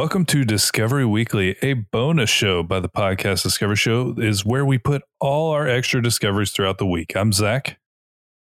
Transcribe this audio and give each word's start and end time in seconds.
Discovery 0.00 0.14
Weekly. 0.14 0.24
Welcome 0.24 0.24
to 0.26 0.44
Discovery 0.46 1.04
Weekly, 1.04 1.56
a 1.60 1.74
bonus 1.74 2.30
show 2.30 2.62
by 2.62 2.80
the 2.80 2.88
podcast 2.88 3.42
Discovery 3.42 3.76
Show, 3.76 4.14
is 4.16 4.46
where 4.46 4.64
we 4.64 4.78
put 4.78 5.02
all 5.20 5.50
our 5.50 5.68
extra 5.68 6.02
discoveries 6.02 6.52
throughout 6.52 6.78
the 6.78 6.86
week. 6.86 7.14
I'm 7.14 7.32
Zach, 7.34 7.78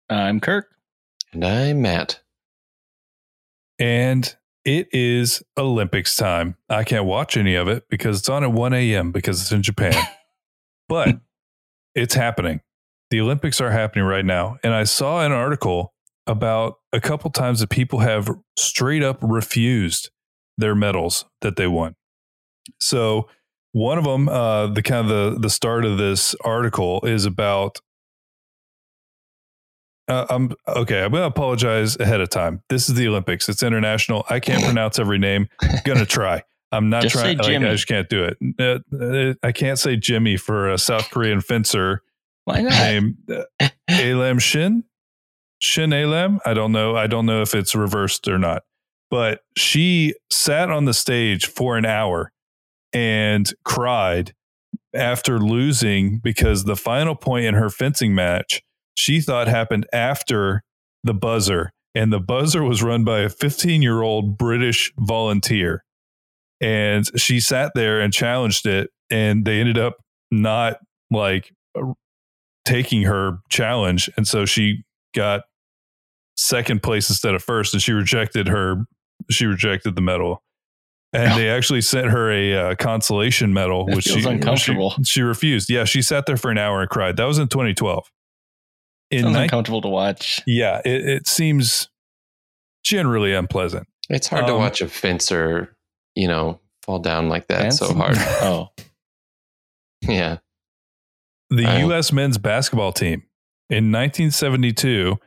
I'm 0.09 0.41
Kirk. 0.41 0.67
And 1.31 1.45
I'm 1.45 1.81
Matt. 1.81 2.19
and 3.79 4.35
it 4.65 4.89
is 4.91 5.41
Olympics 5.57 6.17
time. 6.17 6.57
I 6.69 6.83
can't 6.83 7.05
watch 7.05 7.37
any 7.37 7.55
of 7.55 7.69
it 7.69 7.85
because 7.89 8.19
it's 8.19 8.27
on 8.27 8.43
at 8.43 8.51
1 8.51 8.73
a.m. 8.73 9.13
because 9.13 9.41
it's 9.41 9.53
in 9.53 9.63
Japan, 9.63 9.95
but 10.89 11.21
it's 11.95 12.13
happening. 12.13 12.59
The 13.09 13.21
Olympics 13.21 13.61
are 13.61 13.71
happening 13.71 14.03
right 14.03 14.25
now. 14.25 14.57
And 14.63 14.73
I 14.73 14.83
saw 14.83 15.25
an 15.25 15.31
article 15.31 15.93
about 16.27 16.79
a 16.91 16.99
couple 16.99 17.31
times 17.31 17.61
that 17.61 17.69
people 17.69 17.99
have 17.99 18.29
straight 18.57 19.01
up 19.01 19.19
refused 19.21 20.09
their 20.57 20.75
medals 20.75 21.25
that 21.41 21.55
they 21.55 21.67
won. 21.67 21.95
So 22.79 23.27
one 23.71 23.97
of 23.97 24.03
them, 24.03 24.27
uh, 24.29 24.67
the 24.67 24.81
kind 24.81 25.09
of 25.09 25.33
the 25.33 25.39
the 25.39 25.49
start 25.49 25.85
of 25.85 25.97
this 25.97 26.35
article 26.43 27.01
is 27.05 27.25
about. 27.25 27.79
Uh, 30.09 30.25
I'm 30.29 30.51
okay. 30.67 31.03
I'm 31.03 31.11
to 31.11 31.23
apologize 31.23 31.97
ahead 31.99 32.21
of 32.21 32.29
time. 32.29 32.63
This 32.69 32.87
is 32.87 32.95
the 32.95 33.07
Olympics. 33.09 33.49
It's 33.49 33.61
international. 33.61 34.25
I 34.29 34.39
can't 34.39 34.63
pronounce 34.63 34.99
every 34.99 35.17
name. 35.17 35.49
Gonna 35.83 36.05
try. 36.07 36.43
I'm 36.71 36.89
not 36.89 37.03
Just 37.03 37.15
trying. 37.15 37.37
Like, 37.37 37.55
I 37.55 37.59
just 37.71 37.87
can't 37.87 38.09
do 38.09 38.23
it. 38.25 38.37
Uh, 38.59 39.33
I 39.45 39.51
can't 39.51 39.77
say 39.79 39.95
Jimmy 39.95 40.37
for 40.37 40.69
a 40.69 40.77
South 40.77 41.09
Korean 41.09 41.41
fencer 41.41 42.03
Why 42.45 42.61
not? 42.61 42.71
named 42.71 43.17
uh, 43.29 43.69
Alam 43.89 44.39
Shin. 44.39 44.83
Shin 45.59 45.91
Alam. 45.93 46.39
I 46.45 46.53
don't 46.53 46.71
know. 46.71 46.95
I 46.95 47.07
don't 47.07 47.25
know 47.25 47.41
if 47.41 47.53
it's 47.55 47.75
reversed 47.75 48.27
or 48.27 48.37
not. 48.37 48.63
But 49.09 49.41
she 49.55 50.15
sat 50.31 50.69
on 50.69 50.85
the 50.85 50.93
stage 50.93 51.45
for 51.45 51.77
an 51.77 51.85
hour 51.85 52.31
and 52.93 53.51
cried 53.63 54.33
after 54.93 55.39
losing 55.39 56.19
because 56.19 56.63
the 56.63 56.75
final 56.75 57.15
point 57.15 57.45
in 57.45 57.53
her 57.53 57.69
fencing 57.69 58.13
match 58.13 58.61
she 58.97 59.21
thought 59.21 59.47
happened 59.47 59.85
after 59.93 60.63
the 61.03 61.13
buzzer. 61.13 61.71
And 61.93 62.11
the 62.11 62.19
buzzer 62.19 62.63
was 62.63 62.81
run 62.81 63.03
by 63.03 63.19
a 63.19 63.29
15 63.29 63.81
year 63.81 64.01
old 64.01 64.37
British 64.37 64.91
volunteer. 64.97 65.83
And 66.59 67.05
she 67.19 67.39
sat 67.39 67.71
there 67.75 67.99
and 68.01 68.11
challenged 68.11 68.65
it. 68.65 68.89
And 69.09 69.45
they 69.45 69.59
ended 69.59 69.77
up 69.77 69.97
not 70.31 70.79
like 71.11 71.53
uh, 71.79 71.93
taking 72.65 73.03
her 73.03 73.37
challenge. 73.49 74.09
And 74.17 74.27
so 74.27 74.45
she 74.45 74.83
got 75.13 75.43
second 76.35 76.81
place 76.81 77.09
instead 77.09 77.35
of 77.35 77.43
first. 77.43 77.73
And 77.73 77.81
she 77.81 77.93
rejected 77.93 78.47
her, 78.47 78.85
she 79.29 79.45
rejected 79.45 79.95
the 79.95 80.01
medal. 80.01 80.43
And 81.13 81.39
they 81.39 81.49
actually 81.49 81.81
sent 81.81 82.07
her 82.07 82.29
a 82.31 82.53
uh, 82.71 82.75
consolation 82.75 83.53
medal, 83.53 83.85
That 83.85 83.95
which 83.95 84.05
feels 84.07 84.23
she, 84.23 84.29
uncomfortable. 84.29 84.91
she 84.97 85.03
she 85.05 85.21
refused. 85.21 85.69
Yeah, 85.69 85.85
she 85.85 86.01
sat 86.01 86.25
there 86.25 86.35
for 86.37 86.51
an 86.51 86.57
hour 86.57 86.81
and 86.81 86.89
cried. 86.89 87.15
That 87.17 87.23
was 87.25 87.39
in 87.39 87.47
2012. 87.47 88.11
In 89.11 89.21
Sounds 89.23 89.33
nine- 89.33 89.43
uncomfortable 89.43 89.81
to 89.81 89.87
watch. 89.87 90.41
yeah, 90.45 90.81
it, 90.83 91.07
it 91.07 91.27
seems 91.27 91.87
generally 92.83 93.33
unpleasant. 93.33 93.87
It's 94.09 94.27
hard 94.27 94.47
to 94.47 94.53
Um, 94.53 94.59
watch 94.59 94.81
a 94.81 94.87
fencer, 94.89 95.75
you 96.15 96.27
know, 96.27 96.59
fall 96.83 96.99
down 96.99 97.29
like 97.29 97.47
that 97.47 97.61
Fence? 97.61 97.79
so 97.79 97.93
hard. 97.93 98.17
Oh, 98.41 98.67
yeah. 100.01 100.37
The 101.49 101.65
I- 101.65 101.79
U.S. 101.79 102.11
men's 102.11 102.37
basketball 102.37 102.91
team 102.91 103.23
in 103.69 103.91
1972, 103.93 105.17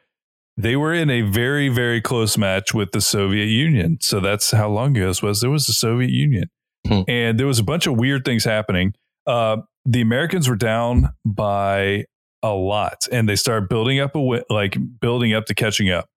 they 0.63 0.77
were 0.77 0.93
in 0.93 1.11
a 1.11 1.23
very, 1.23 1.69
very 1.69 2.01
close 2.01 2.37
match 2.37 2.75
with 2.75 2.93
the 2.93 3.01
Soviet 3.01 3.47
Union. 3.47 3.99
So 4.01 4.21
that's 4.21 4.51
how 4.51 4.69
long 4.69 4.97
ago 4.97 5.09
this 5.09 5.23
was. 5.23 5.41
There 5.41 5.51
was 5.51 5.67
the 5.67 5.73
Soviet 5.73 6.11
Union. 6.11 6.51
Hmm. 6.87 7.03
And 7.09 7.39
there 7.39 7.47
was 7.47 7.59
a 7.59 7.65
bunch 7.65 7.87
of 7.87 7.97
weird 7.97 8.25
things 8.25 8.45
happening. 8.45 8.95
Uh, 9.27 9.59
the 9.85 10.01
Americans 10.01 10.49
were 10.49 10.57
down 10.57 11.13
by 11.25 12.05
a 12.43 12.51
lot 12.51 13.07
and 13.13 13.29
they 13.29 13.37
started 13.37 13.69
building 13.69 14.01
up 14.01 14.15
a 14.15 14.43
like 14.49 14.77
building 15.01 15.35
up 15.35 15.47
to 15.47 15.55
catching 15.55 15.91
up. 15.91 16.09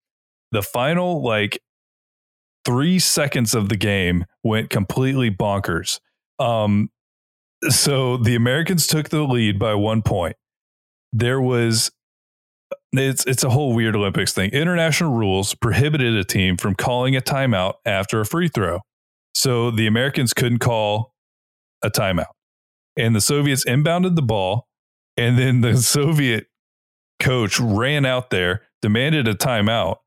The 0.51 0.61
final 0.61 1.21
like 1.21 1.59
three 2.65 2.99
seconds 2.99 3.53
of 3.53 3.69
the 3.69 3.75
game 3.75 4.25
went 4.43 4.69
completely 4.69 5.29
bonkers. 5.29 5.99
Um, 6.39 6.89
so 7.69 8.17
the 8.17 8.35
Americans 8.35 8.87
took 8.87 9.09
the 9.09 9.23
lead 9.23 9.59
by 9.59 9.75
one 9.75 10.01
point. 10.01 10.35
There 11.11 11.41
was 11.41 11.91
it's 12.91 13.25
it's 13.25 13.43
a 13.43 13.49
whole 13.49 13.73
weird 13.73 13.95
Olympics 13.95 14.33
thing. 14.33 14.51
International 14.51 15.11
rules 15.13 15.53
prohibited 15.55 16.15
a 16.15 16.23
team 16.23 16.57
from 16.57 16.75
calling 16.75 17.15
a 17.15 17.21
timeout 17.21 17.75
after 17.85 18.19
a 18.19 18.25
free 18.25 18.47
throw. 18.47 18.79
So 19.35 19.71
the 19.71 19.87
Americans 19.87 20.33
couldn't 20.33 20.59
call 20.59 21.13
a 21.83 21.89
timeout. 21.89 22.33
And 22.95 23.15
the 23.15 23.21
Soviets 23.21 23.65
inbounded 23.65 24.15
the 24.15 24.21
ball 24.21 24.67
and 25.17 25.37
then 25.37 25.61
the 25.61 25.77
Soviet 25.81 26.47
coach 27.19 27.59
ran 27.59 28.05
out 28.05 28.29
there, 28.29 28.63
demanded 28.81 29.27
a 29.27 29.33
timeout, 29.33 29.97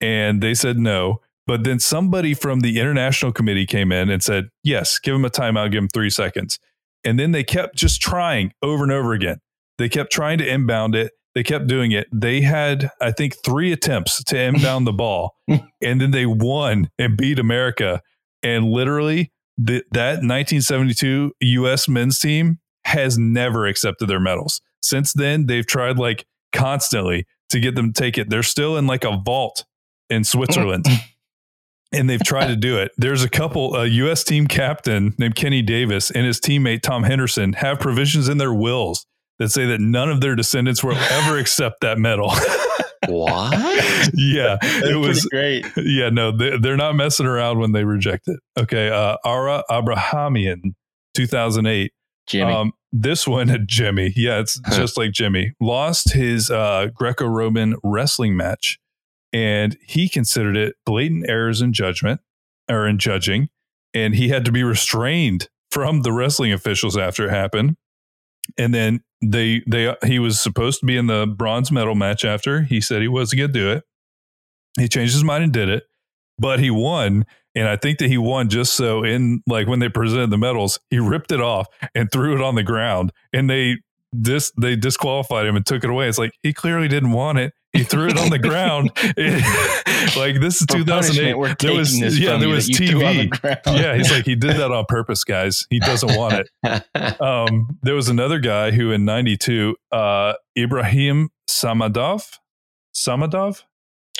and 0.00 0.42
they 0.42 0.54
said 0.54 0.78
no. 0.78 1.20
But 1.46 1.64
then 1.64 1.78
somebody 1.78 2.32
from 2.32 2.60
the 2.60 2.80
international 2.80 3.32
committee 3.32 3.66
came 3.66 3.92
in 3.92 4.08
and 4.08 4.22
said, 4.22 4.48
yes, 4.62 4.98
give 4.98 5.14
him 5.14 5.26
a 5.26 5.30
timeout, 5.30 5.72
give 5.72 5.82
him 5.82 5.88
three 5.88 6.08
seconds. 6.08 6.58
And 7.04 7.18
then 7.18 7.32
they 7.32 7.44
kept 7.44 7.76
just 7.76 8.00
trying 8.00 8.52
over 8.62 8.82
and 8.82 8.92
over 8.92 9.12
again. 9.12 9.40
They 9.76 9.90
kept 9.90 10.10
trying 10.10 10.38
to 10.38 10.48
inbound 10.48 10.94
it. 10.94 11.12
They 11.34 11.42
kept 11.42 11.66
doing 11.66 11.92
it. 11.92 12.06
They 12.12 12.42
had, 12.42 12.90
I 13.00 13.10
think, 13.10 13.36
three 13.44 13.72
attempts 13.72 14.22
to 14.24 14.40
inbound 14.40 14.86
the 14.86 14.92
ball, 14.92 15.36
and 15.48 16.00
then 16.00 16.12
they 16.12 16.26
won 16.26 16.90
and 16.98 17.16
beat 17.16 17.38
America. 17.38 18.00
And 18.42 18.70
literally, 18.70 19.32
the, 19.56 19.84
that 19.92 20.22
1972 20.22 21.32
U.S. 21.40 21.88
men's 21.88 22.18
team 22.18 22.60
has 22.84 23.18
never 23.18 23.66
accepted 23.66 24.06
their 24.06 24.20
medals. 24.20 24.60
Since 24.82 25.14
then, 25.14 25.46
they've 25.46 25.66
tried 25.66 25.98
like 25.98 26.26
constantly 26.52 27.26
to 27.50 27.58
get 27.58 27.74
them 27.74 27.92
to 27.92 28.00
take 28.00 28.18
it. 28.18 28.30
They're 28.30 28.42
still 28.42 28.76
in 28.76 28.86
like 28.86 29.04
a 29.04 29.16
vault 29.16 29.64
in 30.10 30.24
Switzerland. 30.24 30.86
And 31.92 32.10
they've 32.10 32.24
tried 32.24 32.48
to 32.48 32.56
do 32.56 32.76
it. 32.78 32.90
There's 32.96 33.22
a 33.22 33.28
couple, 33.28 33.76
a 33.76 33.86
U.S. 33.86 34.24
team 34.24 34.48
captain 34.48 35.14
named 35.16 35.36
Kenny 35.36 35.62
Davis 35.62 36.10
and 36.10 36.26
his 36.26 36.40
teammate 36.40 36.82
Tom 36.82 37.04
Henderson 37.04 37.52
have 37.52 37.78
provisions 37.78 38.28
in 38.28 38.38
their 38.38 38.52
wills 38.52 39.06
that 39.38 39.50
say 39.50 39.66
that 39.66 39.80
none 39.80 40.10
of 40.10 40.20
their 40.20 40.34
descendants 40.36 40.82
will 40.84 40.96
ever 40.96 41.38
accept 41.38 41.80
that 41.82 41.98
medal. 41.98 42.32
What? 43.06 43.52
yeah, 44.14 44.56
that's 44.62 44.86
it 44.86 44.94
was. 44.96 45.26
great. 45.26 45.66
Yeah, 45.76 46.08
no, 46.08 46.34
they, 46.34 46.56
they're 46.56 46.76
not 46.78 46.96
messing 46.96 47.26
around 47.26 47.58
when 47.58 47.72
they 47.72 47.84
reject 47.84 48.28
it. 48.28 48.40
Okay, 48.58 48.88
uh, 48.88 49.18
Ara 49.26 49.62
Abrahamian, 49.70 50.74
2008. 51.14 51.92
Jimmy. 52.26 52.50
Um, 52.52 52.72
this 52.92 53.28
one, 53.28 53.50
at 53.50 53.66
Jimmy, 53.66 54.12
yeah, 54.16 54.38
it's 54.40 54.58
Huh. 54.64 54.76
just 54.78 54.96
like 54.96 55.12
Jimmy, 55.12 55.52
lost 55.60 56.14
his 56.14 56.50
uh, 56.50 56.86
Greco 56.94 57.26
Roman 57.26 57.74
wrestling 57.84 58.38
match, 58.38 58.78
and 59.34 59.76
he 59.86 60.08
considered 60.08 60.56
it 60.56 60.76
blatant 60.86 61.28
errors 61.28 61.60
in 61.60 61.74
judgment 61.74 62.22
or 62.70 62.86
in 62.88 62.98
judging, 62.98 63.50
and 63.92 64.14
he 64.14 64.28
had 64.30 64.46
to 64.46 64.52
be 64.52 64.62
restrained 64.64 65.48
from 65.70 66.00
the 66.02 66.12
wrestling 66.12 66.52
officials 66.52 66.96
after 66.96 67.26
it 67.26 67.30
happened. 67.30 67.76
And 68.58 68.74
then 68.74 69.00
they 69.22 69.62
they 69.66 69.94
he 70.04 70.18
was 70.18 70.40
supposed 70.40 70.80
to 70.80 70.86
be 70.86 70.96
in 70.96 71.06
the 71.06 71.26
bronze 71.26 71.72
medal 71.72 71.94
match 71.94 72.24
after 72.24 72.62
he 72.62 72.80
said 72.80 73.02
he 73.02 73.08
wasn't 73.08 73.38
going 73.38 73.52
to 73.52 73.58
do 73.58 73.70
it. 73.70 73.84
He 74.78 74.88
changed 74.88 75.14
his 75.14 75.24
mind 75.24 75.44
and 75.44 75.52
did 75.52 75.68
it, 75.68 75.84
but 76.38 76.60
he 76.60 76.70
won. 76.70 77.26
And 77.54 77.68
I 77.68 77.76
think 77.76 77.98
that 78.00 78.08
he 78.08 78.18
won 78.18 78.48
just 78.48 78.72
so 78.72 79.04
in 79.04 79.42
like 79.46 79.68
when 79.68 79.78
they 79.78 79.88
presented 79.88 80.30
the 80.30 80.38
medals, 80.38 80.80
he 80.90 80.98
ripped 80.98 81.30
it 81.30 81.40
off 81.40 81.68
and 81.94 82.10
threw 82.10 82.34
it 82.34 82.40
on 82.40 82.56
the 82.56 82.64
ground, 82.64 83.12
and 83.32 83.48
they 83.48 83.76
dis 84.20 84.52
they 84.60 84.76
disqualified 84.76 85.46
him 85.46 85.56
and 85.56 85.64
took 85.64 85.84
it 85.84 85.90
away. 85.90 86.08
It's 86.08 86.18
like 86.18 86.32
he 86.42 86.52
clearly 86.52 86.88
didn't 86.88 87.12
want 87.12 87.38
it. 87.38 87.54
He 87.74 87.84
threw 87.84 88.08
it 88.08 88.16
on 88.16 88.30
the 88.30 88.38
ground. 88.38 88.90
It- 88.96 89.44
like 90.16 90.40
this 90.40 90.60
is 90.60 90.66
For 90.68 90.78
2008. 90.78 90.86
punishment, 90.86 91.38
We're 91.38 91.54
There 91.54 91.74
was 91.74 92.18
yeah, 92.18 92.36
there 92.36 92.48
was 92.48 92.66
that 92.66 92.80
you 92.80 92.88
threw 92.88 93.04
on 93.04 93.16
the 93.16 93.28
TV. 93.28 93.80
Yeah, 93.80 93.96
he's 93.96 94.10
like 94.10 94.24
he 94.24 94.34
did 94.34 94.56
that 94.56 94.70
on 94.70 94.84
purpose, 94.86 95.24
guys. 95.24 95.66
He 95.70 95.78
doesn't 95.80 96.16
want 96.16 96.34
it 96.34 96.50
um, 97.20 97.78
there 97.82 97.94
was 97.94 98.08
another 98.08 98.38
guy 98.38 98.70
who 98.70 98.90
in 98.90 99.04
92 99.04 99.76
uh, 99.92 100.34
ibrahim 100.56 101.30
samadov 101.48 102.38
samadov 102.94 103.62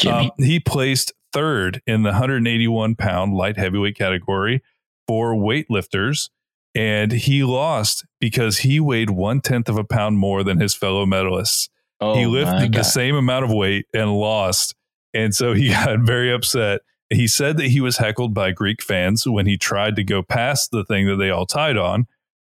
um, 0.07 0.31
he 0.39 0.61
placed 0.61 1.12
third 1.33 1.83
in 1.87 2.03
the 2.03 2.11
181 2.11 2.95
pound 2.97 3.35
light 3.35 3.57
heavyweight 3.57 3.97
category 3.97 4.62
for 5.07 5.35
weightlifters 5.35 6.31
and 6.75 7.12
he 7.12 7.45
lost 7.45 8.05
because 8.21 8.59
he 8.59 8.81
weighed 8.81 9.11
one 9.11 9.41
tenth 9.41 9.69
of 9.69 9.79
a 9.79 9.85
pound 9.85 10.19
more 10.19 10.43
than 10.43 10.61
his 10.61 10.75
fellow 10.75 11.07
medalists 11.07 11.69
oh, 12.05 12.15
he 12.15 12.27
lifted 12.27 12.73
the 12.73 12.83
same 12.83 13.15
amount 13.15 13.45
of 13.45 13.53
weight 13.53 13.87
and 13.95 14.12
lost. 14.12 14.75
And 15.12 15.35
so 15.35 15.53
he 15.53 15.69
got 15.71 16.01
very 16.01 16.33
upset. 16.33 16.81
He 17.11 17.29
said 17.29 17.56
that 17.59 17.69
he 17.69 17.81
was 17.81 17.99
heckled 17.99 18.35
by 18.35 18.53
Greek 18.53 18.83
fans 18.83 19.27
when 19.27 19.47
he 19.47 19.56
tried 19.56 19.97
to 19.97 20.05
go 20.05 20.23
past 20.23 20.71
the 20.71 20.85
thing 20.85 21.06
that 21.06 21.17
they 21.17 21.31
all 21.31 21.47
tied 21.47 21.77
on. 21.77 22.06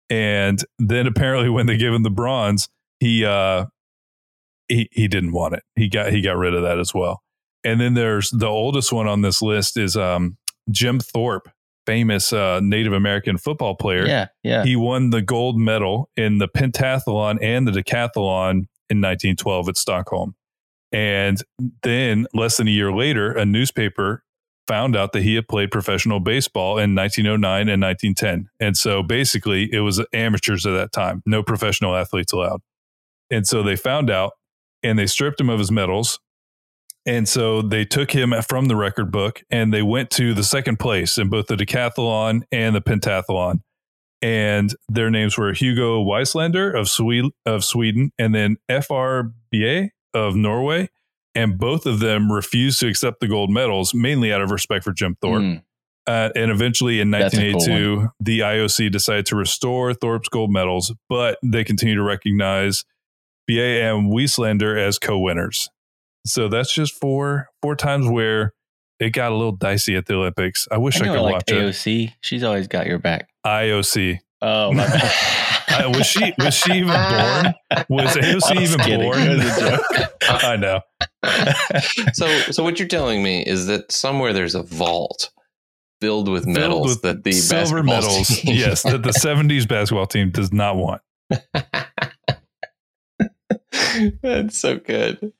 And 0.09 0.63
then 0.77 1.07
apparently 1.07 1.49
when 1.49 1.67
they 1.67 1.77
gave 1.77 1.93
him 1.93 2.03
the 2.03 2.09
bronze, 2.09 2.67
he 2.99 3.25
uh 3.25 3.65
he 4.67 4.89
he 4.91 5.07
didn't 5.07 5.31
want 5.31 5.55
it. 5.55 5.63
He 5.75 5.87
got 5.89 6.11
he 6.11 6.21
got 6.21 6.37
rid 6.37 6.53
of 6.53 6.63
that 6.63 6.79
as 6.79 6.93
well. 6.93 7.23
And 7.63 7.79
then 7.79 7.93
there's 7.93 8.29
the 8.29 8.47
oldest 8.47 8.91
one 8.91 9.07
on 9.07 9.21
this 9.21 9.41
list 9.41 9.77
is 9.77 9.95
um 9.95 10.37
Jim 10.69 10.99
Thorpe, 10.99 11.49
famous 11.85 12.31
uh, 12.33 12.59
Native 12.61 12.93
American 12.93 13.37
football 13.37 13.75
player. 13.75 14.05
Yeah, 14.05 14.27
yeah. 14.43 14.63
He 14.63 14.75
won 14.75 15.09
the 15.09 15.21
gold 15.21 15.57
medal 15.57 16.09
in 16.15 16.37
the 16.37 16.47
pentathlon 16.47 17.39
and 17.41 17.67
the 17.67 17.71
decathlon 17.71 18.65
in 18.91 18.99
1912 18.99 19.69
at 19.69 19.77
Stockholm. 19.77 20.35
And 20.91 21.41
then, 21.83 22.27
less 22.33 22.57
than 22.57 22.67
a 22.67 22.71
year 22.71 22.91
later, 22.91 23.31
a 23.31 23.45
newspaper 23.45 24.23
found 24.67 24.95
out 24.95 25.13
that 25.13 25.23
he 25.23 25.35
had 25.35 25.47
played 25.47 25.71
professional 25.71 26.19
baseball 26.19 26.77
in 26.77 26.95
1909 26.95 27.69
and 27.69 27.81
1910. 27.81 28.49
And 28.59 28.77
so 28.77 29.01
basically, 29.01 29.71
it 29.71 29.79
was 29.79 30.03
amateurs 30.13 30.65
at 30.65 30.71
that 30.71 30.91
time, 30.91 31.23
no 31.25 31.43
professional 31.43 31.95
athletes 31.95 32.33
allowed. 32.33 32.61
And 33.29 33.47
so 33.47 33.63
they 33.63 33.75
found 33.75 34.09
out 34.09 34.33
and 34.83 34.99
they 34.99 35.07
stripped 35.07 35.39
him 35.39 35.49
of 35.49 35.59
his 35.59 35.71
medals. 35.71 36.19
And 37.05 37.27
so 37.27 37.61
they 37.61 37.85
took 37.85 38.11
him 38.11 38.33
from 38.47 38.67
the 38.67 38.75
record 38.75 39.11
book 39.11 39.41
and 39.49 39.73
they 39.73 39.81
went 39.81 40.11
to 40.11 40.33
the 40.33 40.43
second 40.43 40.77
place 40.77 41.17
in 41.17 41.29
both 41.29 41.47
the 41.47 41.55
decathlon 41.55 42.43
and 42.51 42.75
the 42.75 42.81
pentathlon. 42.81 43.61
And 44.21 44.75
their 44.87 45.09
names 45.09 45.37
were 45.37 45.53
Hugo 45.53 46.03
Wieslander 46.03 46.77
of, 46.77 46.87
Swe- 46.87 47.31
of 47.45 47.63
Sweden 47.63 48.11
and 48.19 48.35
then 48.35 48.57
FRBA 48.69 49.89
of 50.13 50.35
Norway. 50.35 50.89
And 51.33 51.57
both 51.57 51.85
of 51.85 51.99
them 51.99 52.31
refused 52.31 52.79
to 52.81 52.87
accept 52.87 53.21
the 53.21 53.27
gold 53.27 53.49
medals, 53.49 53.93
mainly 53.93 54.33
out 54.33 54.41
of 54.41 54.51
respect 54.51 54.83
for 54.83 54.91
Jim 54.91 55.17
Thorpe. 55.21 55.41
Mm. 55.43 55.63
Uh, 56.07 56.29
and 56.35 56.51
eventually 56.51 56.99
in 56.99 57.11
That's 57.11 57.33
a 57.35 57.37
cool 57.37 57.59
1982, 57.59 58.09
the 58.19 58.39
IOC 58.39 58.91
decided 58.91 59.25
to 59.27 59.35
restore 59.35 59.93
Thorpe's 59.93 60.29
gold 60.29 60.51
medals, 60.51 60.93
but 61.07 61.37
they 61.43 61.63
continue 61.63 61.95
to 61.95 62.03
recognize 62.03 62.83
BA 63.47 63.81
and 63.81 64.11
Wieslander 64.11 64.77
as 64.77 64.97
co-winners. 64.97 65.69
So 66.25 66.47
that's 66.47 66.73
just 66.73 66.93
four 66.93 67.49
four 67.61 67.75
times 67.75 68.07
where 68.07 68.53
it 68.99 69.11
got 69.11 69.31
a 69.31 69.35
little 69.35 69.55
dicey 69.55 69.95
at 69.95 70.05
the 70.05 70.15
Olympics. 70.15 70.67
I 70.71 70.77
wish 70.77 71.01
I 71.01 71.05
I, 71.05 71.07
could 71.09 71.21
like 71.21 71.33
watch 71.33 71.51
it. 71.51 71.55
AOC. 71.55 72.13
She's 72.21 72.43
always 72.43 72.67
got 72.67 72.85
your 72.85 72.99
back. 72.99 73.29
IOC. 73.45 74.19
Oh 74.41 74.71
my. 74.73 74.85
I, 75.73 75.87
was 75.87 76.05
she 76.05 76.33
was 76.37 76.53
she 76.53 76.73
even 76.73 76.87
born? 76.87 77.53
Was 77.89 78.15
AOC 78.17 78.41
I 78.57 78.59
was 78.59 78.73
even 78.73 78.79
kidding. 78.79 78.99
born? 79.11 79.29
Was 79.29 79.57
a 79.57 79.59
joke. 79.69 80.11
I 80.43 80.55
know. 80.57 80.81
so, 82.13 82.27
so 82.51 82.63
what 82.63 82.77
you're 82.79 82.87
telling 82.87 83.23
me 83.23 83.41
is 83.43 83.67
that 83.67 83.91
somewhere 83.91 84.33
there's 84.33 84.55
a 84.55 84.63
vault 84.63 85.31
filled 86.01 86.27
with 86.29 86.45
medals 86.47 86.87
with 86.89 87.01
that 87.03 87.23
the 87.23 87.31
silver 87.31 87.83
medals. 87.83 88.27
team- 88.27 88.55
yes, 88.55 88.83
that 88.83 89.03
the 89.03 89.11
'70s 89.11 89.67
basketball 89.67 90.07
team 90.07 90.31
does 90.31 90.51
not 90.51 90.75
want. 90.75 91.01
That's 94.21 94.59
so 94.59 94.77
good. 94.77 95.31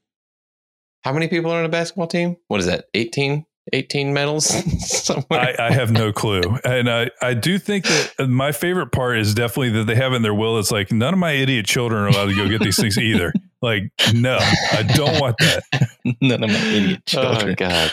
How 1.03 1.13
many 1.13 1.27
people 1.27 1.51
are 1.51 1.59
on 1.59 1.65
a 1.65 1.69
basketball 1.69 2.07
team? 2.07 2.37
What 2.47 2.59
is 2.59 2.67
that? 2.67 2.85
18? 2.93 3.45
18 3.73 4.13
medals 4.13 4.45
somewhere? 5.01 5.39
I, 5.59 5.67
I 5.67 5.71
have 5.71 5.91
no 5.91 6.11
clue. 6.11 6.41
And 6.63 6.89
I, 6.89 7.09
I 7.21 7.33
do 7.33 7.57
think 7.59 7.85
that 7.85 8.27
my 8.27 8.51
favorite 8.51 8.91
part 8.91 9.17
is 9.19 9.33
definitely 9.33 9.69
that 9.71 9.85
they 9.85 9.95
have 9.95 10.13
in 10.13 10.21
their 10.21 10.33
will. 10.33 10.59
It's 10.59 10.71
like 10.71 10.91
none 10.91 11.13
of 11.13 11.19
my 11.19 11.31
idiot 11.31 11.65
children 11.65 12.03
are 12.03 12.07
allowed 12.07 12.25
to 12.27 12.35
go 12.35 12.47
get 12.49 12.61
these 12.61 12.77
things 12.79 12.97
either. 12.97 13.33
Like, 13.63 13.91
no, 14.15 14.39
I 14.41 14.81
don't 14.81 15.21
want 15.21 15.37
that. 15.37 15.61
None 16.19 16.43
of 16.43 16.49
my 16.49 16.55
idiot 16.57 17.05
children. 17.05 17.51
oh. 17.51 17.53
God. 17.53 17.91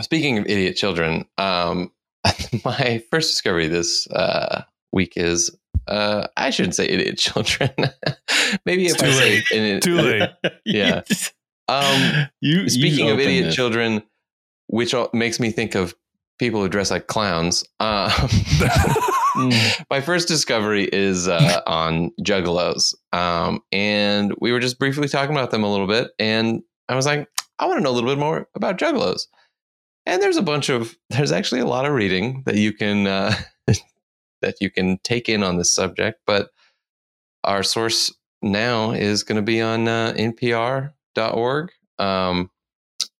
Speaking 0.00 0.38
of 0.38 0.46
idiot 0.46 0.74
children, 0.76 1.24
um, 1.38 1.92
my 2.64 3.00
first 3.12 3.30
discovery 3.30 3.68
this 3.68 4.08
uh, 4.10 4.64
week 4.90 5.12
is 5.14 5.56
uh, 5.86 6.26
I 6.36 6.50
shouldn't 6.50 6.74
say 6.74 6.88
idiot 6.88 7.16
children. 7.16 7.70
Maybe 8.64 8.86
if 8.86 8.94
It's 8.94 9.02
I 9.04 9.06
too 9.06 9.12
say 9.12 9.60
late. 9.60 9.82
Too 9.84 9.94
late. 10.00 10.30
Yeah. 10.64 11.02
Um, 11.68 12.26
you, 12.40 12.68
Speaking 12.68 13.06
you 13.06 13.12
of 13.12 13.20
idiot 13.20 13.44
this. 13.44 13.54
children, 13.54 14.02
which 14.68 14.94
makes 15.12 15.40
me 15.40 15.50
think 15.50 15.74
of 15.74 15.94
people 16.38 16.60
who 16.60 16.68
dress 16.68 16.90
like 16.90 17.06
clowns. 17.06 17.64
Um, 17.80 18.10
my 19.90 20.00
first 20.00 20.28
discovery 20.28 20.88
is 20.92 21.28
uh, 21.28 21.60
on 21.66 22.10
Juggalos, 22.22 22.94
um, 23.12 23.60
and 23.72 24.34
we 24.40 24.52
were 24.52 24.60
just 24.60 24.78
briefly 24.78 25.08
talking 25.08 25.34
about 25.34 25.50
them 25.50 25.64
a 25.64 25.70
little 25.70 25.86
bit, 25.86 26.10
and 26.18 26.62
I 26.88 26.94
was 26.94 27.06
like, 27.06 27.28
I 27.58 27.66
want 27.66 27.78
to 27.78 27.84
know 27.84 27.90
a 27.90 27.92
little 27.92 28.10
bit 28.10 28.18
more 28.18 28.48
about 28.54 28.78
Juggalos. 28.78 29.26
And 30.04 30.22
there's 30.22 30.36
a 30.36 30.42
bunch 30.42 30.68
of 30.68 30.96
there's 31.10 31.32
actually 31.32 31.60
a 31.60 31.66
lot 31.66 31.84
of 31.84 31.92
reading 31.92 32.44
that 32.46 32.56
you 32.56 32.72
can 32.72 33.06
uh, 33.06 33.34
that 34.40 34.56
you 34.60 34.70
can 34.70 34.98
take 35.02 35.28
in 35.28 35.42
on 35.42 35.58
this 35.58 35.72
subject, 35.72 36.20
but 36.26 36.50
our 37.44 37.62
source 37.62 38.14
now 38.42 38.92
is 38.92 39.22
going 39.22 39.36
to 39.36 39.42
be 39.42 39.60
on 39.60 39.88
uh, 39.88 40.14
npr.org. 40.16 41.70
Um, 41.98 42.50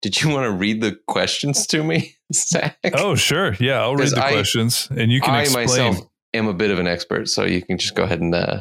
did 0.07 0.23
you 0.23 0.31
want 0.31 0.45
to 0.45 0.53
read 0.53 0.81
the 0.81 0.97
questions 1.09 1.67
to 1.67 1.83
me, 1.83 2.15
Zach? 2.33 2.79
oh, 2.95 3.17
sure. 3.17 3.55
Yeah, 3.59 3.81
I'll 3.81 3.97
read 3.97 4.11
the 4.11 4.25
I- 4.25 4.31
questions 4.33 4.87
and 4.97 5.11
you 5.11 5.21
can 5.21 5.35
I 5.35 5.41
explain. 5.43 5.67
myself 5.67 5.97
am 6.33 6.47
a 6.47 6.55
bit 6.55 6.71
of 6.71 6.79
an 6.79 6.87
expert, 6.87 7.29
so 7.29 7.45
you 7.45 7.61
can 7.61 7.77
just 7.77 7.97
go 7.97 8.05
ahead 8.05 8.21
and 8.21 8.33
uh, 8.33 8.61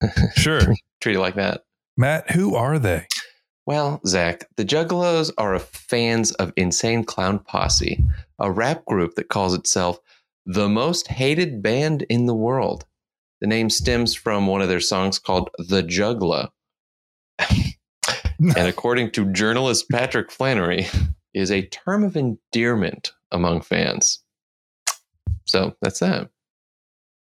Sure. 0.36 0.60
treat 1.02 1.16
it 1.16 1.20
like 1.20 1.34
that. 1.34 1.64
Matt, 1.98 2.30
who 2.30 2.54
are 2.54 2.78
they? 2.78 3.06
Well, 3.66 4.00
Zach, 4.06 4.46
the 4.56 4.64
Juggalos 4.64 5.30
are 5.36 5.54
a 5.54 5.60
fans 5.60 6.32
of 6.32 6.54
Insane 6.56 7.04
Clown 7.04 7.38
Posse, 7.38 8.02
a 8.38 8.50
rap 8.50 8.86
group 8.86 9.14
that 9.16 9.28
calls 9.28 9.52
itself 9.52 9.98
the 10.46 10.70
most 10.70 11.08
hated 11.08 11.62
band 11.62 12.06
in 12.08 12.24
the 12.24 12.34
world. 12.34 12.86
The 13.42 13.46
name 13.46 13.68
stems 13.68 14.14
from 14.14 14.46
one 14.46 14.62
of 14.62 14.68
their 14.70 14.80
songs 14.80 15.18
called 15.18 15.50
The 15.58 15.82
Juggler. 15.82 16.48
and 18.38 18.68
according 18.68 19.10
to 19.12 19.32
journalist 19.32 19.88
Patrick 19.90 20.30
Flannery, 20.30 20.86
is 21.34 21.50
a 21.50 21.66
term 21.66 22.04
of 22.04 22.16
endearment 22.16 23.12
among 23.30 23.60
fans. 23.60 24.22
So 25.44 25.74
that's 25.80 26.00
that. 26.00 26.30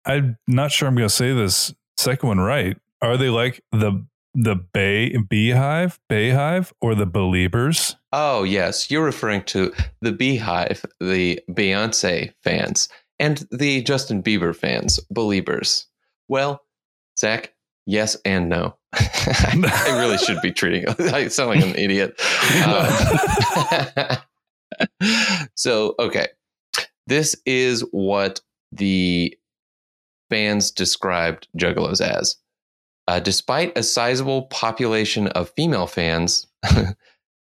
I'm 0.05 0.37
not 0.47 0.71
sure 0.71 0.87
I'm 0.87 0.95
going 0.95 1.07
to 1.07 1.13
say 1.13 1.33
this 1.33 1.73
second 1.97 2.27
one 2.27 2.39
right. 2.39 2.77
Are 3.01 3.17
they 3.17 3.29
like 3.29 3.63
the 3.71 4.05
the 4.35 4.55
Bay 4.55 5.15
Beyhive, 5.15 5.97
Beyhive, 6.09 6.71
or 6.81 6.93
the 6.95 7.07
Beliebers 7.07 7.95
Oh, 8.13 8.43
yes. 8.43 8.89
You're 8.89 9.03
referring 9.03 9.43
to 9.45 9.73
the 10.01 10.11
Beehive, 10.11 10.85
the 10.99 11.39
Beyonce 11.49 12.33
fans, 12.43 12.89
and 13.19 13.47
the 13.51 13.81
Justin 13.83 14.23
Bieber 14.23 14.55
fans, 14.55 14.99
Beliebers 15.13 15.85
Well, 16.27 16.63
Zach, 17.17 17.53
yes 17.89 18.15
and 18.23 18.49
no. 18.49 18.75
I 18.93 19.95
really 19.99 20.17
should 20.17 20.41
be 20.41 20.51
treating 20.51 20.87
I 20.99 21.27
sound 21.27 21.49
like 21.49 21.63
an 21.63 21.75
idiot. 21.75 22.19
Um, 22.65 22.87
so, 25.55 25.95
okay. 25.99 26.27
This 27.07 27.35
is 27.45 27.81
what 27.91 28.41
the 28.71 29.35
fans 30.29 30.71
described 30.71 31.47
Juggalos 31.57 32.01
as. 32.01 32.35
Uh, 33.07 33.19
despite 33.19 33.75
a 33.75 33.81
sizable 33.81 34.43
population 34.43 35.27
of 35.29 35.49
female 35.49 35.87
fans, 35.87 36.45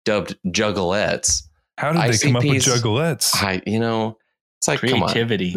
dubbed 0.03 0.35
juggalettes. 0.47 1.43
How 1.77 1.93
did 1.93 2.01
they 2.13 2.17
come 2.17 2.35
up 2.35 2.43
with 2.43 2.51
ICPs 2.55 2.81
juggalettes? 2.81 3.31
I, 3.35 3.61
you 3.65 3.79
know, 3.79 4.17
it's 4.59 4.67
like, 4.67 4.81
come 4.81 5.03
on. 5.03 5.09
Creativity. 5.09 5.55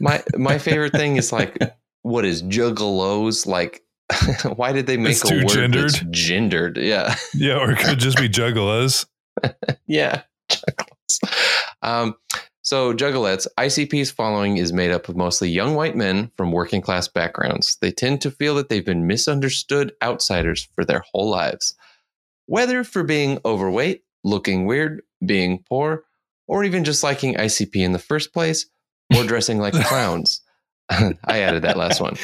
My 0.00 0.22
my 0.36 0.58
favorite 0.58 0.92
thing 0.92 1.16
is 1.16 1.32
like, 1.32 1.58
what 2.02 2.24
is 2.24 2.42
juggalos? 2.42 3.46
Like, 3.46 3.82
why 4.56 4.72
did 4.72 4.86
they 4.86 4.96
make 4.96 5.12
It's 5.12 5.30
a 5.30 5.34
word 5.34 5.48
gendered. 5.48 5.82
that's 5.90 6.00
gendered? 6.10 6.76
Yeah, 6.78 7.14
yeah, 7.34 7.58
or 7.58 7.72
it 7.72 7.78
could 7.78 7.98
just 7.98 8.18
be 8.18 8.28
juggalos. 8.28 9.06
yeah, 9.86 10.22
juggalos. 10.50 11.18
Um, 11.82 12.14
so 12.62 12.92
juggalettes, 12.92 13.46
ICP's 13.58 14.10
following 14.10 14.58
is 14.58 14.72
made 14.74 14.90
up 14.90 15.08
of 15.08 15.16
mostly 15.16 15.48
young 15.48 15.74
white 15.74 15.96
men 15.96 16.30
from 16.36 16.52
working 16.52 16.82
class 16.82 17.08
backgrounds. 17.08 17.78
They 17.80 17.90
tend 17.90 18.20
to 18.22 18.30
feel 18.30 18.54
that 18.56 18.68
they've 18.68 18.84
been 18.84 19.06
misunderstood 19.06 19.92
outsiders 20.02 20.68
for 20.74 20.84
their 20.84 21.02
whole 21.12 21.30
lives, 21.30 21.74
whether 22.46 22.84
for 22.84 23.04
being 23.04 23.38
overweight, 23.44 24.02
looking 24.22 24.66
weird, 24.66 25.02
being 25.24 25.64
poor, 25.68 26.04
or 26.46 26.64
even 26.64 26.84
just 26.84 27.02
liking 27.02 27.36
ICP 27.36 27.76
in 27.76 27.92
the 27.92 27.98
first 27.98 28.32
place, 28.32 28.66
or 29.16 29.24
dressing 29.24 29.58
like 29.58 29.74
clowns. 29.74 30.42
I 31.24 31.40
added 31.40 31.62
that 31.62 31.76
last 31.76 32.00
one. 32.00 32.16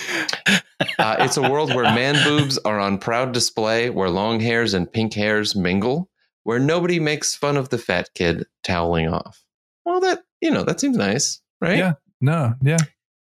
Uh, 0.99 1.17
it's 1.21 1.37
a 1.37 1.43
world 1.51 1.75
where 1.75 1.85
man 1.85 2.15
boobs 2.25 2.59
are 2.59 2.79
on 2.81 2.99
proud 2.99 3.33
display, 3.33 3.91
where 3.91 4.09
long 4.11 4.41
hairs 4.41 4.75
and 4.75 4.91
pink 4.93 5.15
hairs 5.15 5.55
mingle, 5.55 6.09
where 6.45 6.59
nobody 6.59 6.99
makes 7.01 7.35
fun 7.35 7.57
of 7.57 7.69
the 7.69 7.79
fat 7.79 8.09
kid 8.15 8.47
toweling 8.63 9.09
off. 9.09 9.45
Well, 9.85 10.01
that, 10.01 10.21
you 10.41 10.51
know, 10.51 10.63
that 10.65 10.81
seems 10.81 10.97
nice, 10.97 11.41
right? 11.61 11.79
Yeah. 11.79 11.93
No, 12.21 12.55
yeah. 12.63 12.79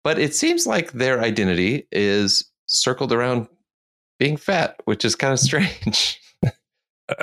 But 0.05 0.19
it 0.19 0.35
seems 0.35 0.67
like 0.67 0.93
their 0.93 1.21
identity 1.21 1.89
is 1.91 2.45
circled 2.67 3.13
around 3.13 3.49
being 4.21 4.37
fat, 4.37 4.77
which 4.85 5.05
is 5.05 5.17
kind 5.17 5.33
of 5.33 5.41
strange. 5.41 6.21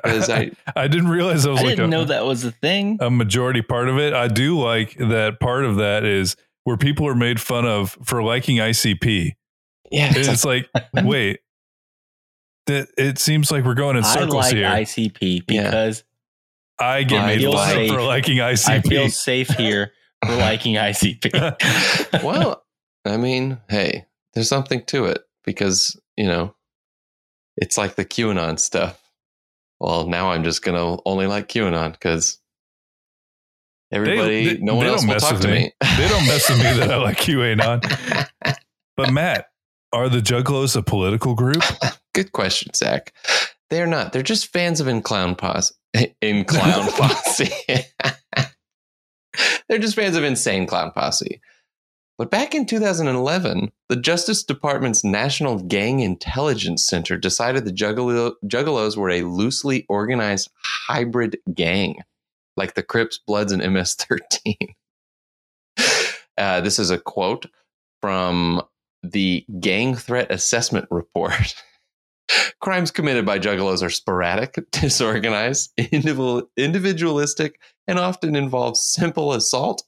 'Cause 0.06 0.30
I, 0.30 0.52
I- 0.76 0.88
didn't 0.88 1.10
realize 1.10 1.44
that 1.44 1.52
was 1.52 1.60
I 1.62 1.64
like 1.64 1.70
didn't 1.72 1.86
a, 1.86 1.98
know 1.98 2.06
that 2.06 2.26
was 2.26 2.44
a 2.46 2.52
thing. 2.52 2.98
a 3.02 3.10
majority 3.10 3.62
part 3.64 3.90
of 3.90 3.98
it. 3.98 4.14
I 4.14 4.28
do 4.28 4.60
like 4.60 4.96
that 4.98 5.40
part 5.40 5.66
of 5.66 5.78
that 5.78 6.04
is 6.04 6.36
where 6.64 6.78
people 6.78 7.08
are 7.08 7.16
made 7.16 7.40
fun 7.40 7.66
of 7.66 7.98
for 8.04 8.22
liking 8.24 8.58
ICP. 8.58 9.34
yeah, 9.92 10.12
it's 10.16 10.46
like, 10.46 10.70
it's 10.76 10.94
like, 10.94 11.06
wait, 11.06 11.40
that 12.68 12.88
it 12.98 13.18
seems 13.18 13.52
like 13.52 13.64
we're 13.66 13.74
going 13.74 13.98
in 13.98 14.04
I 14.04 14.14
circles 14.14 14.34
like 14.34 14.56
here. 14.56 14.68
ICP 14.68 15.44
Yeah. 15.48 15.64
because 15.64 16.04
I 16.80 17.04
get 17.04 17.22
I 17.24 17.28
made 17.28 17.40
feel 17.40 17.54
fun 17.54 17.82
of 17.82 17.88
for 17.88 18.02
liking 18.02 18.38
ICP. 18.38 18.70
I 18.70 18.82
feel 18.82 19.10
safe 19.10 19.50
here 19.50 19.92
for 20.26 20.36
liking 20.36 20.76
ICP. 20.76 22.24
well, 22.24 22.64
I 23.06 23.18
mean, 23.18 23.60
hey, 23.70 24.06
there's 24.34 24.50
something 24.50 24.84
to 24.86 25.06
it 25.06 25.24
because, 25.44 26.00
you 26.18 26.28
know, 26.28 26.56
it's 27.58 27.78
like 27.78 27.96
the 27.96 28.06
QAnon 28.06 28.60
stuff. 28.60 29.00
Well, 29.80 30.08
now 30.08 30.32
I'm 30.32 30.44
just 30.44 30.64
going 30.64 30.78
to 30.78 31.02
only 31.06 31.26
like 31.26 31.48
QAnon 31.50 31.94
because 31.94 32.40
everybody, 33.92 34.56
they- 34.56 34.58
no 34.62 34.76
one 34.76 34.86
else 34.88 35.02
don't 35.02 35.08
will 35.10 35.14
mess 35.16 35.24
talk 35.24 35.34
with 35.34 35.42
to 35.44 35.48
me. 35.48 35.54
me. 35.54 35.74
they 35.98 36.08
don't 36.08 36.26
mess 36.28 36.50
with 36.50 36.58
me 36.60 36.64
that 36.80 36.92
I 36.92 36.98
like 36.98 37.18
QAnon. 37.20 38.28
But 38.98 39.12
Matt, 39.12 39.48
are 39.94 40.10
the 40.10 40.20
Juggalos 40.20 40.76
a 40.76 40.82
political 40.84 41.36
group? 41.36 41.64
Good 42.14 42.32
question, 42.32 42.74
Zach. 42.74 43.14
They're 43.70 43.88
not. 43.88 44.12
They're 44.14 44.22
just 44.24 44.52
fans 44.52 44.80
of 44.82 44.88
In 44.88 45.02
Clown 45.02 45.36
Posse. 45.36 45.74
In 46.22 46.44
Clown 46.46 46.90
Posse. 46.92 47.50
They're 49.70 49.80
just 49.80 49.96
fans 49.96 50.18
of 50.18 50.24
Insane 50.26 50.68
Clown 50.68 50.92
Posse. 50.92 51.40
But 52.18 52.30
back 52.30 52.54
in 52.54 52.66
2011, 52.66 53.72
the 53.90 53.96
Justice 53.96 54.44
Department's 54.44 55.04
National 55.04 55.58
Gang 55.60 56.02
Intelligence 56.02 56.86
Center 56.86 57.18
decided 57.18 57.64
the 57.66 57.72
Juggalo- 57.72 58.34
Juggalos 58.46 58.98
were 58.98 59.10
a 59.10 59.24
loosely 59.24 59.86
organized 59.90 60.50
hybrid 60.64 61.38
gang, 61.56 61.96
like 62.62 62.76
the 62.76 62.84
Crips, 62.84 63.18
Bloods, 63.18 63.52
and 63.52 63.74
MS 63.74 63.96
13. 63.96 64.56
Uh, 66.38 66.62
this 66.62 66.80
is 66.80 66.90
a 66.90 66.98
quote 66.98 67.46
from 68.02 68.62
the 69.04 69.46
Gang 69.60 69.94
Threat 69.94 70.32
Assessment 70.32 70.88
Report. 70.90 71.54
Crimes 72.62 72.90
committed 72.90 73.26
by 73.26 73.38
juggalos 73.38 73.84
are 73.84 73.90
sporadic, 73.90 74.58
disorganized, 74.72 75.72
individual, 75.78 76.50
individualistic, 76.58 77.60
and 77.86 78.00
often 78.00 78.36
involve 78.36 78.78
simple 78.78 79.34
assault, 79.34 79.84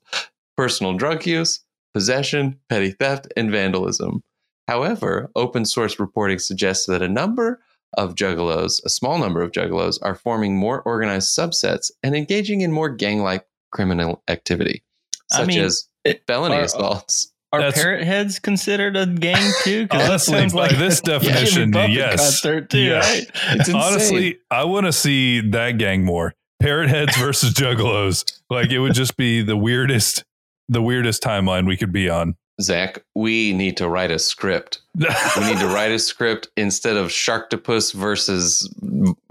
personal 0.57 0.95
drug 0.95 1.25
use, 1.25 1.63
possession, 1.93 2.59
petty 2.69 2.91
theft, 2.91 3.27
and 3.37 3.49
vandalism. 3.49 4.21
However, 4.67 5.31
open 5.35 5.65
source 5.65 5.97
reporting 5.97 6.39
suggests 6.39 6.85
that 6.87 7.01
a 7.01 7.09
number 7.09 7.61
of 7.95 8.15
juggalos, 8.15 8.83
a 8.85 8.89
small 8.89 9.17
number 9.19 9.41
of 9.41 9.51
juggalos, 9.51 9.97
are 10.01 10.15
forming 10.15 10.57
more 10.57 10.81
organized 10.81 11.37
subsets 11.37 11.91
and 12.03 12.15
engaging 12.15 12.61
in 12.61 12.71
more 12.71 12.89
gang 12.89 13.19
like 13.21 13.45
criminal 13.71 14.21
activity, 14.27 14.83
I 15.31 15.37
such 15.37 15.47
mean, 15.47 15.61
as 15.61 15.87
it- 16.03 16.23
felony 16.27 16.55
are- 16.55 16.63
assaults. 16.63 17.29
Are 17.51 17.59
That's- 17.61 17.79
parrot 17.83 18.03
heads 18.03 18.39
considered 18.39 18.97
a 18.97 19.05
gang 19.05 19.51
too? 19.63 19.87
'Cause 19.87 19.99
that 20.01 20.09
Honestly, 20.09 20.39
sounds 20.39 20.53
by 20.53 20.59
like 20.67 20.77
this 20.77 21.01
definition, 21.01 21.69
Buffett 21.69 21.91
yes. 21.91 22.19
concert 22.19 22.69
too, 22.71 22.79
Yeah. 22.79 22.99
right? 22.99 23.29
It's. 23.51 23.69
Honestly, 23.71 24.37
I 24.49 24.63
want 24.63 24.87
to 24.87 24.91
see 24.91 25.39
that 25.51 25.77
gang 25.77 26.03
more. 26.03 26.33
Parrot 26.59 26.89
heads 26.89 27.15
versus 27.17 27.53
Juggalos. 27.53 28.23
Like 28.49 28.71
it 28.71 28.79
would 28.79 28.95
just 28.95 29.17
be 29.17 29.43
the 29.43 29.55
weirdest, 29.55 30.23
the 30.67 30.81
weirdest 30.81 31.21
timeline 31.21 31.67
we 31.67 31.77
could 31.77 31.91
be 31.91 32.09
on. 32.09 32.35
Zach, 32.61 33.03
we 33.15 33.51
need 33.53 33.77
to 33.77 33.89
write 33.89 34.11
a 34.11 34.19
script. 34.19 34.81
We 34.95 35.05
need 35.45 35.59
to 35.59 35.67
write 35.67 35.91
a 35.91 35.99
script 35.99 36.49
instead 36.55 36.97
of 36.97 37.07
Sharktopus 37.09 37.93
versus 37.93 38.69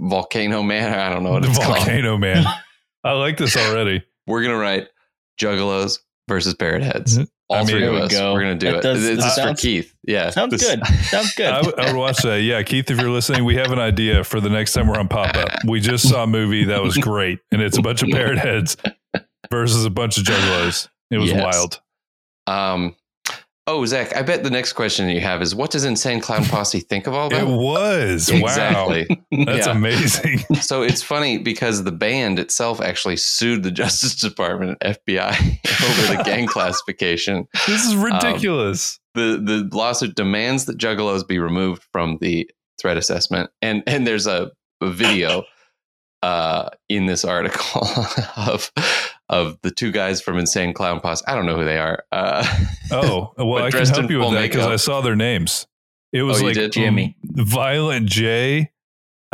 Volcano 0.01 0.63
Man. 0.63 0.93
I 0.99 1.09
don't 1.13 1.23
know 1.23 1.33
what 1.33 1.43
the 1.43 1.49
it's 1.51 1.59
called. 1.59 1.77
volcano 1.79 2.19
man. 2.19 2.45
I 3.05 3.13
like 3.13 3.37
this 3.37 3.57
already. 3.57 4.03
We're 4.27 4.43
gonna 4.43 4.57
write 4.59 4.89
Juggalos 5.41 5.99
versus 6.29 6.55
Parrot 6.55 6.83
Heads. 6.83 7.19
Mhm. 7.19 7.29
All 7.49 7.57
I 7.57 7.61
mean- 7.61 7.69
three 7.69 7.87
of 7.87 7.95
us. 7.95 8.11
go. 8.13 8.33
We're 8.33 8.41
gonna 8.43 8.55
do 8.55 8.71
That 8.73 8.77
it. 8.79 8.83
does- 8.83 9.03
this 9.03 9.19
that 9.21 9.27
is 9.29 9.35
for 9.35 9.41
sounds- 9.41 9.61
Keith. 9.61 9.95
Yeah, 10.05 10.31
Sounds 10.31 10.51
this- 10.53 10.63
good. 10.63 10.87
Sounds 10.87 11.35
good. 11.37 11.47
I 11.47 11.61
would- 11.63 11.79
I 11.79 11.87
would 11.93 11.99
watch 11.99 12.19
that. 12.23 12.41
Yeah, 12.43 12.63
Keith, 12.63 12.91
if 12.91 13.01
you're 13.01 13.11
listening, 13.11 13.45
we 13.45 13.57
have 13.57 13.71
an 13.73 13.79
idea 13.79 14.25
for 14.25 14.41
the 14.41 14.49
next 14.51 14.73
time 14.73 14.89
we're 14.89 14.99
on 14.99 15.09
pop 15.09 15.37
up. 15.37 15.51
We 15.67 15.81
just 15.81 16.09
saw 16.09 16.25
a 16.25 16.27
movie 16.27 16.65
that 16.67 16.83
was 16.83 16.97
great, 16.97 17.39
and 17.53 17.61
it's 17.63 17.77
a 17.79 17.83
bunch 17.83 18.03
of 18.03 18.09
parrot 18.11 18.39
heads 18.39 18.77
versus 19.51 19.85
a 19.85 19.91
bunch 19.91 20.17
of 20.19 20.25
juggalos. 20.25 20.89
It 21.11 21.19
was 21.19 21.31
Yes. 21.31 21.43
wild. 21.55 21.81
Um. 22.47 22.97
Oh, 23.69 23.87
Zach, 23.87 24.17
I 24.17 24.23
bet 24.23 24.43
the 24.43 24.51
next 24.51 24.73
question 24.73 25.09
you 25.09 25.21
have 25.21 25.41
is, 25.41 25.55
what 25.55 25.71
does 25.71 25.85
Insane 25.85 26.21
Clown 26.21 26.45
Posse 26.45 26.81
think 26.81 27.07
of 27.07 27.15
all 27.15 27.29
It 27.29 27.35
that? 27.35 27.47
was 27.47 28.29
Exactly. 28.29 29.07
wow. 29.09 29.17
That's 29.47 29.67
Yeah. 29.69 29.73
amazing. 29.73 30.39
so 30.61 30.83
it's 30.83 31.01
funny 31.03 31.39
because 31.39 31.85
the 31.85 31.93
band 31.93 32.41
itself 32.41 32.81
actually 32.81 33.17
sued 33.19 33.63
the 33.63 33.71
Justice 33.83 34.17
Department 34.17 34.79
and 34.81 34.97
FBI 35.07 35.31
over 35.31 36.17
the 36.17 36.23
gang 36.25 36.47
classification. 36.49 37.47
This 37.69 37.87
is 37.87 37.95
ridiculous. 37.95 38.99
the 39.15 39.41
the 39.43 39.69
lawsuit 39.77 40.17
demands 40.17 40.65
that 40.65 40.77
juggalos 40.79 41.27
be 41.27 41.39
removed 41.39 41.85
from 41.93 42.19
the 42.21 42.51
threat 42.81 42.97
assessment 42.97 43.49
and 43.61 43.83
and 43.87 44.07
there's 44.09 44.27
a, 44.27 44.51
a 44.81 44.91
video 44.91 45.45
uh 46.23 46.69
in 46.89 47.07
this 47.07 47.25
article 47.25 47.87
of 48.37 48.73
of 49.33 49.59
the 49.63 49.71
two 49.73 49.91
guys 49.91 50.21
from 50.21 50.39
insane 50.39 50.73
clown 50.73 51.01
posse 51.01 51.25
i 51.27 51.35
don't 51.35 51.47
know 51.47 51.57
who 51.57 51.65
they 51.65 51.79
are 51.79 52.05
uh 52.13 52.47
oh, 52.93 53.33
well, 53.39 53.65
I 53.65 53.71
can 53.73 53.85
help 53.87 54.09
you 54.11 54.21
with 54.21 54.33
that 54.33 54.43
because. 54.43 54.67
I 54.67 54.77
saw 54.77 55.01
their 55.01 55.17
names. 55.17 55.67
It 56.13 56.23
was 56.23 56.41
Oh, 56.41 56.45
like 56.45 56.55
did? 56.55 56.73
Jimmy. 56.73 57.17
Violent 57.25 58.07
J. 58.07 58.71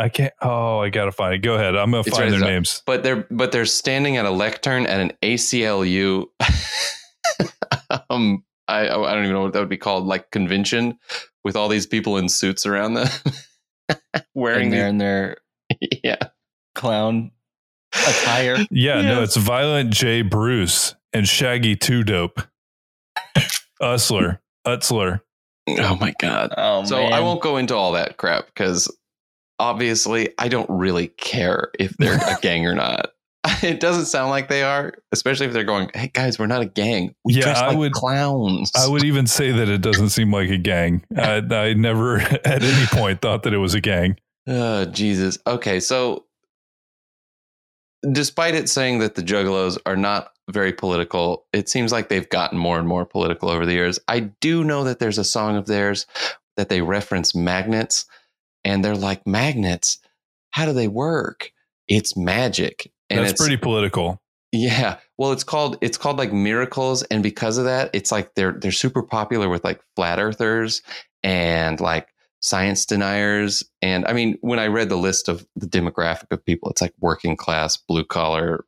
I 0.01 0.07
can't. 0.07 0.33
Oh, 0.41 0.79
I 0.79 0.87
gotta 0.89 1.11
find 1.11 1.33
it. 1.35 1.39
Go 1.39 1.55
ahead. 1.55 1.75
I'm 1.75 1.91
gonna 1.91 1.99
It's 2.07 2.09
find 2.11 2.21
right 2.23 2.29
their 2.31 2.39
there. 2.39 2.49
names. 2.49 2.81
but 2.85 3.03
they're 3.03 3.27
but 3.29 3.51
they're 3.51 3.65
standing 3.65 4.15
at 4.15 4.23
a 4.25 4.31
lectern 4.31 4.85
at 4.85 5.01
an 5.01 5.11
aclu 5.21 6.25
um 8.09 8.43
I, 8.69 8.81
I 8.87 9.13
don't 9.13 9.23
even 9.23 9.33
know 9.33 9.41
what 9.41 9.53
that 9.53 9.59
would 9.59 9.67
be 9.69 9.77
called 9.77 10.05
like 10.05 10.31
convention 10.31 10.97
with 11.43 11.55
all 11.57 11.67
these 11.67 11.85
people 11.85 12.17
in 12.17 12.29
suits 12.29 12.65
around 12.65 12.93
them 12.93 13.07
wearing 14.33 14.73
and 14.73 14.73
they're 14.73 14.79
these, 14.85 14.89
in 14.89 14.97
their 14.99 15.37
yeah 16.03 16.17
clown 16.75 17.31
attire. 17.93 18.57
Yeah, 18.71 19.01
no, 19.01 19.23
it's 19.23 19.35
Violent 19.37 19.91
J. 19.93 20.21
Bruce 20.21 20.95
and 21.13 21.27
Shaggy 21.27 21.75
Two 21.75 22.03
Dope. 22.03 22.41
Usler, 23.81 24.39
Utsler. 24.67 25.21
oh 25.69 25.97
my 26.01 26.13
god 26.19 26.51
Oh 26.57 26.83
So 26.83 26.97
man. 26.97 27.13
I 27.13 27.19
won't 27.19 27.41
go 27.41 27.57
into 27.57 27.75
all 27.75 27.91
that 27.93 28.17
crap 28.17 28.45
because 28.47 28.93
obviously 29.59 30.33
I 30.37 30.47
don't 30.47 30.69
really 30.69 31.07
care 31.09 31.69
if 31.79 31.95
they're 31.97 32.15
a 32.17 32.37
gang 32.41 32.65
or 32.65 32.75
not. 32.75 33.11
It 33.63 33.79
doesn't 33.79 34.05
sound 34.07 34.31
like 34.31 34.49
they 34.49 34.63
are, 34.63 34.93
especially 35.13 35.45
if 35.47 35.53
they're 35.53 35.63
going, 35.63 35.89
"Hey 35.93 36.11
guys, 36.13 36.37
we're 36.37 36.47
not 36.47 36.61
a 36.61 36.65
gang. 36.65 37.15
We 37.23 37.35
Yeah, 37.35 37.43
dress 37.43 37.57
I 37.59 37.67
like 37.67 37.77
would- 37.77 37.91
clowns." 37.93 38.71
I 38.75 38.87
would 38.87 39.03
even 39.05 39.27
say 39.27 39.51
that 39.51 39.69
it 39.69 39.81
doesn't 39.81 40.09
seem 40.09 40.31
like 40.33 40.49
a 40.49 40.57
gang. 40.57 41.03
I, 41.17 41.37
I 41.49 41.73
never 41.73 42.17
at 42.45 42.63
any 42.63 42.85
point 42.87 43.21
thought 43.21 43.43
that 43.43 43.53
it 43.53 43.57
was 43.59 43.73
a 43.73 43.81
gang. 43.81 44.17
Oh, 44.45 44.83
Jesus. 44.85 45.37
Okay, 45.47 45.79
so 45.79 46.25
despite 48.11 48.55
it 48.55 48.69
saying 48.69 48.99
that 48.99 49.15
the 49.15 49.21
Juggalos 49.21 49.77
are 49.85 49.97
not 49.97 50.31
very 50.49 50.73
political, 50.73 51.45
it 51.53 51.69
seems 51.69 51.91
like 51.91 52.09
they've 52.09 52.29
gotten 52.29 52.57
more 52.57 52.79
and 52.79 52.87
more 52.87 53.05
political 53.05 53.49
over 53.49 53.65
the 53.65 53.73
years. 53.73 53.99
I 54.07 54.19
do 54.19 54.63
know 54.63 54.83
that 54.83 54.99
there's 54.99 55.17
a 55.17 55.23
song 55.23 55.55
of 55.55 55.65
theirs 55.65 56.05
that 56.57 56.69
they 56.69 56.81
reference 56.81 57.35
magnets, 57.35 58.05
and 58.63 58.83
they're 58.83 58.95
like, 58.95 59.25
magnets, 59.25 59.99
how 60.51 60.65
do 60.65 60.73
they 60.73 60.87
work? 60.87 61.51
It's 61.87 62.17
magic. 62.17 62.91
And 63.09 63.19
That's 63.19 63.31
it's 63.31 63.41
pretty 63.41 63.57
political. 63.57 64.21
yeah. 64.51 64.97
Well, 65.17 65.31
it's 65.31 65.43
called 65.43 65.77
it's 65.81 65.97
called 65.97 66.17
like 66.17 66.33
miracles, 66.33 67.03
and 67.03 67.23
because 67.23 67.57
of 67.57 67.65
that, 67.65 67.89
it's 67.93 68.11
like 68.11 68.35
they're 68.35 68.53
they're 68.53 68.71
super 68.71 69.03
popular 69.03 69.49
with 69.49 69.63
like 69.63 69.81
flat 69.95 70.19
earthers 70.19 70.81
and 71.23 71.79
like 71.79 72.07
science 72.41 72.85
deniers. 72.85 73.63
And 73.81 74.05
I 74.05 74.13
mean, 74.13 74.37
when 74.41 74.59
I 74.59 74.67
read 74.67 74.89
the 74.89 74.95
list 74.97 75.27
of 75.27 75.45
the 75.55 75.67
demographic 75.67 76.31
of 76.31 76.43
people, 76.45 76.69
it's 76.69 76.81
like 76.81 76.93
working 76.99 77.35
class, 77.35 77.77
blue 77.77 78.05
collar 78.05 78.65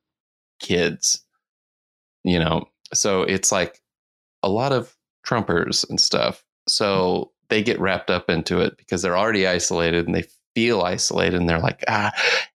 kids. 0.60 1.24
You 2.24 2.40
know, 2.40 2.66
so 2.94 3.24
it's 3.24 3.52
like 3.52 3.82
a 4.44 4.50
lot 4.50 4.72
of 4.72 4.96
Trumpers 5.26 5.88
and 5.90 6.00
stuff. 6.00 6.44
So 6.68 7.32
they 7.50 7.62
get 7.64 7.80
wrapped 7.80 8.10
up 8.10 8.30
into 8.30 8.60
it 8.60 8.76
because 8.78 9.02
they're 9.02 9.18
already 9.18 9.46
isolated 9.48 10.06
and 10.08 10.16
they 10.16 10.26
feel 10.56 10.82
isolated 10.82 11.40
and 11.40 11.50
they're 11.50 11.60
like, 11.60 11.84
ah, 11.88 12.12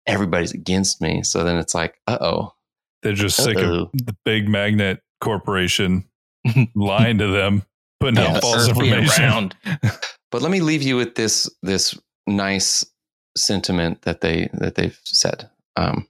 everybody's 0.06 0.52
against 0.52 1.00
me. 1.00 1.22
So 1.22 1.44
then 1.44 1.56
it's 1.58 1.74
like, 1.74 2.00
uh 2.06 2.18
oh, 2.20 2.54
They're 3.02 3.12
just 3.12 3.36
sick 3.36 3.56
Uh-oh. 3.56 3.82
of 3.82 3.90
the 3.92 4.16
big 4.24 4.48
magnet 4.48 5.00
corporation 5.20 6.04
lying 6.74 7.18
to 7.18 7.28
them, 7.28 7.62
putting 8.00 8.16
Yeah, 8.22 8.36
out 8.36 8.42
false 8.42 8.68
information. 8.68 9.52
But 10.36 10.42
let 10.42 10.52
me 10.52 10.60
leave 10.60 10.82
you 10.82 10.98
with 10.98 11.14
this 11.14 11.48
this 11.62 11.98
nice 12.26 12.84
sentiment 13.38 14.02
that 14.02 14.20
they 14.20 14.50
that 14.52 14.74
they've 14.74 15.00
said. 15.02 15.48
Um, 15.76 16.08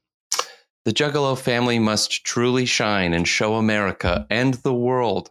the 0.85 0.93
Juggalo 0.93 1.39
family 1.39 1.79
must 1.79 2.25
truly 2.25 2.67
shine 2.67 3.15
and 3.15 3.29
show 3.29 3.55
America 3.55 4.27
and 4.29 4.55
the 4.55 4.75
world 4.75 5.31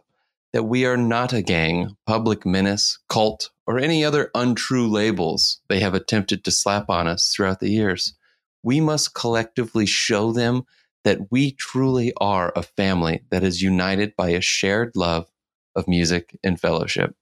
that 0.54 0.62
we 0.62 0.86
are 0.86 0.96
not 0.96 1.34
a 1.34 1.42
gang, 1.42 1.94
public 2.06 2.46
menace, 2.46 2.98
cult, 3.10 3.50
or 3.66 3.78
any 3.78 4.02
other 4.02 4.30
untrue 4.34 4.88
labels 4.88 5.60
they 5.68 5.80
have 5.80 5.92
attempted 5.92 6.42
to 6.44 6.50
slap 6.50 6.88
on 6.88 7.06
us 7.06 7.28
throughout 7.28 7.60
the 7.60 7.68
years. 7.68 8.14
We 8.62 8.80
must 8.80 9.12
collectively 9.12 9.84
show 9.84 10.32
them 10.32 10.62
that 11.04 11.30
we 11.30 11.52
truly 11.52 12.14
are 12.16 12.50
a 12.56 12.62
family 12.62 13.24
that 13.28 13.44
is 13.44 13.60
united 13.60 14.16
by 14.16 14.30
a 14.30 14.40
shared 14.40 14.92
love 14.96 15.30
of 15.74 15.86
music 15.86 16.38
and 16.42 16.58
fellowship. 16.58 17.14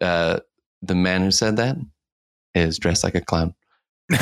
Uh, 0.00 0.40
the 0.82 0.94
man 0.94 1.22
who 1.22 1.30
said 1.30 1.56
that 1.56 1.76
is 2.54 2.78
dressed 2.78 3.04
like 3.04 3.14
a 3.14 3.20
clown. 3.20 3.54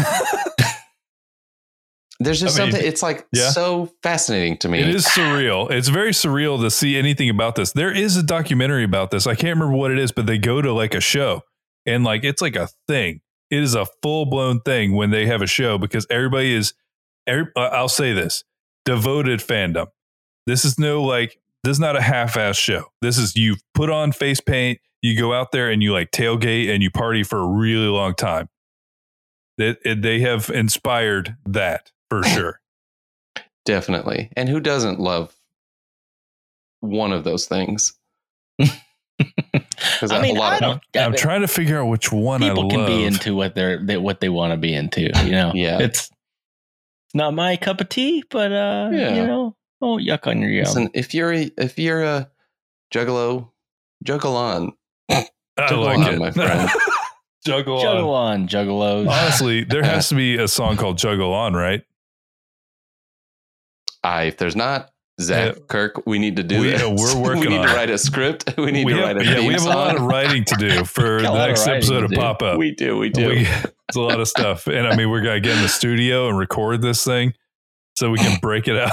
There's 2.18 2.40
just 2.40 2.58
I 2.58 2.64
mean, 2.64 2.72
something. 2.72 2.88
It's 2.88 3.02
like 3.02 3.26
yeah. 3.32 3.50
so 3.50 3.92
fascinating 4.02 4.56
to 4.58 4.68
me. 4.68 4.80
It 4.80 4.88
is 4.88 5.06
surreal. 5.06 5.70
It's 5.70 5.88
very 5.88 6.12
surreal 6.12 6.60
to 6.62 6.70
see 6.70 6.96
anything 6.96 7.28
about 7.28 7.56
this. 7.56 7.72
There 7.72 7.92
is 7.92 8.16
a 8.16 8.22
documentary 8.22 8.84
about 8.84 9.10
this. 9.10 9.26
I 9.26 9.34
can't 9.34 9.58
remember 9.58 9.76
what 9.76 9.90
it 9.90 9.98
is, 9.98 10.12
but 10.12 10.26
they 10.26 10.38
go 10.38 10.62
to 10.62 10.72
like 10.72 10.94
a 10.94 11.00
show 11.00 11.42
and 11.84 12.04
like 12.04 12.24
it's 12.24 12.40
like 12.40 12.56
a 12.56 12.68
thing. 12.88 13.20
It 13.50 13.62
is 13.62 13.74
a 13.74 13.86
full 14.02 14.26
blown 14.26 14.60
thing 14.60 14.96
when 14.96 15.10
they 15.10 15.26
have 15.26 15.42
a 15.42 15.46
show 15.46 15.78
because 15.78 16.06
everybody 16.10 16.54
is. 16.54 16.74
Every, 17.26 17.46
I'll 17.56 17.88
say 17.88 18.12
this: 18.12 18.44
devoted 18.84 19.40
fandom. 19.40 19.88
This 20.46 20.64
is 20.64 20.78
no 20.78 21.02
like. 21.02 21.38
This 21.64 21.72
is 21.72 21.80
not 21.80 21.96
a 21.96 22.02
half 22.02 22.36
ass 22.36 22.56
show. 22.56 22.86
This 23.02 23.18
is 23.18 23.34
you 23.36 23.56
put 23.74 23.90
on 23.90 24.12
face 24.12 24.40
paint. 24.40 24.78
You 25.06 25.16
go 25.18 25.32
out 25.32 25.52
there 25.52 25.70
and 25.70 25.82
you 25.82 25.92
like 25.92 26.10
tailgate 26.10 26.68
and 26.72 26.82
you 26.82 26.90
party 26.90 27.22
for 27.22 27.38
a 27.38 27.46
really 27.46 27.86
long 27.86 28.14
time. 28.14 28.48
It, 29.58 29.78
it, 29.84 30.02
they 30.02 30.20
have 30.20 30.50
inspired 30.50 31.36
that 31.46 31.90
for 32.10 32.22
sure. 32.24 32.60
Definitely. 33.64 34.30
And 34.36 34.48
who 34.48 34.60
doesn't 34.60 34.98
love 35.00 35.34
one 36.80 37.12
of 37.12 37.24
those 37.24 37.46
things? 37.46 37.94
I 38.60 40.20
mean, 40.20 40.36
a 40.36 40.40
lot 40.40 40.52
I 40.52 40.56
of 40.56 40.80
don't. 40.92 41.04
I'm 41.04 41.14
trying 41.16 41.40
to 41.40 41.48
figure 41.48 41.80
out 41.80 41.86
which 41.86 42.12
one 42.12 42.42
I 42.42 42.48
people 42.48 42.64
love. 42.68 42.70
can 42.72 42.86
be 42.86 43.04
into 43.04 43.34
what 43.34 43.54
they're 43.54 43.82
they, 43.82 43.96
what 43.96 44.20
they 44.20 44.28
want 44.28 44.52
to 44.52 44.56
be 44.56 44.74
into. 44.74 45.02
You 45.24 45.30
know, 45.30 45.52
Yeah. 45.54 45.78
it's 45.80 46.10
it's 47.06 47.14
not 47.14 47.32
my 47.34 47.56
cup 47.56 47.80
of 47.80 47.88
tea, 47.88 48.24
but 48.30 48.52
uh, 48.52 48.90
Yeah. 48.92 49.14
you 49.14 49.26
know, 49.26 49.56
oh 49.80 49.96
yuck 49.98 50.26
on 50.26 50.40
your 50.40 50.50
yum. 50.50 50.64
listen. 50.64 50.90
If 50.94 51.14
you're 51.14 51.32
a, 51.32 51.50
if 51.56 51.78
you're 51.78 52.02
a 52.02 52.30
juggalo, 52.92 53.50
juggle 54.04 54.36
on. 54.36 54.72
I 55.10 55.26
Juggle 55.68 55.84
like 55.84 55.98
on, 55.98 56.14
it, 56.14 56.18
my 56.18 56.30
friend. 56.30 56.70
Juggle, 57.46 57.80
Juggle 57.80 58.12
on. 58.12 58.40
on, 58.42 58.48
juggalos. 58.48 59.08
Honestly, 59.08 59.64
there 59.64 59.82
has 59.84 60.08
to 60.10 60.14
be 60.16 60.36
a 60.36 60.48
song 60.48 60.76
called 60.76 60.98
Juggle 60.98 61.32
On, 61.32 61.54
right? 61.54 61.82
I, 64.02 64.24
if 64.24 64.36
there's 64.36 64.56
not 64.56 64.90
Zach 65.20 65.54
Yeah. 65.56 65.62
Kirk, 65.68 66.02
we 66.06 66.18
need 66.18 66.36
to 66.36 66.42
do 66.42 66.60
We- 66.60 66.70
this. 66.70 66.82
uh, 66.82 66.90
we're 66.96 67.16
working 67.22 67.40
we 67.40 67.48
need 67.48 67.58
on 67.58 67.66
to 67.68 67.72
it. 67.72 67.76
write 67.76 67.90
a 67.90 67.98
script. 67.98 68.54
We 68.58 68.70
need 68.72 68.84
we 68.84 68.92
to 68.92 68.98
have, 68.98 69.16
write 69.16 69.18
a 69.18 69.24
yeah, 69.24 69.34
theme 69.36 69.46
we 69.46 69.52
have 69.54 69.64
a 69.64 69.68
lot 69.68 69.96
of 69.96 70.02
writing 70.02 70.44
to 70.44 70.54
do 70.56 70.84
for 70.84 71.22
the 71.22 71.30
lot 71.30 71.42
of 71.50 71.56
next 71.56 71.66
episode 71.66 72.00
to 72.00 72.04
of. 72.06 72.10
Pop 72.12 72.42
Up. 72.42 72.58
We 72.58 72.72
do. 72.74 72.98
We 72.98 73.08
do. 73.10 73.28
We- 73.28 73.46
it's 73.88 73.96
a 73.96 74.00
lot 74.00 74.18
of 74.20 74.26
stuff, 74.28 74.66
and 74.66 74.86
I 74.86 74.96
mean, 74.96 75.08
we're 75.10 75.22
gonna 75.22 75.40
get 75.40 75.56
in 75.56 75.62
the 75.62 75.68
studio 75.68 76.28
and 76.28 76.36
record 76.36 76.82
this 76.82 77.04
thing 77.04 77.32
so 77.94 78.10
we 78.10 78.18
can 78.18 78.38
break 78.40 78.66
it 78.66 78.76
out. 78.76 78.90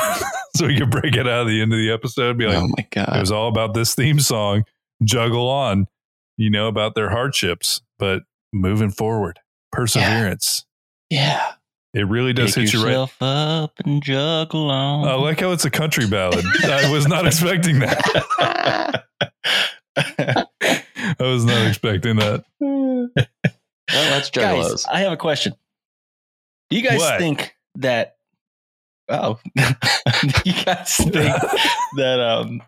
so 0.55 0.67
we 0.67 0.77
can 0.77 0.89
break 0.91 1.15
it 1.15 1.27
out 1.27 1.41
at 1.41 1.48
the 1.48 1.62
end 1.62 1.74
of 1.74 1.79
the 1.79 1.91
episode. 1.91 2.38
Be 2.38 2.46
like, 2.46 2.58
oh 2.58 2.67
my 2.77 2.88
god, 2.91 3.17
it 3.17 3.20
was 3.20 3.32
all 3.32 3.48
about 3.48 3.74
this 3.74 3.96
theme 3.96 4.20
song. 4.20 4.63
Juggle 5.03 5.50
on, 5.50 5.88
you 6.38 6.50
know, 6.50 6.68
about 6.68 6.96
their 6.96 7.10
hardships, 7.10 7.82
but 8.00 8.24
moving 8.52 8.92
forward, 8.92 9.40
perseverance. 9.72 10.66
yeah. 11.10 11.54
It 11.96 12.08
really 12.08 12.34
does 12.34 12.56
Pick 12.56 12.63
hit 12.72 12.74
you 12.74 12.84
right. 12.84 13.08
up 13.22 13.72
and 13.86 14.02
juggle 14.02 14.72
on. 14.72 15.08
I 15.08 15.13
like 15.13 15.40
how 15.40 15.52
it's 15.52 15.63
a 15.63 15.70
country 15.70 16.08
ballad. 16.08 16.44
I 16.63 16.92
was 16.92 17.08
not 17.08 17.28
expecting 17.28 17.78
that. 17.82 19.04
I 19.96 20.46
was 21.20 21.46
not 21.46 21.68
expecting 21.68 22.16
that. 22.16 22.44
Well, 22.60 23.10
that's 23.88 24.32
juggalos. 24.32 24.70
guys, 24.72 24.86
I 24.92 25.00
have 25.02 25.12
a 25.12 25.18
question. 25.18 25.54
Do 26.72 26.78
you 26.78 26.84
guys 26.84 27.00
What? 27.00 27.20
think 27.20 27.56
that? 27.75 28.16
Oh, 29.10 29.40
you 30.46 30.54
guys 30.66 30.96
think 30.98 31.12
that 31.98 32.20
um, 32.20 32.62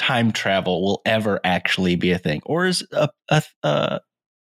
time 0.00 0.32
travel 0.32 0.82
will 0.82 1.02
ever 1.04 1.40
actually 1.44 1.94
be 1.94 2.12
a 2.12 2.18
thing, 2.18 2.40
or 2.46 2.66
is 2.66 2.86
a, 2.92 3.08
a, 3.28 3.42
a 3.62 4.00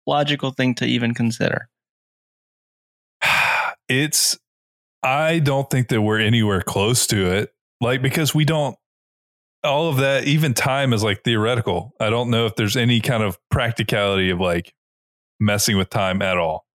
logical 0.06 0.50
thing 0.50 0.74
to 0.76 0.86
even 0.86 1.14
consider? 1.14 1.68
it's 3.88 4.38
i 5.02 5.38
don't 5.38 5.70
think 5.70 5.88
that 5.88 6.02
we're 6.02 6.20
anywhere 6.20 6.60
close 6.60 7.06
to 7.06 7.30
it 7.30 7.52
like 7.80 8.02
because 8.02 8.34
we 8.34 8.44
don't 8.44 8.76
all 9.64 9.88
of 9.88 9.96
that 9.96 10.24
even 10.24 10.52
time 10.54 10.92
is 10.92 11.02
like 11.02 11.24
theoretical 11.24 11.92
i 12.00 12.10
don't 12.10 12.30
know 12.30 12.44
if 12.44 12.54
there's 12.56 12.76
any 12.76 13.00
kind 13.00 13.22
of 13.22 13.38
practicality 13.50 14.30
of 14.30 14.38
like 14.38 14.74
messing 15.40 15.76
with 15.76 15.88
time 15.88 16.20
at 16.22 16.36
all 16.36 16.66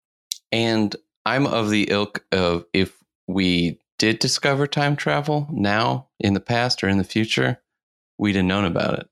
And 0.52 0.96
I'm 1.26 1.48
of 1.48 1.70
the 1.70 1.90
ilk 1.90 2.24
of 2.32 2.66
if 2.74 2.98
we 3.28 3.80
did 3.98 4.20
discover 4.20 4.68
time 4.68 4.96
travel 4.96 5.48
now, 5.52 6.08
in 6.20 6.34
the 6.34 6.40
past, 6.40 6.84
or 6.84 6.88
in 6.88 6.98
the 6.98 7.04
future, 7.04 7.62
we'd 8.18 8.36
have 8.36 8.46
known 8.46 8.66
about 8.66 9.00
it. 9.00 9.08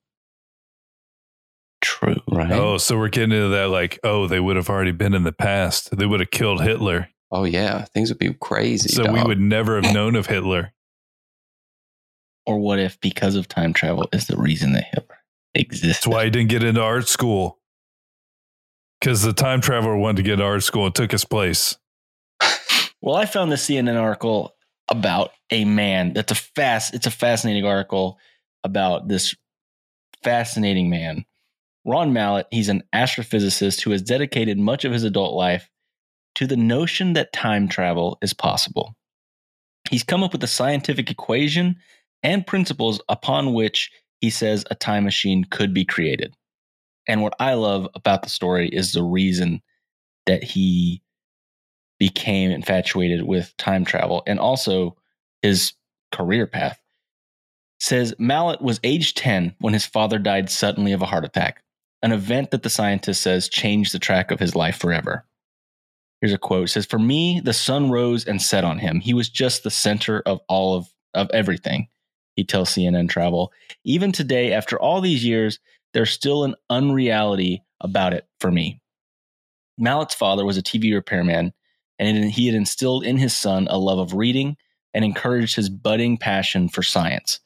True. 1.82 2.16
Right? 2.32 2.52
oh 2.52 2.78
so 2.78 2.98
we're 2.98 3.10
getting 3.10 3.34
into 3.34 3.50
that 3.50 3.68
like 3.70 4.00
oh 4.06 4.26
they 4.26 4.39
would 4.39 4.56
have 4.56 4.70
already 4.70 4.92
been 4.94 5.13
in 5.13 5.24
the 5.24 5.34
past 5.34 5.96
they 5.98 6.06
would 6.06 6.22
have 6.22 6.32
killed 6.32 6.62
hitler 6.63 7.10
Oh, 7.36 7.46
yeah. 7.46 7.86
Things 7.86 8.10
would 8.10 8.20
be 8.20 8.32
crazy. 8.36 8.89
so 8.89 9.12
we 9.12 9.24
would 9.24 9.39
never 9.42 9.82
have 9.82 9.94
known 9.94 10.16
of 10.16 10.28
hitler 10.28 10.72
Or 12.46 12.58
what 12.60 12.78
if 12.80 13.00
because 13.02 13.36
of 13.36 13.48
time 13.48 13.74
travel 13.74 14.08
is 14.13 14.28
the 14.28 14.36
reason 14.38 14.74
that 14.74 14.84
Hitler 14.94 15.18
exists? 15.56 16.04
that's 16.06 16.08
why 16.08 16.26
he 16.26 16.30
didn't 16.30 16.50
get 16.50 16.63
into 16.63 16.82
art 16.82 17.08
school 17.10 17.60
because 19.02 19.22
the 19.22 19.34
time 19.34 19.60
traveler 19.60 19.98
wanted 19.98 20.18
to 20.18 20.24
get 20.24 20.34
into 20.34 20.46
art 20.46 20.63
school 20.63 20.86
and 20.86 20.96
took 20.96 21.12
his 21.12 21.26
place 21.26 21.78
Well, 23.02 23.16
I 23.16 23.26
found 23.26 23.52
this 23.52 23.68
CNN 23.68 24.00
article 24.00 24.56
about 24.89 25.32
a 25.52 25.66
man. 25.66 26.13
That's 26.13 26.32
a 26.32 26.36
fast. 26.36 26.94
It's 26.94 27.06
a 27.08 27.12
fascinating 27.12 27.66
article 27.66 28.18
about 28.63 29.08
this 29.08 29.36
fascinating 30.23 30.89
man, 30.89 31.26
Ron 31.86 32.13
Mallett. 32.13 32.47
He's 32.52 32.69
an 32.69 32.84
astrophysicist 32.93 33.82
who 33.82 33.91
has 33.91 34.02
dedicated 34.02 34.58
much 34.58 34.86
of 34.86 34.93
his 34.93 35.04
adult 35.04 35.36
life 35.36 35.69
to 36.36 36.47
the 36.47 36.58
notion 36.58 37.13
that 37.13 37.34
time 37.34 37.67
travel 37.67 38.17
is 38.21 38.34
possible. 38.34 38.95
He's 39.89 40.04
come 40.04 40.23
up 40.23 40.32
with 40.32 40.43
a 40.43 40.47
scientific 40.47 41.12
equation 41.12 41.76
and 42.23 42.47
principles 42.47 43.02
upon 43.10 43.54
which 43.54 43.91
he 44.21 44.30
says 44.30 44.63
a 44.71 44.76
time 44.76 45.04
machine 45.04 45.43
could 45.43 45.73
be 45.73 45.86
created. 45.86 46.34
And 47.08 47.21
what 47.21 47.36
I 47.39 47.56
love 47.56 47.88
about 47.95 48.23
the 48.23 48.30
story 48.30 48.69
is 48.69 48.93
the 48.93 49.04
reason 49.04 49.62
that 50.26 50.43
he 50.43 51.02
became 51.99 52.52
infatuated 52.52 53.23
with 53.23 53.56
time 53.58 53.84
travel 53.86 54.23
and 54.26 54.39
also 54.39 54.95
his 55.41 55.73
career 56.12 56.47
path. 56.47 56.80
Says 57.84 58.15
Mallett 58.17 58.62
was 58.62 58.80
age 58.86 59.13
10 59.13 59.56
when 59.60 59.74
his 59.74 59.86
father 59.86 60.17
died 60.17 60.50
suddenly 60.50 60.93
of 60.93 61.02
a 61.02 61.06
heart 61.06 61.26
attack, 61.26 61.62
an 62.02 62.13
event 62.13 62.52
that 62.52 62.63
the 62.63 62.69
scientist 62.69 63.22
says 63.22 63.50
changed 63.50 63.93
the 63.93 64.00
track 64.00 64.32
of 64.32 64.39
his 64.39 64.56
life 64.56 64.78
forever. 64.78 65.26
Here's 66.22 66.32
a 66.32 66.38
quote. 66.38 66.69
It 66.69 66.69
says, 66.69 66.86
For 66.86 66.98
me, 66.98 67.41
the 67.43 67.52
sun 67.52 67.91
rose 67.91 68.26
and 68.26 68.41
set 68.41 68.63
on 68.63 68.80
him. 68.80 69.02
He 69.02 69.13
was 69.13 69.28
just 69.28 69.63
the 69.63 69.69
center 69.69 70.22
of 70.26 70.39
all 70.48 70.76
of, 70.76 70.93
of 71.13 71.30
everything, 71.34 71.89
he 72.38 72.46
tells 72.46 72.69
CNN 72.69 73.10
Travel. 73.10 73.52
Even 73.84 74.13
today, 74.13 74.54
after 74.54 74.80
all 74.80 75.02
these 75.02 75.26
years, 75.26 75.60
there's 75.93 76.10
still 76.10 76.46
an 76.46 76.56
unreality 76.69 77.65
about 77.82 78.13
it 78.13 78.26
for 78.39 78.50
me. 78.50 78.80
Mallett's 79.78 80.15
father 80.15 80.46
was 80.46 80.58
a 80.58 80.63
TV 80.63 80.93
repairman, 80.93 81.52
and 82.00 82.32
he 82.32 82.46
had 82.46 82.56
instilled 82.56 83.04
in 83.04 83.17
his 83.17 83.36
son 83.36 83.67
a 83.69 83.78
love 83.78 84.00
of 84.00 84.13
reading 84.13 84.56
and 84.93 85.04
encouraged 85.04 85.58
his 85.58 85.67
budding 85.67 86.15
passion 86.15 86.69
for 86.69 86.82
science. 86.82 87.41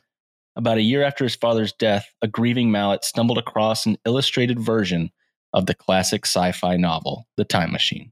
About 0.57 0.79
a 0.79 0.81
year 0.81 1.03
after 1.03 1.23
his 1.23 1.35
father's 1.35 1.71
death, 1.71 2.11
a 2.23 2.27
grieving 2.27 2.71
Mallett 2.71 3.05
stumbled 3.05 3.37
across 3.37 3.85
an 3.85 3.99
illustrated 4.07 4.59
version 4.59 5.11
of 5.53 5.67
the 5.67 5.75
classic 5.75 6.25
sci 6.25 6.51
fi 6.51 6.75
novel, 6.77 7.27
The 7.37 7.45
Time 7.45 7.71
Machine. 7.71 8.11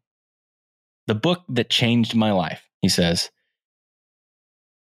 The 1.08 1.16
book 1.16 1.44
that 1.50 1.72
changed 1.72 2.16
my 2.16 2.32
life, 2.32 2.62
he 2.84 2.88
says. 2.88 3.32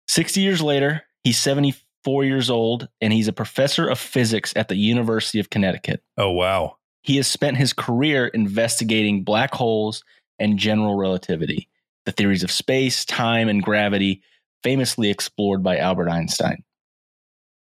60 0.09 0.41
years 0.41 0.63
later, 0.63 1.03
he's 1.23 1.39
74 1.39 2.25
years 2.25 2.49
old 2.49 2.89
and 3.03 3.13
he's 3.13 3.29
a 3.29 3.33
professor 3.33 3.87
of 3.87 3.99
physics 3.99 4.55
at 4.57 4.69
the 4.69 4.77
University 4.77 5.39
of 5.39 5.51
Connecticut. 5.51 6.03
oh 6.17 6.31
wow 6.31 6.79
He 7.03 7.17
has 7.17 7.27
spent 7.27 7.59
his 7.59 7.75
career 7.75 8.29
investigating 8.29 9.23
black 9.23 9.55
holes 9.55 10.03
and 10.39 10.59
general 10.59 10.97
relativity, 10.97 11.69
the 12.07 12.13
theories 12.13 12.43
of 12.43 12.51
space, 12.51 13.05
time, 13.05 13.51
and 13.51 13.63
gravity, 13.63 14.23
famously 14.63 15.11
explored 15.11 15.63
by 15.63 15.77
Albert 15.77 16.09
Einstein. 16.09 16.65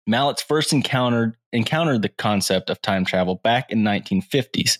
Mallett's 0.06 0.42
first 0.42 0.72
encountered 0.72 1.36
encountered 1.52 2.02
the 2.02 2.08
concept 2.08 2.70
of 2.70 2.80
time 2.80 3.04
travel 3.04 3.36
back 3.42 3.70
in 3.70 3.82
1950s. 3.82 4.78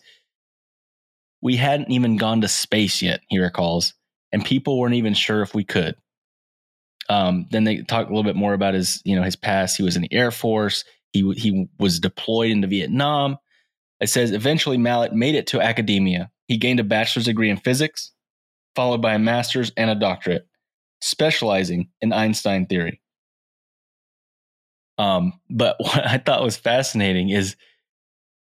We 1.42 1.56
hadn't 1.56 1.90
even 1.90 2.16
gone 2.16 2.40
to 2.42 2.48
space 2.48 3.02
yet, 3.02 3.20
he 3.28 3.38
recalls, 3.38 3.94
and 4.32 4.44
people 4.44 4.78
weren't 4.78 4.94
even 4.94 5.14
sure 5.14 5.42
if 5.42 5.54
we 5.54 5.64
could. 5.64 5.96
Um, 7.08 7.46
then 7.50 7.64
they 7.64 7.82
talk 7.82 8.06
a 8.06 8.08
little 8.08 8.24
bit 8.24 8.36
more 8.36 8.54
about 8.54 8.74
his, 8.74 9.00
you 9.04 9.14
know, 9.14 9.22
his 9.22 9.36
past. 9.36 9.76
He 9.76 9.82
was 9.82 9.96
in 9.96 10.02
the 10.02 10.12
Air 10.12 10.30
Force. 10.30 10.84
He 11.12 11.30
he 11.34 11.68
was 11.78 12.00
deployed 12.00 12.50
into 12.50 12.66
Vietnam. 12.66 13.38
It 14.00 14.08
says 14.08 14.32
eventually 14.32 14.76
Mallett 14.76 15.12
made 15.12 15.34
it 15.34 15.46
to 15.48 15.60
academia. 15.60 16.30
He 16.48 16.56
gained 16.56 16.80
a 16.80 16.84
bachelor's 16.84 17.26
degree 17.26 17.50
in 17.50 17.56
physics, 17.56 18.12
followed 18.74 19.02
by 19.02 19.14
a 19.14 19.18
master's 19.18 19.72
and 19.76 19.90
a 19.90 19.94
doctorate, 19.94 20.46
specializing 21.00 21.88
in 22.00 22.12
Einstein 22.12 22.66
theory. 22.66 23.00
Um, 24.98 25.38
but 25.50 25.76
what 25.80 26.06
I 26.06 26.18
thought 26.18 26.42
was 26.42 26.56
fascinating 26.56 27.30
is 27.30 27.56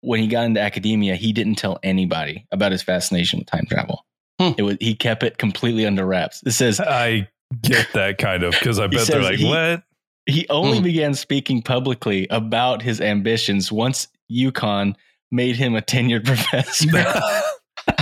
when 0.01 0.21
he 0.21 0.27
got 0.27 0.45
into 0.45 0.61
academia, 0.61 1.15
he 1.15 1.33
didn't 1.33 1.55
tell 1.55 1.79
anybody 1.83 2.47
about 2.51 2.71
his 2.71 2.81
fascination 2.81 3.39
with 3.39 3.47
time 3.47 3.65
travel. 3.69 4.05
Hmm. 4.39 4.51
It 4.57 4.61
was 4.63 4.77
he 4.79 4.95
kept 4.95 5.23
it 5.23 5.37
completely 5.37 5.85
under 5.85 6.05
wraps. 6.05 6.41
It 6.45 6.51
says 6.51 6.79
i 6.79 7.27
get 7.61 7.87
that 7.93 8.17
kind 8.19 8.43
of 8.43 8.53
because 8.53 8.79
I 8.79 8.87
bet 8.87 9.07
they're 9.07 9.21
like, 9.21 9.39
he- 9.39 9.47
what? 9.47 9.83
He 10.25 10.47
only 10.49 10.77
Hmm. 10.77 10.83
began 10.83 11.13
speaking 11.15 11.61
publicly 11.63 12.27
about 12.29 12.81
his 12.83 13.01
ambitions 13.01 13.71
once 13.71 14.07
UConn 14.31 14.93
made 15.31 15.55
him 15.55 15.75
a 15.75 15.81
tenured 15.81 16.23
professor. 16.25 16.87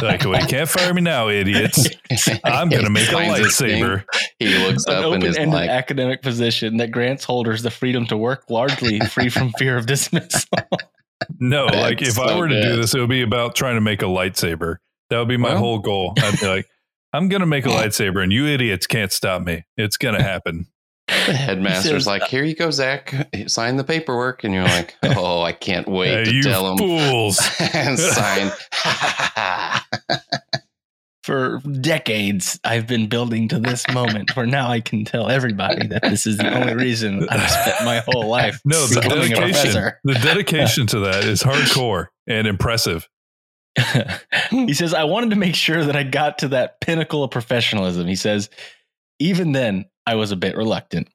Like, 0.02 0.24
well, 0.26 0.40
you 0.42 0.48
can't 0.48 0.70
fire 0.70 0.94
me 0.94 1.02
now, 1.02 1.30
idiots. 1.30 1.88
I'm 2.44 2.70
gonna 2.70 2.90
make 2.90 3.08
a 3.10 3.12
Finds 3.14 3.40
his 3.40 3.58
thing. 3.58 3.84
lightsaber. 3.84 4.04
He 4.40 4.58
looks 4.66 4.86
An 4.86 4.94
up 4.96 5.14
and 5.14 5.24
is 5.24 5.36
open-ended 5.36 5.54
like, 5.54 5.70
academic 5.70 6.22
position 6.22 6.78
that 6.78 6.92
grants 6.92 7.24
holders 7.24 7.64
the 7.64 7.72
freedom 7.72 8.06
to 8.08 8.18
work 8.18 8.46
largely 8.50 9.00
free 9.02 9.30
from 9.30 9.52
fear 9.58 9.78
of 9.78 9.86
dismissal. 9.86 10.48
No, 11.40 11.66
That's 11.72 11.78
like 11.78 12.02
if 12.02 12.20
I 12.20 12.28
so 12.30 12.38
were 12.38 12.48
to 12.48 12.62
do 12.62 12.76
this, 12.78 12.94
it 12.94 13.00
would 13.00 13.10
be 13.10 13.22
about 13.24 13.56
trying 13.56 13.76
to 13.76 13.82
make 13.82 14.02
a 14.02 14.06
lightsaber. 14.06 14.78
That 15.10 15.20
would 15.20 15.28
be 15.28 15.38
my 15.38 15.50
Well- 15.50 15.58
whole 15.60 15.80
goal. 15.80 16.14
I'd 16.20 16.40
be 16.40 16.48
like, 16.48 16.66
I'm 17.14 17.30
gonna 17.30 17.46
make 17.46 17.66
a 17.66 17.70
lightsaber, 17.80 18.22
and 18.22 18.32
you 18.32 18.46
idiots 18.46 18.86
can't 18.88 19.12
stop 19.12 19.42
me. 19.42 19.64
It's 19.78 19.98
gonna 19.98 20.22
happen. 20.22 20.68
The 21.26 21.34
headmaster's 21.34 21.92
says- 21.92 22.08
like, 22.08 22.24
here 22.24 22.44
you 22.44 22.56
go, 22.56 22.70
Zach. 22.72 23.14
Sign 23.48 23.78
the 23.78 23.84
paperwork. 23.84 24.44
And 24.44 24.54
you're 24.54 24.64
like, 24.64 24.96
oh, 25.04 25.42
I 25.42 25.52
can't 25.54 25.88
wait 25.88 26.10
Hey, 26.10 26.24
to 26.26 26.34
you 26.34 26.44
tell 26.44 26.72
him. 26.72 26.78
fools! 26.78 27.40
and 27.74 27.98
sign. 28.00 28.52
For 31.24 31.60
decades, 31.82 32.58
I've 32.64 32.88
been 32.88 33.10
building 33.10 33.50
to 33.50 33.60
this 33.60 33.86
moment 33.90 34.34
where 34.38 34.46
now 34.46 34.70
I 34.70 34.80
can 34.80 35.04
tell 35.04 35.28
everybody 35.30 35.86
that 35.88 36.02
this 36.04 36.26
is 36.26 36.38
the 36.38 36.50
only 36.58 36.74
reason 36.74 37.28
I've 37.28 37.50
spent 37.52 37.84
my 37.84 38.02
whole 38.08 38.28
life 38.28 38.62
No, 38.64 38.88
the 38.88 39.02
becoming 39.02 39.34
a 39.34 39.36
dedication. 39.36 39.92
The 40.06 40.14
dedication 40.14 40.88
to 40.88 41.00
that 41.02 41.26
is 41.26 41.44
hardcore 41.44 42.08
and 42.28 42.48
impressive. 42.48 43.10
he 44.52 44.74
says, 44.74 44.94
I 44.94 45.04
wanted 45.04 45.32
to 45.32 45.36
make 45.36 45.56
sure 45.56 45.84
that 45.84 45.98
I 45.98 46.04
got 46.04 46.38
to 46.40 46.48
that 46.50 46.80
pinnacle 46.80 47.26
of 47.26 47.32
professionalism. 47.32 48.08
He 48.08 48.16
says, 48.16 48.50
even 49.20 49.52
then, 49.52 49.84
I 50.08 50.16
was 50.16 50.32
a 50.32 50.38
bit 50.38 50.56
reluctant. 50.56 51.10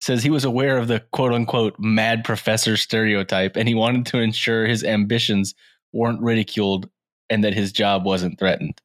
Says 0.00 0.22
he 0.22 0.30
was 0.30 0.44
aware 0.44 0.76
of 0.76 0.88
the 0.88 1.00
quote 1.12 1.32
unquote 1.32 1.76
mad 1.78 2.24
professor 2.24 2.76
stereotype 2.76 3.56
and 3.56 3.68
he 3.68 3.74
wanted 3.74 4.04
to 4.06 4.18
ensure 4.18 4.66
his 4.66 4.82
ambitions 4.82 5.54
weren't 5.92 6.20
ridiculed 6.20 6.90
and 7.30 7.44
that 7.44 7.54
his 7.54 7.72
job 7.72 8.04
wasn't 8.04 8.38
threatened. 8.38 8.82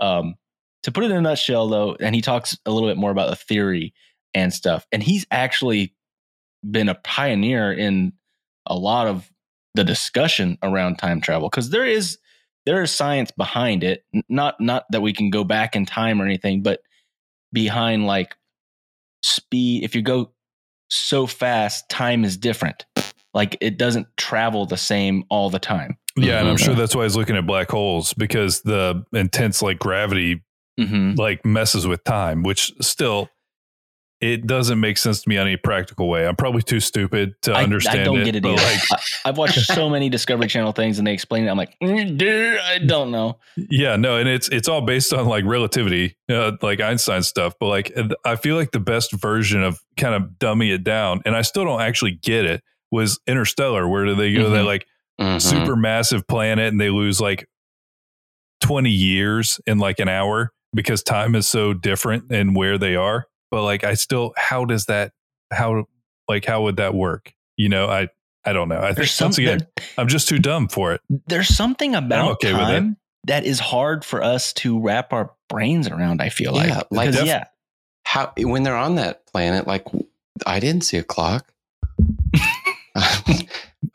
Um, 0.00 0.34
to 0.82 0.92
put 0.92 1.04
it 1.04 1.10
in 1.10 1.16
a 1.16 1.20
nutshell, 1.20 1.68
though, 1.68 1.96
and 2.00 2.14
he 2.14 2.20
talks 2.20 2.58
a 2.66 2.70
little 2.70 2.88
bit 2.88 2.98
more 2.98 3.10
about 3.10 3.30
the 3.30 3.36
theory 3.36 3.94
and 4.34 4.52
stuff, 4.52 4.86
and 4.92 5.02
he's 5.02 5.26
actually 5.30 5.94
been 6.68 6.88
a 6.88 6.94
pioneer 6.94 7.72
in 7.72 8.12
a 8.66 8.76
lot 8.76 9.06
of 9.06 9.30
the 9.74 9.84
discussion 9.84 10.58
around 10.62 10.96
time 10.96 11.20
travel 11.20 11.48
because 11.48 11.70
there 11.70 11.86
is 11.86 12.18
there 12.64 12.82
is 12.82 12.90
science 12.90 13.30
behind 13.30 13.84
it 13.84 14.04
not 14.28 14.60
not 14.60 14.84
that 14.90 15.02
we 15.02 15.12
can 15.12 15.30
go 15.30 15.44
back 15.44 15.76
in 15.76 15.84
time 15.84 16.20
or 16.20 16.24
anything 16.24 16.62
but 16.62 16.80
behind 17.52 18.06
like 18.06 18.34
speed 19.26 19.82
if 19.84 19.94
you 19.94 20.02
go 20.02 20.32
so 20.88 21.26
fast 21.26 21.88
time 21.88 22.24
is 22.24 22.36
different 22.36 22.86
like 23.34 23.56
it 23.60 23.76
doesn't 23.76 24.06
travel 24.16 24.66
the 24.66 24.76
same 24.76 25.24
all 25.30 25.50
the 25.50 25.58
time 25.58 25.98
Yeah, 26.16 26.38
and 26.40 26.48
I'm 26.48 26.56
Mhm. 26.56 26.64
sure 26.64 26.74
that's 26.74 26.94
why 26.94 27.02
he's 27.02 27.16
looking 27.16 27.36
at 27.36 27.46
black 27.46 27.70
holes 27.70 28.14
because 28.14 28.62
the 28.62 29.04
intense 29.12 29.60
like 29.62 29.78
gravity 29.78 30.42
mm-hmm. 30.80 31.14
like 31.14 31.44
messes 31.44 31.86
with 31.86 32.02
time, 32.04 32.42
which 32.42 32.72
still 32.80 33.28
it 34.20 34.46
doesn't 34.46 34.80
make 34.80 34.96
sense 34.98 35.22
to 35.22 35.28
me 35.28 35.36
on 35.36 35.46
any 35.46 35.56
practical 35.58 36.08
way. 36.08 36.26
I'm 36.26 36.36
probably 36.36 36.62
too 36.62 36.80
stupid 36.80 37.34
to 37.42 37.52
I, 37.52 37.62
understand 37.64 38.00
I 38.00 38.04
don't 38.04 38.20
it. 38.20 38.24
get 38.24 38.36
it 38.36 38.46
either 38.46 38.56
like, 38.62 38.80
I, 38.92 39.28
i've 39.28 39.36
watched 39.36 39.58
so 39.60 39.90
many 39.90 40.08
discovery 40.08 40.46
channel 40.48 40.72
things 40.72 40.98
and 40.98 41.06
they 41.06 41.12
explain 41.12 41.44
it 41.44 41.50
i'm 41.50 41.56
like 41.58 41.76
mm, 41.82 42.16
dude, 42.16 42.58
i 42.60 42.78
don't 42.78 43.10
know 43.10 43.38
yeah, 43.70 43.96
no, 43.96 44.16
and 44.16 44.28
it's 44.28 44.48
it's 44.48 44.68
all 44.68 44.80
based 44.82 45.12
on 45.12 45.26
like 45.26 45.44
relativity, 45.44 46.16
uh, 46.30 46.52
like 46.62 46.80
Einstein 46.80 47.22
stuff. 47.22 47.54
But 47.58 47.66
like, 47.68 47.96
I 48.24 48.36
feel 48.36 48.54
like 48.56 48.70
the 48.72 48.80
best 48.80 49.12
version 49.12 49.62
of 49.62 49.80
kind 49.96 50.14
of 50.14 50.38
dummy 50.38 50.70
it 50.72 50.84
down, 50.84 51.22
and 51.24 51.34
I 51.34 51.40
still 51.42 51.64
don't 51.64 51.80
actually 51.80 52.12
get 52.12 52.44
it. 52.44 52.62
Was 52.90 53.18
Interstellar, 53.26 53.88
where 53.88 54.04
do 54.04 54.14
they 54.14 54.34
go? 54.34 54.50
They 54.50 54.58
Mhm. 54.58 54.66
like 54.66 54.86
Mhm. 55.20 55.40
super 55.40 55.74
massive 55.74 56.26
planet, 56.28 56.68
and 56.70 56.78
they 56.80 56.90
lose 56.90 57.18
like 57.20 57.48
twenty 58.60 58.90
years 58.90 59.60
in 59.66 59.78
like 59.78 59.98
an 60.00 60.08
hour 60.08 60.52
because 60.74 61.02
time 61.02 61.34
is 61.34 61.48
so 61.48 61.72
different 61.72 62.30
and 62.30 62.54
where 62.54 62.76
they 62.78 62.94
are. 62.96 63.26
But 63.50 63.62
like, 63.62 63.84
I 63.84 63.94
still, 63.94 64.32
how 64.36 64.64
does 64.64 64.86
that? 64.86 65.12
How 65.52 65.86
like 66.28 66.44
how 66.44 66.62
would 66.62 66.76
that 66.76 66.94
work? 66.94 67.32
You 67.56 67.68
know, 67.68 67.86
I 67.86 68.08
I 68.44 68.52
don't 68.52 68.68
know. 68.68 68.78
I 68.78 68.86
think 68.88 68.96
there's 68.96 69.20
once 69.20 69.38
again, 69.38 69.60
something 69.60 69.84
I'm 69.98 70.08
just 70.08 70.28
too 70.28 70.38
dumb 70.38 70.68
for 70.68 70.92
it. 70.92 71.00
there's 71.28 71.48
something 71.48 71.94
about 71.94 72.32
okay 72.32 72.52
with 72.52 72.62
it. 72.62 72.64
time 72.80 72.96
that 73.26 73.44
is 73.44 73.58
hard 73.58 74.04
for 74.04 74.22
us 74.22 74.52
to 74.54 74.78
wrap 74.80 75.12
our 75.12 75.32
brains 75.48 75.88
around 75.88 76.22
i 76.22 76.28
feel 76.28 76.54
Yeah, 76.54 76.76
like 76.76 76.86
like 76.92 77.10
def- 77.12 77.24
yeah 77.26 77.44
How 78.04 78.32
when 78.38 78.62
they're 78.62 78.76
on 78.76 78.94
that 78.96 79.26
planet, 79.26 79.66
like 79.66 79.84
I 80.46 80.60
didn't 80.60 80.82
see 80.84 80.96
a 80.96 81.02
clock. 81.02 81.52
I 82.96 83.46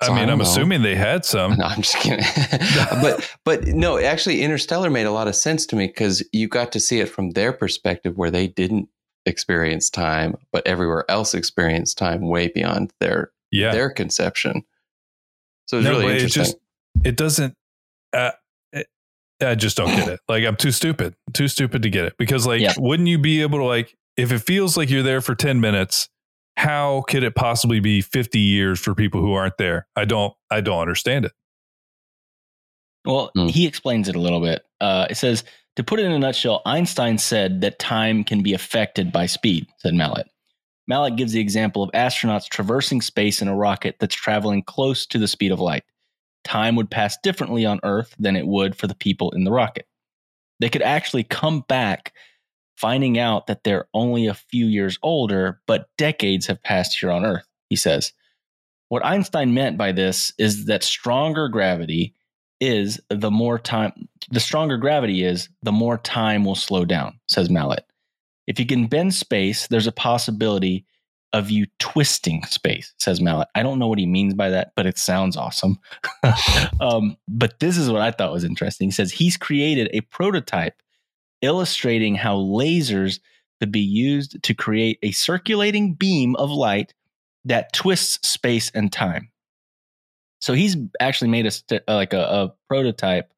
So 0.03 0.11
I 0.13 0.15
mean, 0.15 0.19
don't 0.27 0.29
I'm 0.31 0.37
know. 0.39 0.43
assuming 0.43 0.81
they 0.83 0.95
had 0.95 1.25
some. 1.25 1.57
No, 1.57 1.65
I'm 1.65 1.81
just 1.81 1.97
kidding. 1.97 2.25
but 3.01 3.29
but 3.45 3.67
no, 3.67 3.97
actually, 3.97 4.41
Interstellar 4.41 4.89
made 4.89 5.05
a 5.05 5.11
lot 5.11 5.27
of 5.27 5.35
sense 5.35 5.65
to 5.67 5.75
me 5.75 5.87
because 5.87 6.23
you 6.31 6.47
got 6.47 6.71
to 6.73 6.79
see 6.79 6.99
it 6.99 7.07
from 7.09 7.31
their 7.31 7.51
perspective, 7.53 8.17
where 8.17 8.31
they 8.31 8.47
didn't 8.47 8.87
experience 9.25 9.89
time, 9.89 10.35
but 10.51 10.65
everywhere 10.67 11.05
else 11.09 11.33
experience 11.33 11.93
time 11.93 12.21
way 12.27 12.47
beyond 12.47 12.91
their 12.99 13.31
Yeah, 13.51 13.71
their 13.71 13.89
conception. 13.89 14.63
So 15.67 15.77
it's 15.77 15.85
No, 15.85 15.91
really 15.91 16.05
but 16.05 16.15
it 16.15 16.21
interesting. 16.23 16.43
just 16.43 16.57
it 17.05 17.17
doesn't. 17.17 17.55
Uh, 18.13 18.31
it, 18.73 18.87
I 19.41 19.55
just 19.55 19.77
don't 19.77 19.95
get 19.95 20.07
it. 20.07 20.19
Like 20.29 20.43
I'm 20.45 20.55
too 20.55 20.71
stupid, 20.71 21.15
too 21.33 21.47
stupid 21.47 21.81
to 21.83 21.89
get 21.89 22.05
it. 22.05 22.15
Because 22.17 22.45
like, 22.45 22.61
Yeah. 22.61 22.73
wouldn't 22.77 23.07
you 23.09 23.17
be 23.17 23.41
able 23.41 23.59
to 23.59 23.65
like, 23.65 23.95
if 24.17 24.31
it 24.31 24.39
feels 24.39 24.75
like 24.77 24.89
you're 24.89 25.03
there 25.03 25.21
for 25.21 25.35
ten 25.35 25.59
minutes, 25.61 26.09
how 26.57 27.03
could 27.07 27.23
it 27.23 27.33
possibly 27.35 27.79
be 27.79 28.01
50 28.01 28.37
years 28.39 28.79
for 28.79 28.93
people 28.93 29.21
who 29.21 29.33
aren't 29.33 29.57
there? 29.57 29.87
I 29.95 30.05
don't. 30.05 30.33
I 30.49 30.61
don't 30.61 30.79
understand 30.79 31.25
it. 31.25 31.31
Well, 33.05 33.31
Hmm. 33.35 33.47
he 33.47 33.65
explains 33.65 34.07
it 34.09 34.15
a 34.15 34.19
little 34.19 34.41
bit. 34.41 34.65
Uh, 34.79 35.07
it 35.09 35.15
says, 35.15 35.43
to 35.75 35.83
put 35.83 35.99
it 35.99 36.05
in 36.05 36.11
a 36.11 36.19
nutshell, 36.19 36.61
Einstein 36.65 37.17
said 37.17 37.61
that 37.61 37.79
time 37.79 38.23
can 38.23 38.43
be 38.43 38.53
affected 38.53 39.11
by 39.11 39.25
speed, 39.25 39.67
said 39.77 39.93
Mallett. 39.93 40.27
Mallett 40.87 41.15
gives 41.15 41.31
the 41.31 41.39
example 41.39 41.83
of 41.83 41.91
astronauts 41.91 42.49
traversing 42.49 43.01
space 43.01 43.41
in 43.41 43.47
a 43.47 43.55
rocket 43.55 43.95
that's 43.99 44.15
traveling 44.15 44.63
close 44.63 45.05
to 45.05 45.17
the 45.17 45.27
speed 45.27 45.51
of 45.51 45.59
light. 45.59 45.83
Time 46.43 46.75
would 46.75 46.89
pass 46.89 47.17
differently 47.23 47.65
on 47.65 47.79
Earth 47.83 48.15
than 48.19 48.35
it 48.35 48.47
would 48.47 48.75
for 48.75 48.87
the 48.87 48.95
people 48.95 49.31
in 49.31 49.43
the 49.43 49.51
rocket. 49.51 49.85
They 50.59 50.69
could 50.69 50.81
actually 50.81 51.23
come 51.23 51.61
back 51.67 52.13
finding 52.75 53.19
out 53.19 53.47
that 53.47 53.63
they're 53.63 53.87
only 53.93 54.25
a 54.25 54.33
few 54.33 54.65
years 54.65 54.97
older, 55.03 55.61
but 55.67 55.89
decades 55.97 56.47
have 56.47 56.63
passed 56.63 56.99
here 56.99 57.11
on 57.11 57.23
Earth, 57.23 57.47
he 57.69 57.75
says. 57.75 58.11
What 58.89 59.05
Einstein 59.05 59.53
meant 59.53 59.77
by 59.77 59.91
this 59.91 60.33
is 60.37 60.65
that 60.65 60.83
stronger 60.83 61.47
gravity 61.47 62.15
is 62.61 63.01
the 63.09 63.31
more 63.31 63.59
time 63.59 64.07
the 64.29 64.39
stronger 64.39 64.77
gravity 64.77 65.23
is 65.23 65.49
the 65.63 65.71
more 65.71 65.97
time 65.97 66.45
will 66.45 66.55
slow 66.55 66.85
down 66.85 67.19
says 67.27 67.49
Mallett. 67.49 67.85
If 68.47 68.59
you 68.59 68.65
can 68.65 68.87
bend 68.87 69.13
space 69.13 69.67
there's 69.67 69.87
a 69.87 69.91
possibility 69.91 70.85
of 71.33 71.49
you 71.49 71.65
twisting 71.79 72.45
space 72.45 72.93
says 72.99 73.19
Mallett. 73.19 73.47
I 73.55 73.63
don't 73.63 73.79
know 73.79 73.87
what 73.87 73.99
he 73.99 74.05
means 74.05 74.35
by 74.35 74.49
that 74.51 74.73
but 74.75 74.85
it 74.85 74.97
sounds 74.97 75.35
awesome. 75.35 75.79
Um, 76.79 77.15
but 77.27 77.59
this 77.59 77.77
is 77.77 77.91
what 77.91 78.01
i 78.01 78.09
thought 78.09 78.31
was 78.31 78.43
interesting. 78.43 78.87
He 78.87 78.91
says 78.91 79.11
he's 79.11 79.37
created 79.37 79.87
a 79.93 80.01
prototype 80.01 80.81
illustrating 81.41 82.15
how 82.15 82.37
lasers 82.37 83.19
could 83.59 83.71
be 83.71 83.79
used 83.79 84.41
to 84.41 84.53
create 84.55 84.97
a 85.03 85.11
circulating 85.11 85.93
beam 85.93 86.35
of 86.37 86.49
light 86.49 86.93
that 87.45 87.73
twists 87.73 88.27
space 88.27 88.71
and 88.73 88.91
time 88.91 89.30
so 90.41 90.53
he's 90.53 90.75
actually 90.99 91.29
made 91.29 91.45
a 91.45 91.51
st- 91.51 91.83
uh, 91.87 91.95
like 91.95 92.13
a, 92.13 92.21
a 92.21 92.53
prototype 92.67 93.31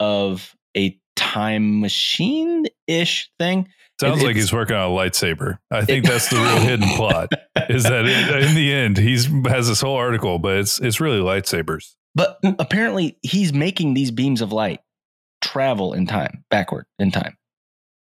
of 0.00 0.54
a 0.76 0.98
time 1.16 1.80
machine 1.80 2.66
ish 2.86 3.30
thing. 3.38 3.68
Sounds 4.00 4.22
It- 4.22 4.26
like 4.26 4.36
he's 4.36 4.52
working 4.52 4.76
on 4.76 4.90
a 4.90 4.94
lightsaber. 4.94 5.58
I 5.70 5.84
think 5.84 6.06
that's 6.06 6.28
the 6.30 6.36
real 6.36 6.60
hidden 6.60 6.88
plot. 6.90 7.30
Is 7.68 7.82
that 7.84 8.06
in, 8.06 8.44
in 8.48 8.54
the 8.54 8.72
end 8.72 8.96
he's 8.96 9.26
has 9.46 9.68
this 9.68 9.80
whole 9.80 9.96
article, 9.96 10.38
but 10.38 10.56
it's 10.58 10.80
it's 10.80 11.00
really 11.00 11.18
lightsabers. 11.18 11.94
But 12.14 12.38
apparently, 12.58 13.18
he's 13.22 13.52
making 13.52 13.94
these 13.94 14.10
beams 14.10 14.40
of 14.40 14.52
light 14.52 14.80
travel 15.40 15.92
in 15.92 16.06
time, 16.06 16.44
backward 16.50 16.86
in 16.98 17.10
time. 17.10 17.36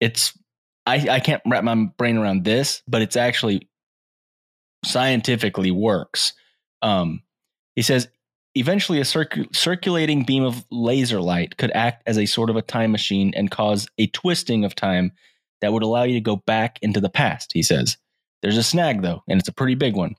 It's 0.00 0.36
I 0.86 1.06
I 1.10 1.20
can't 1.20 1.42
wrap 1.46 1.64
my 1.64 1.74
brain 1.98 2.16
around 2.16 2.44
this, 2.44 2.82
but 2.88 3.02
it's 3.02 3.16
actually 3.16 3.68
scientifically 4.84 5.70
works. 5.70 6.32
Um, 6.82 7.22
he 7.76 7.82
says 7.82 8.08
eventually 8.54 8.98
a 9.00 9.04
circu- 9.04 9.54
circulating 9.54 10.24
beam 10.24 10.44
of 10.44 10.64
laser 10.70 11.20
light 11.20 11.56
could 11.56 11.70
act 11.72 12.02
as 12.06 12.18
a 12.18 12.26
sort 12.26 12.50
of 12.50 12.56
a 12.56 12.62
time 12.62 12.92
machine 12.92 13.32
and 13.34 13.50
cause 13.50 13.88
a 13.98 14.06
twisting 14.08 14.64
of 14.64 14.74
time 14.74 15.12
that 15.60 15.72
would 15.72 15.82
allow 15.82 16.02
you 16.02 16.14
to 16.14 16.20
go 16.20 16.36
back 16.36 16.78
into 16.82 17.00
the 17.00 17.08
past. 17.08 17.52
He 17.52 17.62
says 17.62 17.96
there's 18.42 18.56
a 18.58 18.62
snag 18.62 19.02
though, 19.02 19.22
and 19.28 19.38
it's 19.40 19.48
a 19.48 19.52
pretty 19.52 19.74
big 19.74 19.96
one 19.96 20.16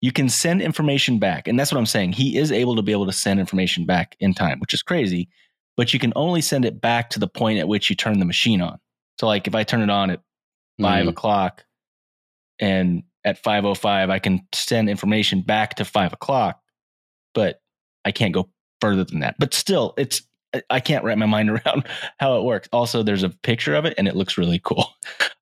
you 0.00 0.12
can 0.12 0.28
send 0.28 0.62
information 0.62 1.18
back. 1.18 1.48
And 1.48 1.58
that's 1.58 1.72
what 1.72 1.78
I'm 1.78 1.84
saying. 1.84 2.12
He 2.12 2.38
is 2.38 2.52
able 2.52 2.76
to 2.76 2.82
be 2.82 2.92
able 2.92 3.06
to 3.06 3.12
send 3.12 3.40
information 3.40 3.84
back 3.84 4.16
in 4.20 4.32
time, 4.32 4.60
which 4.60 4.72
is 4.72 4.80
crazy, 4.80 5.28
but 5.76 5.92
you 5.92 5.98
can 5.98 6.12
only 6.14 6.40
send 6.40 6.64
it 6.64 6.80
back 6.80 7.10
to 7.10 7.18
the 7.18 7.26
point 7.26 7.58
at 7.58 7.66
which 7.66 7.90
you 7.90 7.96
turn 7.96 8.20
the 8.20 8.24
machine 8.24 8.62
on. 8.62 8.78
So, 9.18 9.26
like 9.26 9.48
if 9.48 9.56
I 9.56 9.64
turn 9.64 9.80
it 9.82 9.90
on 9.90 10.10
at 10.10 10.20
5 10.80 11.04
Mhm. 11.06 11.08
o'clock, 11.08 11.64
and 12.60 13.02
at 13.24 13.38
five 13.42 13.64
o 13.64 13.74
five 13.74 14.08
I 14.08 14.20
can 14.20 14.46
send 14.54 14.88
information 14.88 15.40
back 15.42 15.74
to 15.74 15.84
five 15.84 16.12
o'clock, 16.12 16.60
but 17.34 17.60
I 18.04 18.12
can't 18.12 18.34
go 18.34 18.48
further 18.80 19.04
than 19.04 19.20
that. 19.20 19.36
But 19.38 19.54
still, 19.54 19.94
it's 19.96 20.22
I- 20.70 20.80
can't 20.80 21.04
wrap 21.04 21.18
my 21.18 21.26
mind 21.36 21.50
around 21.50 21.84
how 22.18 22.38
it 22.38 22.44
works. 22.44 22.68
Also, 22.72 23.02
there's 23.02 23.22
a 23.22 23.30
picture 23.30 23.74
of 23.74 23.84
it, 23.84 23.94
and 23.98 24.08
it 24.08 24.16
looks 24.16 24.38
really 24.38 24.60
cool. 24.62 24.86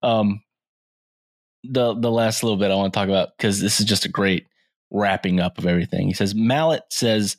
Um, 0.02 0.42
the 1.64 1.94
the 1.94 2.10
last 2.12 2.42
little 2.44 2.58
bit 2.58 2.70
I 2.70 2.74
want 2.76 2.92
to 2.92 2.96
talk 2.96 3.08
about 3.08 3.36
because 3.36 3.60
this 3.60 3.80
is 3.80 3.86
just 3.86 4.04
a 4.04 4.08
great 4.10 4.46
wrapping 4.90 5.40
up 5.40 5.58
of 5.58 5.66
everything. 5.66 6.06
He 6.06 6.12
says 6.12 6.34
Mallett 6.34 6.82
says 6.90 7.36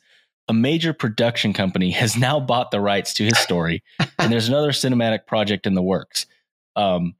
a 0.48 0.52
major 0.52 0.92
production 0.92 1.52
company 1.54 1.90
has 1.92 2.16
now 2.16 2.40
bought 2.40 2.70
the 2.70 2.80
rights 2.80 3.14
to 3.14 3.24
his 3.24 3.38
story, 3.38 3.82
and 4.18 4.30
there's 4.30 4.48
another 4.48 4.72
cinematic 4.72 5.26
project 5.26 5.66
in 5.66 5.74
the 5.74 5.82
works. 5.82 6.26
Um, 6.76 7.14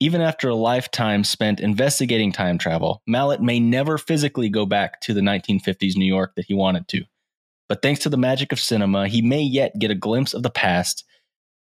even 0.00 0.20
after 0.20 0.48
a 0.48 0.54
lifetime 0.54 1.22
spent 1.24 1.60
investigating 1.60 2.32
time 2.32 2.58
travel, 2.58 3.02
Mallett 3.06 3.42
may 3.42 3.60
never 3.60 3.98
physically 3.98 4.48
go 4.48 4.66
back 4.66 5.00
to 5.02 5.14
the 5.14 5.20
1950s 5.20 5.96
New 5.96 6.06
York 6.06 6.32
that 6.36 6.46
he 6.46 6.54
wanted 6.54 6.88
to. 6.88 7.04
But 7.68 7.82
thanks 7.82 8.00
to 8.00 8.08
the 8.08 8.16
magic 8.16 8.50
of 8.50 8.58
cinema, 8.58 9.06
he 9.06 9.22
may 9.22 9.42
yet 9.42 9.78
get 9.78 9.90
a 9.90 9.94
glimpse 9.94 10.34
of 10.34 10.42
the 10.42 10.50
past, 10.50 11.04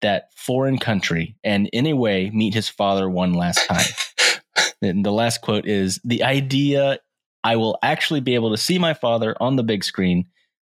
that 0.02 0.30
foreign 0.36 0.78
country, 0.78 1.36
and 1.44 1.68
in 1.74 1.88
a 1.88 1.94
way 1.94 2.30
meet 2.30 2.54
his 2.54 2.70
father 2.70 3.10
one 3.10 3.34
last 3.34 3.66
time. 3.68 3.86
and 4.82 5.04
the 5.04 5.12
last 5.12 5.42
quote 5.42 5.66
is 5.66 6.00
The 6.04 6.24
idea 6.24 7.00
I 7.44 7.56
will 7.56 7.78
actually 7.82 8.20
be 8.20 8.36
able 8.36 8.52
to 8.52 8.58
see 8.58 8.78
my 8.78 8.94
father 8.94 9.36
on 9.40 9.56
the 9.56 9.64
big 9.64 9.84
screen. 9.84 10.26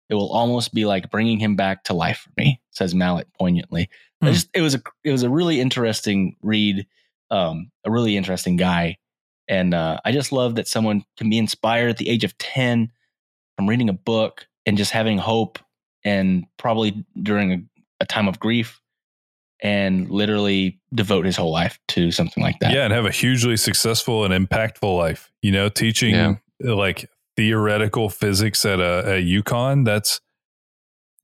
It 0.10 0.16
will 0.16 0.32
almost 0.32 0.74
be 0.74 0.86
like 0.86 1.12
bringing 1.12 1.40
him 1.40 1.56
back 1.56 1.84
to 1.86 1.94
life 1.94 2.20
for 2.20 2.32
me, 2.38 2.62
says 2.72 2.96
Mallett 2.96 3.28
poignantly. 3.38 3.90
Hmm. 4.22 4.28
just, 4.28 4.50
it 4.54 4.62
was 4.62 4.76
a 4.76 4.82
it 5.04 5.12
was 5.12 5.24
a 5.24 5.30
really 5.30 5.62
interesting 5.62 6.36
read, 6.42 6.88
um, 7.32 7.72
a 7.86 7.92
really 7.92 8.18
interesting 8.18 8.56
guy, 8.56 8.98
and 9.48 9.74
uh, 9.74 10.00
I 10.06 10.12
just 10.12 10.32
love 10.32 10.56
that 10.56 10.68
someone 10.68 11.04
can 11.18 11.30
be 11.30 11.38
inspired 11.38 11.90
at 11.90 11.98
the 11.98 12.10
age 12.10 12.24
of 12.24 12.38
ten 12.38 12.92
from 13.56 13.68
reading 13.68 13.90
a 13.90 13.94
book 13.94 14.48
and 14.66 14.78
just 14.78 14.92
having 14.92 15.18
hope, 15.18 15.60
and 16.04 16.46
probably 16.58 17.06
during 17.22 17.52
a, 17.52 17.58
a 18.02 18.06
time 18.06 18.28
of 18.28 18.40
grief, 18.40 18.82
and 19.62 20.10
literally 20.10 20.80
devote 20.94 21.26
his 21.26 21.36
whole 21.36 21.52
life 21.52 21.80
to 21.90 22.12
something 22.12 22.42
like 22.44 22.60
that. 22.60 22.72
Yeah, 22.74 22.84
and 22.86 22.94
have 22.94 23.06
a 23.06 23.12
hugely 23.12 23.58
successful 23.58 24.26
and 24.26 24.34
impactful 24.34 24.98
life. 24.98 25.32
You 25.42 25.52
know, 25.52 25.70
teaching 25.70 26.16
Yeah. 26.16 26.36
like 26.60 27.10
theoretical 27.36 28.10
physics 28.10 28.66
at 28.66 28.80
a 28.80 29.04
at 29.06 29.24
UConn. 29.24 29.86
That's 29.86 30.20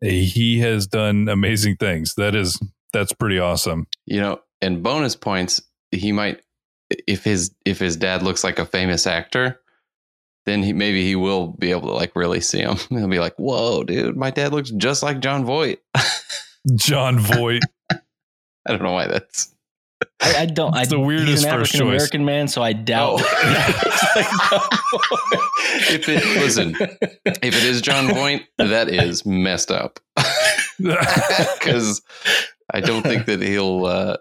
he 0.02 0.60
has 0.60 0.88
done 0.88 1.28
amazing 1.30 1.78
things. 1.78 2.16
That 2.16 2.36
is 2.36 2.62
that's 2.94 3.14
pretty 3.14 3.40
awesome. 3.40 3.88
You 4.06 4.20
know, 4.22 4.40
and 4.62 4.84
bonus 4.84 5.16
points, 5.16 5.62
he 5.98 6.12
might 6.12 6.42
if 7.08 7.24
his 7.24 7.54
if 7.66 7.80
his 7.80 7.96
dad 7.96 8.24
looks 8.24 8.44
like 8.44 8.60
a 8.60 8.66
famous 8.66 9.08
actor, 9.08 9.60
then 10.46 10.64
he 10.64 10.74
maybe 10.74 11.04
he 11.04 11.16
will 11.16 11.48
be 11.48 11.72
able 11.72 11.88
to 11.88 11.94
like 11.94 12.16
really 12.16 12.42
see 12.42 12.60
him. 12.60 12.78
He'll 12.90 13.08
be 13.08 13.20
like, 13.20 13.36
"Whoa, 13.38 13.84
dude, 13.84 14.16
my 14.16 14.32
dad 14.32 14.54
looks 14.54 14.72
just 14.72 15.04
like 15.04 15.20
Jon 15.20 15.46
Voight." 15.46 15.80
Jon 16.76 17.20
Voight. 17.20 17.64
I 17.92 18.72
don't 18.72 18.82
know 18.82 18.94
why 18.94 19.08
that's 19.08 19.56
I, 20.22 20.36
I 20.42 20.46
don't. 20.46 20.76
It's 20.76 20.92
I, 20.92 20.96
the 20.96 21.00
weirdest 21.00 21.30
he's 21.30 21.44
an 21.44 21.52
first 21.52 21.76
African 21.76 21.88
American 21.88 22.26
man, 22.26 22.48
so 22.48 22.62
I 22.62 22.74
doubt. 22.74 23.22
Oh. 23.22 24.68
if 25.90 26.10
it 26.10 26.26
listen, 26.42 26.76
if 26.80 27.44
it 27.44 27.64
is 27.64 27.82
Jon 27.82 28.14
Voight, 28.14 28.44
that 28.58 28.90
is 28.90 29.26
messed 29.26 29.72
up. 29.72 30.00
Because 30.78 32.02
I 32.74 32.82
don't 32.82 33.04
think 33.04 33.26
that 33.26 33.42
he'll. 33.42 33.86
Uh, 33.86 34.18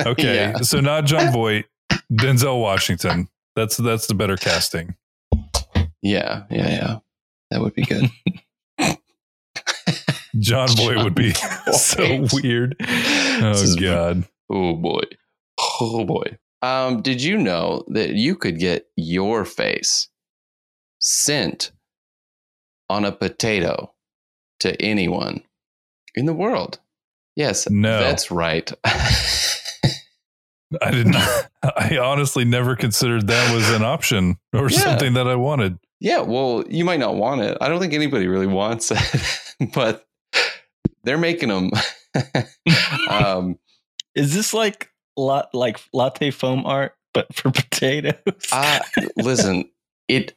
okay, 0.06 0.34
Yeah. 0.34 0.58
so 0.58 0.80
not 0.80 1.04
Jon 1.04 1.32
Voight, 1.32 1.66
Denzel 2.12 2.60
Washington. 2.60 3.28
That's 3.56 3.76
that's 3.76 4.06
the 4.06 4.14
better 4.14 4.36
casting. 4.36 4.96
Yeah, 6.02 6.44
yeah, 6.50 6.68
yeah. 6.68 6.98
That 7.50 7.60
would 7.60 7.74
be 7.74 7.84
good. 7.84 8.10
Jon 10.38 10.68
Voight 10.76 11.04
would 11.04 11.14
be 11.14 11.32
so 11.72 12.26
weird. 12.32 12.74
Oh 12.80 13.74
god. 13.78 14.24
Oh 14.50 14.74
boy. 14.76 15.02
Oh 15.80 16.04
boy. 16.04 16.38
Um, 16.62 17.02
did 17.02 17.22
you 17.22 17.36
know 17.38 17.84
that 17.88 18.10
you 18.10 18.36
could 18.36 18.58
get 18.58 18.86
your 18.96 19.44
face 19.44 20.08
sent 21.00 21.72
on 22.88 23.04
a 23.04 23.12
potato 23.12 23.92
to 24.60 24.80
anyone 24.80 25.42
in 26.14 26.24
the 26.26 26.32
world? 26.32 26.78
Yes, 27.36 27.68
No. 27.68 27.98
that's 28.00 28.30
right. 28.30 28.72
I 30.80 30.90
didn't. 30.90 31.16
I 31.62 31.98
honestly 32.02 32.44
never 32.44 32.76
considered 32.76 33.26
that 33.26 33.54
was 33.54 33.68
an 33.70 33.82
option 33.82 34.38
or 34.52 34.70
Yeah. 34.70 34.78
something 34.78 35.14
that 35.14 35.26
I 35.28 35.34
wanted. 35.36 35.78
yeah, 36.00 36.20
well, 36.20 36.64
you 36.68 36.84
might 36.84 37.00
not 37.00 37.14
want 37.16 37.40
it. 37.42 37.56
I 37.60 37.68
don't 37.68 37.80
think 37.80 37.92
anybody 37.94 38.26
really 38.26 38.46
wants 38.46 38.90
it, 38.94 39.70
but 39.74 40.06
they're 41.04 41.18
making 41.18 41.48
them. 41.50 41.70
um, 43.10 43.58
Is 44.14 44.34
this 44.34 44.52
like 44.54 44.90
lot 45.16 45.48
like 45.54 45.80
latte 45.92 46.30
foam 46.30 46.64
art, 46.66 46.94
but 47.14 47.34
for 47.34 47.50
potatoes? 47.50 48.14
Uh, 48.52 48.80
listen, 49.16 49.70
it 50.08 50.34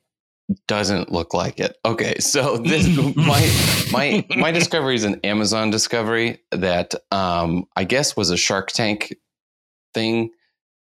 doesn't 0.67 1.12
look 1.12 1.34
like 1.34 1.60
it. 1.60 1.76
Okay, 1.86 2.19
so 2.19 2.58
this 2.58 2.88
my 3.15 3.52
my 3.91 4.26
my 4.38 4.52
discovery 4.52 4.95
is 4.95 5.04
an 5.04 5.19
Amazon 5.24 5.69
discovery 5.71 6.39
that 6.52 6.93
um 7.12 7.65
I 7.76 7.84
guess 7.84 8.15
was 8.15 8.30
a 8.30 8.38
Shark 8.38 8.71
Tank 8.71 9.15
thing. 9.95 10.29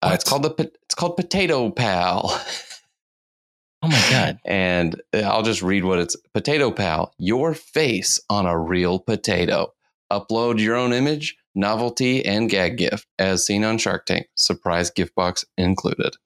Uh, 0.02 0.10
it's 0.14 0.24
called 0.24 0.42
the 0.42 0.72
it's 0.82 0.96
called 0.96 1.16
Potato 1.16 1.70
Pal, 1.70 2.22
oh 3.82 3.88
my 3.88 4.06
god! 4.10 4.40
and 4.44 5.00
I'll 5.14 5.44
just 5.44 5.62
read 5.62 5.84
what 5.84 6.00
it's 6.00 6.16
Potato 6.34 6.72
Pal. 6.72 7.14
Your 7.18 7.54
face 7.54 8.18
on 8.28 8.46
a 8.46 8.58
real 8.58 8.98
potato. 8.98 9.72
Upload 10.12 10.60
your 10.60 10.76
own 10.76 10.92
image, 10.92 11.36
novelty, 11.54 12.24
and 12.24 12.50
gag 12.50 12.76
gift 12.76 13.06
as 13.18 13.46
seen 13.46 13.64
on 13.64 13.78
Shark 13.78 14.06
Tank. 14.06 14.26
Surprise 14.36 14.90
gift 14.90 15.14
box 15.14 15.44
included. 15.56 16.16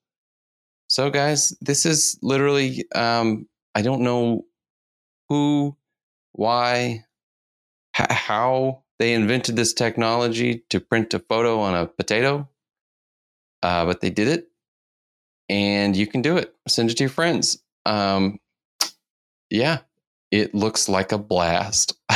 So, 0.88 1.10
guys, 1.10 1.54
this 1.60 1.84
is 1.84 2.18
literally, 2.22 2.84
um, 2.94 3.46
I 3.74 3.82
don't 3.82 4.00
know 4.00 4.46
who, 5.28 5.76
why, 6.32 7.04
h- 7.98 8.06
how 8.10 8.84
they 8.98 9.12
invented 9.12 9.54
this 9.54 9.74
technology 9.74 10.64
to 10.70 10.80
print 10.80 11.12
a 11.12 11.18
photo 11.18 11.60
on 11.60 11.74
a 11.74 11.86
potato, 11.86 12.48
uh, 13.62 13.84
but 13.86 14.00
they 14.00 14.10
did 14.10 14.28
it. 14.28 14.48
And 15.48 15.96
you 15.96 16.06
can 16.06 16.20
do 16.22 16.36
it. 16.36 16.54
Send 16.68 16.90
it 16.90 16.98
to 16.98 17.04
your 17.04 17.10
friends. 17.10 17.62
Um, 17.86 18.38
yeah, 19.50 19.78
it 20.30 20.54
looks 20.54 20.88
like 20.88 21.12
a 21.12 21.18
blast. 21.18 21.94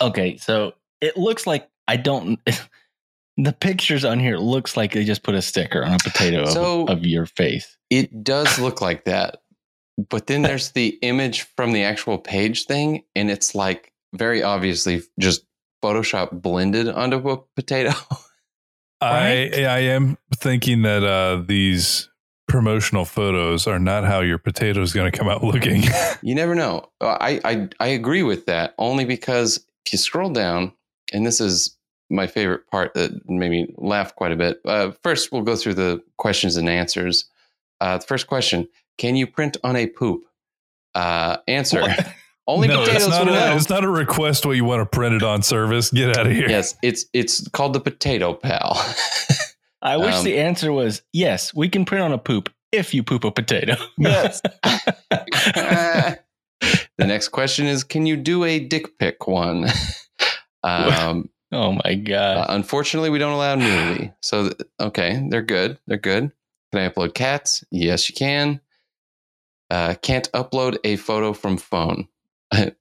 Okay, 0.00 0.36
so 0.38 0.72
it 1.00 1.16
looks 1.16 1.46
like 1.46 1.68
I 1.88 1.96
don't. 1.96 2.40
The 3.36 3.52
pictures 3.54 4.04
on 4.04 4.20
here 4.20 4.36
looks 4.36 4.76
like 4.76 4.92
they 4.92 5.02
just 5.02 5.22
put 5.22 5.34
a 5.34 5.40
sticker 5.40 5.82
on 5.82 5.94
a 5.94 5.98
potato 5.98 6.42
of- 6.42 6.90
of, 6.90 7.06
your 7.06 7.24
face. 7.24 7.78
It 7.88 8.22
does 8.22 8.58
look 8.58 8.82
like 8.82 9.04
that. 9.04 9.40
But 10.10 10.26
then 10.26 10.42
there's 10.42 10.72
the 10.72 10.98
image 11.00 11.42
from 11.56 11.72
the 11.72 11.84
actual 11.84 12.18
page 12.18 12.64
thing, 12.64 13.04
and 13.16 13.30
it's 13.30 13.54
like 13.54 13.94
very 14.14 14.42
obviously 14.42 15.00
just 15.18 15.46
Photoshop 15.82 16.42
blended 16.42 16.88
onto 16.88 17.30
a 17.30 17.38
potato. 17.56 17.92
I 19.00 19.50
Right? 19.52 19.54
I 19.64 19.78
am 19.80 20.18
thinking 20.36 20.82
that 20.82 21.02
uh, 21.04 21.42
these 21.46 22.08
promotional 22.48 23.04
photos 23.04 23.66
are 23.66 23.78
not 23.78 24.04
how 24.04 24.20
your 24.20 24.36
potato 24.36 24.82
is 24.82 24.92
going 24.92 25.10
to 25.10 25.16
come 25.16 25.28
out 25.28 25.42
looking. 25.44 25.84
you 26.22 26.34
never 26.34 26.54
know. 26.54 26.90
I, 27.00 27.40
I 27.44 27.68
I 27.78 27.86
agree 27.88 28.22
with 28.22 28.46
that 28.46 28.74
only 28.78 29.04
because 29.04 29.64
if 29.86 29.92
you 29.92 29.98
scroll 29.98 30.30
down, 30.30 30.72
and 31.12 31.24
this 31.24 31.40
is 31.40 31.76
my 32.10 32.26
favorite 32.26 32.66
part 32.66 32.92
that 32.94 33.12
made 33.28 33.50
me 33.50 33.72
laugh 33.78 34.14
quite 34.16 34.32
a 34.32 34.36
bit. 34.36 34.60
Uh, 34.64 34.90
first, 35.02 35.30
we'll 35.30 35.42
go 35.42 35.54
through 35.56 35.74
the 35.74 36.02
questions 36.18 36.56
and 36.56 36.68
answers. 36.68 37.26
Uh, 37.80 37.98
the 37.98 38.06
first 38.06 38.26
question: 38.26 38.68
Can 38.98 39.16
you 39.16 39.26
print 39.26 39.56
on 39.62 39.76
a 39.76 39.86
poop? 39.86 40.24
Uh, 40.94 41.38
answer: 41.46 41.80
What? 41.82 42.14
Only 42.50 42.68
no, 42.68 42.80
potatoes 42.80 43.06
it's 43.06 43.16
not, 43.16 43.28
a, 43.28 43.56
it's 43.56 43.68
not 43.68 43.84
a 43.84 43.88
request 43.88 44.44
what 44.44 44.56
you 44.56 44.64
want 44.64 44.80
to 44.80 44.86
print 44.86 45.14
it 45.14 45.22
on 45.22 45.42
service. 45.42 45.90
Get 45.90 46.16
out 46.16 46.26
of 46.26 46.32
here. 46.32 46.48
yes, 46.48 46.76
it's 46.82 47.06
it's 47.12 47.46
called 47.48 47.72
the 47.74 47.80
Potato 47.80 48.34
Pal. 48.34 48.76
I 49.82 49.96
wish 49.96 50.16
Um, 50.16 50.24
the 50.24 50.38
answer 50.38 50.72
was 50.72 51.02
yes. 51.12 51.54
We 51.54 51.68
can 51.68 51.84
print 51.84 52.02
on 52.02 52.12
a 52.12 52.18
poop 52.18 52.52
if 52.72 52.92
you 52.92 53.02
poop 53.02 53.24
a 53.24 53.30
potato. 53.30 53.76
yes. 53.98 54.40
the 54.62 56.18
next 56.98 57.28
question 57.28 57.66
is: 57.66 57.84
Can 57.84 58.04
you 58.06 58.16
do 58.16 58.44
a 58.44 58.58
dick 58.58 58.98
pic 58.98 59.26
one? 59.26 59.66
um, 60.62 61.30
oh 61.52 61.72
my 61.72 61.80
uh, 61.92 61.94
god! 62.04 62.46
unfortunately, 62.50 63.10
we 63.10 63.18
don't 63.18 63.32
allow 63.32 63.54
nudity. 63.54 64.12
So 64.22 64.48
th- 64.48 64.60
okay, 64.80 65.26
they're 65.30 65.42
good. 65.42 65.78
They're 65.86 65.98
good. 65.98 66.32
Can 66.72 66.82
I 66.82 66.88
upload 66.88 67.14
cats? 67.14 67.64
Yes, 67.70 68.08
you 68.08 68.14
can. 68.14 68.60
Uh, 69.70 69.94
can't 70.02 70.30
upload 70.32 70.78
a 70.84 70.96
photo 70.96 71.32
from 71.32 71.56
phone. 71.56 72.08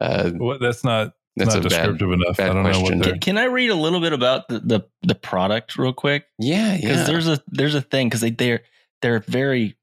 uh, 0.00 0.30
What, 0.30 0.60
that's 0.60 0.84
not 0.84 1.12
That's 1.36 1.54
not 1.54 1.64
a 1.66 1.68
bad. 1.68 1.78
descriptive 1.78 2.12
enough. 2.12 2.36
bad 2.36 2.50
I 2.50 2.52
don't 2.54 2.62
know 2.64 2.80
what 2.80 2.98
they're. 3.02 3.12
Can, 3.12 3.20
can 3.20 3.38
I 3.38 3.44
read 3.44 3.70
a 3.70 3.74
little 3.74 4.00
bit 4.00 4.12
about 4.12 4.48
the 4.48 4.60
the, 4.60 4.80
the 5.02 5.14
product 5.14 5.76
real 5.76 5.92
quick? 5.92 6.24
Yeah, 6.38 6.76
Because 6.76 7.06
there's 7.06 7.28
a 7.28 7.40
there's 7.48 7.74
a 7.74 7.82
thing 7.82 8.08
because 8.08 8.20
they 8.20 8.30
they're 8.30 8.60
they're 9.02 9.20
very 9.20 9.76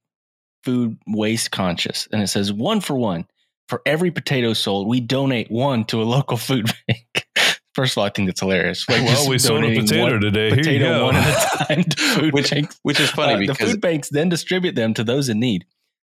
food 0.63 0.98
waste 1.08 1.52
conscious, 1.52 2.08
and 2.12 2.22
it 2.22 2.28
says 2.28 2.52
one 2.52 2.82
for 2.82 2.96
one 2.98 3.26
for 3.70 3.82
every 3.86 4.12
potato 4.12 4.54
sold, 4.54 4.88
we 4.88 5.00
donate 5.02 5.52
one 5.52 5.84
to 5.86 6.02
a 6.02 6.06
local 6.06 6.38
food 6.38 6.72
bank. 6.88 7.28
First 7.76 7.93
of 7.93 7.98
all, 8.00 8.06
I 8.06 8.10
think 8.10 8.28
that's 8.30 8.39
hilarious. 8.39 8.88
Like, 8.89 9.02
well, 9.04 9.30
we 9.30 9.38
sold 9.38 9.63
a 9.65 9.76
potato 9.76 10.02
one 10.13 10.22
today. 10.22 10.48
Here 10.50 10.58
you 10.58 10.63
Potato 10.63 10.86
go. 11.00 11.06
one 11.06 11.15
at 11.15 11.28
a 11.62 11.65
time 11.76 11.84
to 11.84 11.98
food 11.98 12.34
Which- 12.34 12.50
banks. 12.50 12.80
Which 12.84 13.00
is 13.00 13.10
funny 13.12 13.43
Uh, 13.48 13.54
the 13.54 13.56
food 13.56 13.82
banks 13.82 14.10
then 14.10 14.30
distribute 14.30 14.74
them 14.76 14.93
to 14.96 15.04
those 15.04 15.30
in 15.30 15.39
need. 15.39 15.65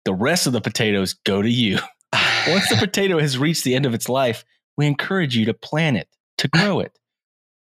The 0.06 0.14
rest 0.14 0.48
of 0.48 0.54
the 0.54 0.62
potatoes 0.62 1.14
go 1.14 1.42
to 1.42 1.50
you. 1.50 1.78
Once 2.48 2.70
the 2.70 2.76
potato 2.78 3.20
has 3.20 3.38
reached 3.38 3.64
the 3.64 3.76
end 3.76 3.86
of 3.86 3.94
its 3.94 4.10
life, 4.10 4.44
we 4.78 4.88
encourage 4.88 5.36
you 5.36 5.46
to 5.46 5.54
plant 5.54 5.98
it, 5.98 6.08
to 6.38 6.48
grow 6.48 6.80
it. 6.80 6.98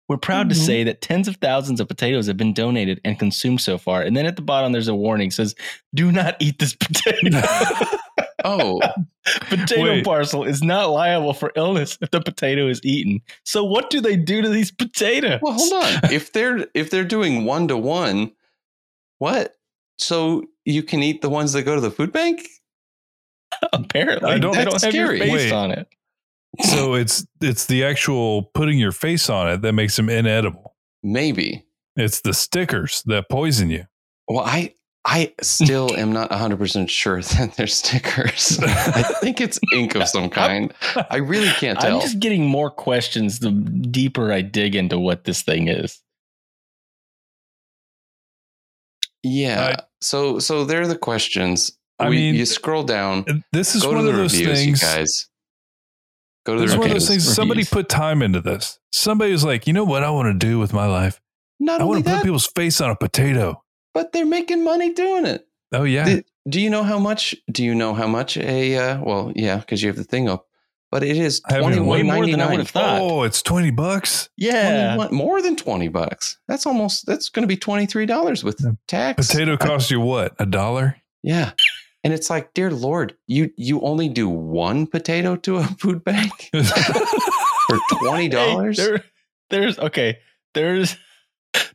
We're 0.08 0.18
proud 0.18 0.50
to 0.50 0.56
Mhm. 0.56 0.66
say 0.66 0.84
that 0.84 1.02
tens 1.02 1.28
of 1.28 1.38
thousands 1.38 1.80
of 1.80 1.88
potatoes 1.88 2.28
have 2.28 2.38
been 2.38 2.54
donated 2.54 3.02
and 3.04 3.18
consumed 3.18 3.62
so 3.62 3.78
far. 3.80 4.04
And 4.04 4.16
then 4.16 4.26
at 4.28 4.36
the 4.36 4.42
bottom, 4.44 4.72
there's 4.72 4.88
a 4.88 4.94
warning 4.94 5.32
says, 5.32 5.56
"Do 5.96 6.12
not 6.12 6.36
eat 6.40 6.60
this 6.60 6.76
potato. 6.76 7.42
oh, 8.46 8.80
potato 9.50 9.82
Wait. 9.82 10.06
parcel 10.06 10.44
is 10.44 10.62
not 10.62 10.92
liable 10.92 11.34
for 11.34 11.52
illness 11.56 11.98
if 12.02 12.12
the 12.12 12.22
potato 12.22 12.68
is 12.68 12.80
eaten." 12.84 13.20
So, 13.46 13.64
what 13.64 13.90
do 13.90 14.00
they 14.00 14.16
do 14.16 14.44
to 14.44 14.50
these 14.50 14.72
potatoes? 14.72 15.40
well, 15.42 15.54
hold 15.54 15.74
on. 15.84 16.00
if 16.12 16.34
they're 16.34 16.68
if 16.76 16.92
they're 16.92 17.04
doing 17.04 17.46
one 17.46 17.68
to 17.70 17.78
one, 17.78 18.32
what? 19.18 19.56
So 19.98 20.44
you 20.66 20.84
can 20.84 21.02
eat 21.02 21.22
the 21.24 21.30
ones 21.30 21.54
that 21.54 21.64
go 21.64 21.74
to 21.74 21.82
the 21.82 21.90
food 21.90 22.12
bank? 22.12 22.48
Apparently, 23.74 24.32
I 24.32 24.38
don't- 24.40 24.54
they 24.56 24.64
don't 24.64 24.74
That's 24.74 24.84
have 24.84 24.94
your 24.96 25.18
face 25.18 25.32
Wait. 25.32 25.52
on 25.52 25.72
it. 25.72 25.88
so 26.62 26.94
it's 26.94 27.26
it's 27.42 27.66
the 27.66 27.84
actual 27.84 28.44
putting 28.54 28.80
your 28.80 28.92
face 28.94 29.30
on 29.30 29.50
it 29.50 29.62
that 29.62 29.74
makes 29.74 29.96
them 29.96 30.10
inedible. 30.10 30.76
Maybe. 31.04 31.66
It's 31.98 32.22
the 32.22 32.34
stickers 32.34 33.04
that 33.06 33.30
poison 33.30 33.70
you. 33.70 33.86
Well, 34.28 34.44
I 34.46 34.74
I 35.08 35.34
still 35.42 35.96
am 35.96 36.12
not 36.14 36.32
100% 36.32 36.90
sure 36.90 37.22
that 37.22 37.54
they're 37.56 37.68
stickers. 37.68 38.58
I 38.60 39.04
think 39.22 39.40
it's 39.40 39.60
ink 39.74 39.94
of 39.96 40.08
some 40.08 40.30
kind. 40.30 40.74
I 41.12 41.18
really 41.18 41.50
can't 41.50 41.80
tell. 41.80 41.96
I'm 41.98 42.02
just 42.02 42.20
getting 42.20 42.46
more 42.46 42.72
questions 42.72 43.40
the 43.40 43.52
deeper 43.52 44.32
I 44.32 44.42
dig 44.42 44.76
into 44.76 44.98
what 44.98 45.26
this 45.26 45.44
thing 45.44 45.68
is. 45.68 46.02
yeah. 49.24 49.76
so 50.02 50.40
so 50.40 50.66
there 50.66 50.82
are 50.82 50.88
the 50.88 50.98
questions. 50.98 51.78
I 52.00 52.10
we, 52.10 52.16
mean, 52.18 52.36
you 52.36 52.46
scroll 52.46 52.84
down, 52.84 53.26
This 53.54 53.76
is 53.76 53.86
one 53.86 53.98
of 53.98 54.04
those 54.06 54.34
reviews, 54.38 54.60
things. 54.64 54.82
you 54.82 54.88
guys. 54.88 55.30
Go 56.46 56.54
to 56.56 56.60
the 56.60 56.66
This 56.66 56.72
is 56.74 56.78
one 56.78 56.88
of 56.88 56.94
reviews. 56.94 57.08
those 57.08 57.24
things. 57.26 57.36
Somebody 57.36 57.64
put 57.66 57.90
time 57.90 58.22
into 58.22 58.42
this. 58.42 58.80
Somebody 58.92 59.32
was 59.32 59.44
like, 59.44 59.66
you 59.66 59.74
know 59.74 59.84
what 59.86 60.04
I 60.04 60.10
want 60.10 60.28
to 60.40 60.48
do 60.48 60.60
with 60.60 60.74
my 60.74 60.88
life? 60.88 61.22
Not 61.60 61.82
I 61.82 61.86
want 61.86 62.04
to 62.06 62.12
put 62.12 62.24
people's 62.24 62.48
face 62.48 62.82
on 62.82 62.90
a 62.92 62.96
potato. 62.96 63.64
but 63.94 64.12
they're 64.12 64.26
making 64.26 64.64
money 64.64 64.94
doing 64.94 65.26
it. 65.26 65.48
Oh 65.72 65.84
yeah. 65.84 66.06
Do, 66.06 66.24
do 66.50 66.62
you 66.62 66.70
know 66.70 66.84
how 66.84 67.00
much? 67.00 67.34
Do 67.52 67.64
you 67.64 67.74
know 67.74 67.94
how 67.94 68.08
much 68.08 68.38
a? 68.38 68.76
Uh, 68.78 69.02
well, 69.02 69.32
yeah, 69.36 69.58
because 69.58 69.82
you 69.82 69.88
have 69.90 69.96
the 69.96 70.04
thing 70.04 70.28
up, 70.30 70.48
but 70.92 71.02
it 71.04 71.18
is 71.18 71.42
I 71.50 71.54
haven't 71.54 71.72
twenty 71.78 71.90
Way 71.90 72.04
more 72.04 72.26
than 72.26 72.40
I 72.42 72.52
would've 72.52 72.70
thought. 72.70 73.02
oh, 73.02 73.24
it's 73.24 73.42
twenty 73.42 73.72
bucks. 73.72 74.30
Yeah. 74.38 75.08
more 75.12 75.42
than 75.42 75.56
twenty 75.56 75.88
bucks. 75.88 76.38
That's 76.48 76.66
almost. 76.68 77.06
That's 77.08 77.30
going 77.30 77.44
to 77.44 77.48
be 77.48 77.58
twenty 77.58 77.86
three 77.88 78.06
dollars 78.06 78.44
with 78.44 78.60
Yeah. 78.64 78.72
tax. 78.88 79.28
Potato 79.28 79.54
I- 79.54 79.58
costs 79.58 79.90
you 79.90 80.02
what? 80.02 80.36
A 80.40 80.46
dollar? 80.46 80.98
yeah, 81.24 81.54
and 82.06 82.14
it's 82.14 82.30
like, 82.30 82.54
dear 82.54 82.72
Lord, 82.72 83.18
you 83.28 83.52
you 83.58 83.82
only 83.82 84.08
do 84.08 84.30
one 84.30 84.88
potato 84.88 85.36
to 85.38 85.58
a 85.58 85.64
food 85.80 86.04
bank 86.06 86.32
for 86.54 87.80
twenty 88.00 88.24
Hey, 88.24 88.30
dollars. 88.30 88.78
there, 88.78 89.04
there's 89.50 89.78
okay. 89.80 90.20
There's 90.54 90.96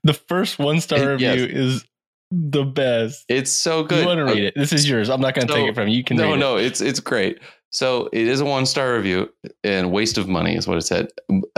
the 0.05 0.14
first 0.14 0.59
one 0.59 0.81
star 0.81 1.16
Yes. 1.19 1.38
review 1.40 1.47
is 1.61 1.85
the 2.31 2.64
best. 2.64 3.25
it's 3.29 3.51
so 3.51 3.83
good. 3.83 4.01
You 4.01 4.07
want 4.07 4.19
to 4.19 4.25
Uh, 4.27 4.35
read 4.35 4.45
it? 4.45 4.55
This 4.57 4.73
is 4.73 4.88
yours. 4.88 5.11
I'm 5.11 5.21
not 5.21 5.35
going 5.35 5.47
to 5.49 5.53
So- 5.53 5.59
take 5.59 5.69
it 5.69 5.75
from 5.75 5.88
you. 5.88 5.97
You 5.99 6.05
can 6.05 6.16
no, 6.16 6.29
read 6.29 6.35
it. 6.35 6.38
no, 6.38 6.57
it's 6.57 6.81
it's 6.81 7.01
great. 7.01 7.40
So 7.73 8.09
it 8.12 8.27
is 8.27 8.40
a 8.40 8.45
one 8.45 8.66
star 8.66 8.95
review 8.95 9.29
and 9.64 9.93
waste 9.93 10.16
of 10.19 10.29
money 10.29 10.57
is 10.57 10.66
what 10.66 10.79
it 10.79 10.83
said. 10.83 11.09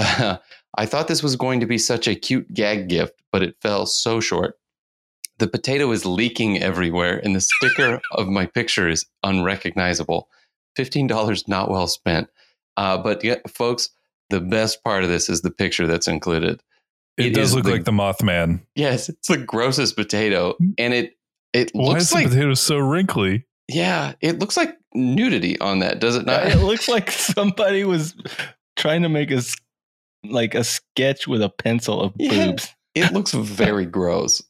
I 0.79 0.87
thought 0.87 1.09
this 1.09 1.23
was 1.23 1.37
going 1.37 1.61
to 1.61 1.67
be 1.67 1.77
such 1.79 2.09
a 2.09 2.15
cute 2.15 2.53
gag 2.55 2.89
gift, 2.89 3.15
but 3.33 3.43
it 3.43 3.57
fell 3.61 3.85
so 3.87 4.21
short. 4.21 4.59
The 5.39 5.49
potato 5.49 5.91
is 5.93 6.05
leaking 6.07 6.59
everywhere, 6.63 7.21
and 7.25 7.35
the 7.35 7.41
sticker 7.41 8.01
of 8.13 8.29
my 8.29 8.47
picture 8.47 8.89
is 8.89 9.07
unrecognizable. 9.25 10.29
Fifteen 10.77 11.07
dollars 11.07 11.47
not 11.49 11.71
well 11.71 11.87
spent. 11.89 12.29
Uh, 12.77 12.97
but 12.99 13.23
yeah, 13.25 13.37
folks, 13.49 13.91
the 14.31 14.41
best 14.41 14.83
part 14.85 15.03
of 15.05 15.11
this 15.11 15.29
is 15.29 15.43
the 15.43 15.51
picture 15.51 15.87
that's 15.87 16.09
included. 16.09 16.63
It, 17.19 17.27
It 17.27 17.35
does 17.35 17.55
look 17.55 17.65
the- 17.65 17.73
like 17.73 17.85
the 17.85 17.91
Mothman. 17.93 18.63
Yes, 18.75 19.09
it's 19.11 19.29
the 19.29 19.37
grossest 19.39 19.97
potato, 19.97 20.55
and 20.79 20.95
it 20.95 21.15
it 21.53 21.71
Why 21.75 21.89
looks 21.89 22.05
is 22.05 22.13
like 22.15 22.25
the 22.31 22.37
potato 22.37 22.55
so 22.55 22.79
wrinkly? 22.79 23.45
yeah, 23.69 24.15
it 24.21 24.39
looks 24.39 24.57
like 24.57 24.77
nudity 24.95 25.59
on 25.61 25.81
that, 25.81 25.99
does 26.01 26.17
it 26.17 26.25
not? 26.27 26.47
it 26.47 26.59
looks 26.59 26.89
like 26.89 27.11
somebody 27.11 27.85
was 27.85 28.15
trying 28.77 29.03
to 29.03 29.09
make 29.11 29.31
a 29.31 29.37
s- 29.37 29.55
like 30.25 30.55
a 30.55 30.65
sketch 30.65 31.27
with 31.29 31.43
a 31.43 31.49
pencil 31.51 32.01
of 32.01 32.13
Yeah. 32.19 32.47
boobs. 32.47 32.69
it 32.95 33.13
looks 33.13 33.33
very 33.33 33.85
gross. 33.87 34.43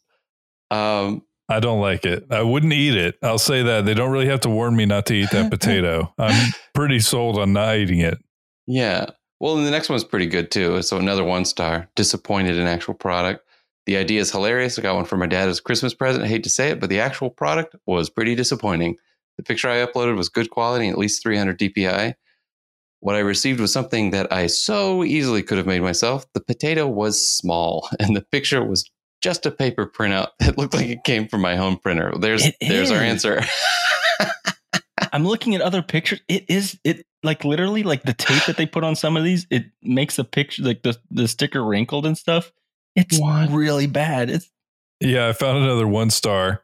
Um, 0.73 1.23
I 1.49 1.61
don't 1.61 1.81
like 1.81 2.05
it. 2.07 2.25
I 2.31 2.43
wouldn't 2.43 2.73
eat 2.73 2.97
it. 2.97 3.17
I'll 3.23 3.39
say 3.39 3.63
that. 3.63 3.85
They 3.85 3.95
don't 3.95 4.11
really 4.11 4.27
have 4.29 4.41
to 4.41 4.49
warn 4.49 4.75
me 4.75 4.87
not 4.87 5.07
to 5.07 5.15
eat 5.15 5.31
that 5.33 5.51
potato. 5.51 6.13
I'm 6.19 6.53
pretty 6.75 7.01
sold 7.01 7.39
on 7.39 7.53
not 7.53 7.77
eating 7.77 8.01
it. 8.01 8.19
yeah. 8.67 9.07
Well, 9.41 9.57
and 9.59 9.67
the 9.67 9.73
next 9.73 9.89
one's 9.89 10.05
pretty 10.05 10.27
good 10.27 10.53
too. 10.53 10.81
So 10.83 10.99
another 10.99 11.25
one 11.25 11.45
star. 11.45 11.89
Disappointed 11.97 12.57
in 12.57 12.69
actual 12.69 12.95
product. 12.95 13.45
The 13.87 13.97
idea 13.97 14.21
is 14.21 14.31
hilarious. 14.31 14.79
I 14.79 14.83
got 14.83 14.95
one 14.95 15.05
for 15.05 15.17
my 15.17 15.27
dad 15.27 15.49
as 15.49 15.59
a 15.59 15.63
Christmas 15.63 15.95
present. 15.95 16.25
I 16.25 16.29
hate 16.29 16.45
to 16.45 16.49
say 16.49 16.71
it, 16.71 16.79
but 16.79 16.89
the 16.91 17.01
actual 17.01 17.29
product 17.29 17.75
was 17.85 18.09
pretty 18.09 18.37
disappointing. 18.37 18.97
The 19.39 19.43
picture 19.43 19.69
I 19.69 19.85
uploaded 19.85 20.17
was 20.17 20.29
good 20.29 20.51
quality, 20.51 20.89
at 20.89 20.97
least 20.97 21.25
300 21.25 21.59
DPI. 21.59 22.15
What 23.01 23.17
I 23.17 23.19
received 23.19 23.59
was 23.59 23.73
something 23.73 24.13
that 24.13 24.33
I 24.33 24.47
so 24.47 25.03
easily 25.03 25.43
could 25.43 25.59
have 25.59 25.67
made 25.67 25.83
myself. 25.83 26.25
The 26.35 26.41
potato 26.41 26.87
was 26.87 27.29
small, 27.29 27.89
and 27.99 28.15
the 28.15 28.23
picture 28.31 28.65
was 28.65 28.89
just 29.23 29.47
a 29.47 29.51
paper 29.51 29.87
printout 29.87 30.29
It 30.41 30.59
looked 30.59 30.75
like 30.75 30.87
it 30.89 31.05
came 31.05 31.29
from 31.29 31.41
my 31.41 31.57
home 31.57 31.79
printer. 31.79 32.13
There's 32.19 32.45
It 32.47 32.57
there's 32.61 32.91
our 32.91 32.99
answer. 33.01 33.41
I'm 35.13 35.25
looking 35.27 35.55
at 35.55 35.61
other 35.61 35.83
pictures. 35.83 36.21
It 36.29 36.45
is 36.49 36.79
it 36.85 37.05
like 37.23 37.45
literally 37.45 37.83
like 37.83 38.03
the 38.03 38.15
tape 38.15 38.45
that 38.47 38.57
they 38.57 38.67
put 38.67 38.85
on 38.85 38.97
some 38.97 39.17
of 39.17 39.25
these. 39.25 39.47
It 39.51 39.67
makes 39.83 40.17
the 40.17 40.25
picture 40.25 40.63
like 40.63 40.83
the 40.83 40.97
the 41.11 41.29
sticker 41.29 41.65
wrinkled 41.65 42.07
and 42.07 42.17
stuff. 42.17 42.53
It's 42.97 43.19
What? 43.19 43.51
really 43.51 43.87
bad. 43.87 44.31
It's 44.31 44.51
Yeah, 45.01 45.29
I 45.29 45.33
found 45.33 45.59
another 45.65 45.87
one 45.87 46.11
star. 46.11 46.63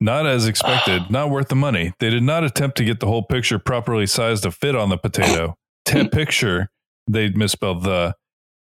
Not 0.00 0.26
as 0.26 0.46
expected, 0.48 1.02
not 1.10 1.30
worth 1.30 1.48
the 1.48 1.54
money. 1.56 1.92
They 2.00 2.10
did 2.10 2.22
not 2.22 2.44
attempt 2.44 2.76
to 2.78 2.84
get 2.84 3.00
the 3.00 3.06
whole 3.06 3.22
picture 3.22 3.58
properly 3.58 4.06
sized 4.06 4.42
to 4.44 4.50
fit 4.50 4.74
on 4.74 4.88
the 4.88 4.98
potato. 4.98 5.56
To 5.86 6.08
picture, 6.08 6.70
they 7.10 7.30
misspelled 7.30 7.82
the. 7.82 8.14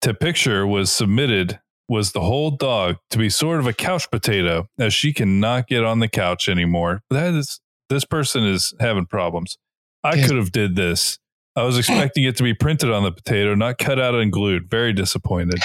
To 0.01 0.15
picture 0.15 0.67
was 0.67 0.91
submitted 0.91 1.61
was 1.89 2.13
the 2.13 2.21
whole 2.21 2.51
dog 2.51 2.97
to 3.11 3.19
be 3.19 3.29
sort 3.29 3.61
of 3.61 3.67
a 3.67 3.73
couch 3.73 4.11
potato, 4.11 4.67
as 4.79 4.95
she 4.95 5.13
cannot 5.13 5.67
get 5.69 5.85
on 5.85 5.99
the 5.99 6.09
couch 6.09 6.49
anymore. 6.49 7.03
That 7.11 7.35
is, 7.35 7.61
this 7.91 8.05
person 8.05 8.45
is 8.45 8.73
having 8.81 9.07
problems. 9.07 9.59
I 10.03 10.21
could 10.21 10.37
have 10.37 10.53
did 10.53 10.77
this. 10.77 11.19
I 11.57 11.63
was 11.63 11.79
expecting 11.79 12.25
it 12.25 12.37
to 12.37 12.43
be 12.43 12.53
printed 12.53 12.91
on 12.91 13.05
the 13.05 13.13
potato, 13.13 13.55
not 13.55 13.79
cut 13.79 14.01
out 14.01 14.15
and 14.15 14.33
glued. 14.33 14.69
Very 14.69 14.93
disappointed. 14.93 15.61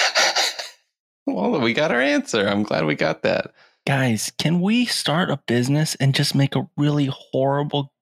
well, 1.26 1.60
we 1.60 1.72
got 1.72 1.90
our 1.90 2.00
answer. 2.00 2.46
I'm 2.46 2.62
glad 2.62 2.84
we 2.84 2.94
got 2.94 3.22
that. 3.22 3.52
guys, 3.86 4.32
can 4.38 4.60
we 4.60 4.86
start 4.86 5.30
a 5.30 5.40
business 5.46 5.96
and 5.96 6.14
just 6.14 6.34
make 6.34 6.54
a 6.54 6.68
really 6.76 7.10
horrible 7.12 7.92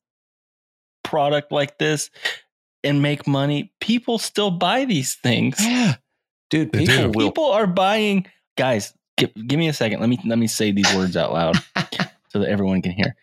product 1.02 1.50
like 1.50 1.78
this 1.78 2.10
and 2.84 3.00
make 3.00 3.26
money? 3.26 3.72
People 3.80 4.18
still 4.18 4.50
buy 4.50 4.84
these 4.84 5.14
things. 5.14 5.56
Yeah, 5.58 5.94
dude, 6.50 6.72
They 6.72 6.86
people 6.86 7.10
do. 7.12 7.18
will. 7.18 7.26
People 7.28 7.50
are 7.52 7.66
buying. 7.66 8.26
Guys, 8.56 8.92
give, 9.16 9.30
give 9.46 9.58
me 9.58 9.68
a 9.68 9.72
second. 9.72 10.00
Let 10.00 10.08
me 10.08 10.18
let 10.24 10.38
me 10.38 10.46
say 10.46 10.72
these 10.72 10.92
words 10.94 11.16
out 11.16 11.32
loud 11.32 11.56
so 12.28 12.38
that 12.40 12.48
everyone 12.48 12.82
can 12.82 12.92
hear. 12.92 13.14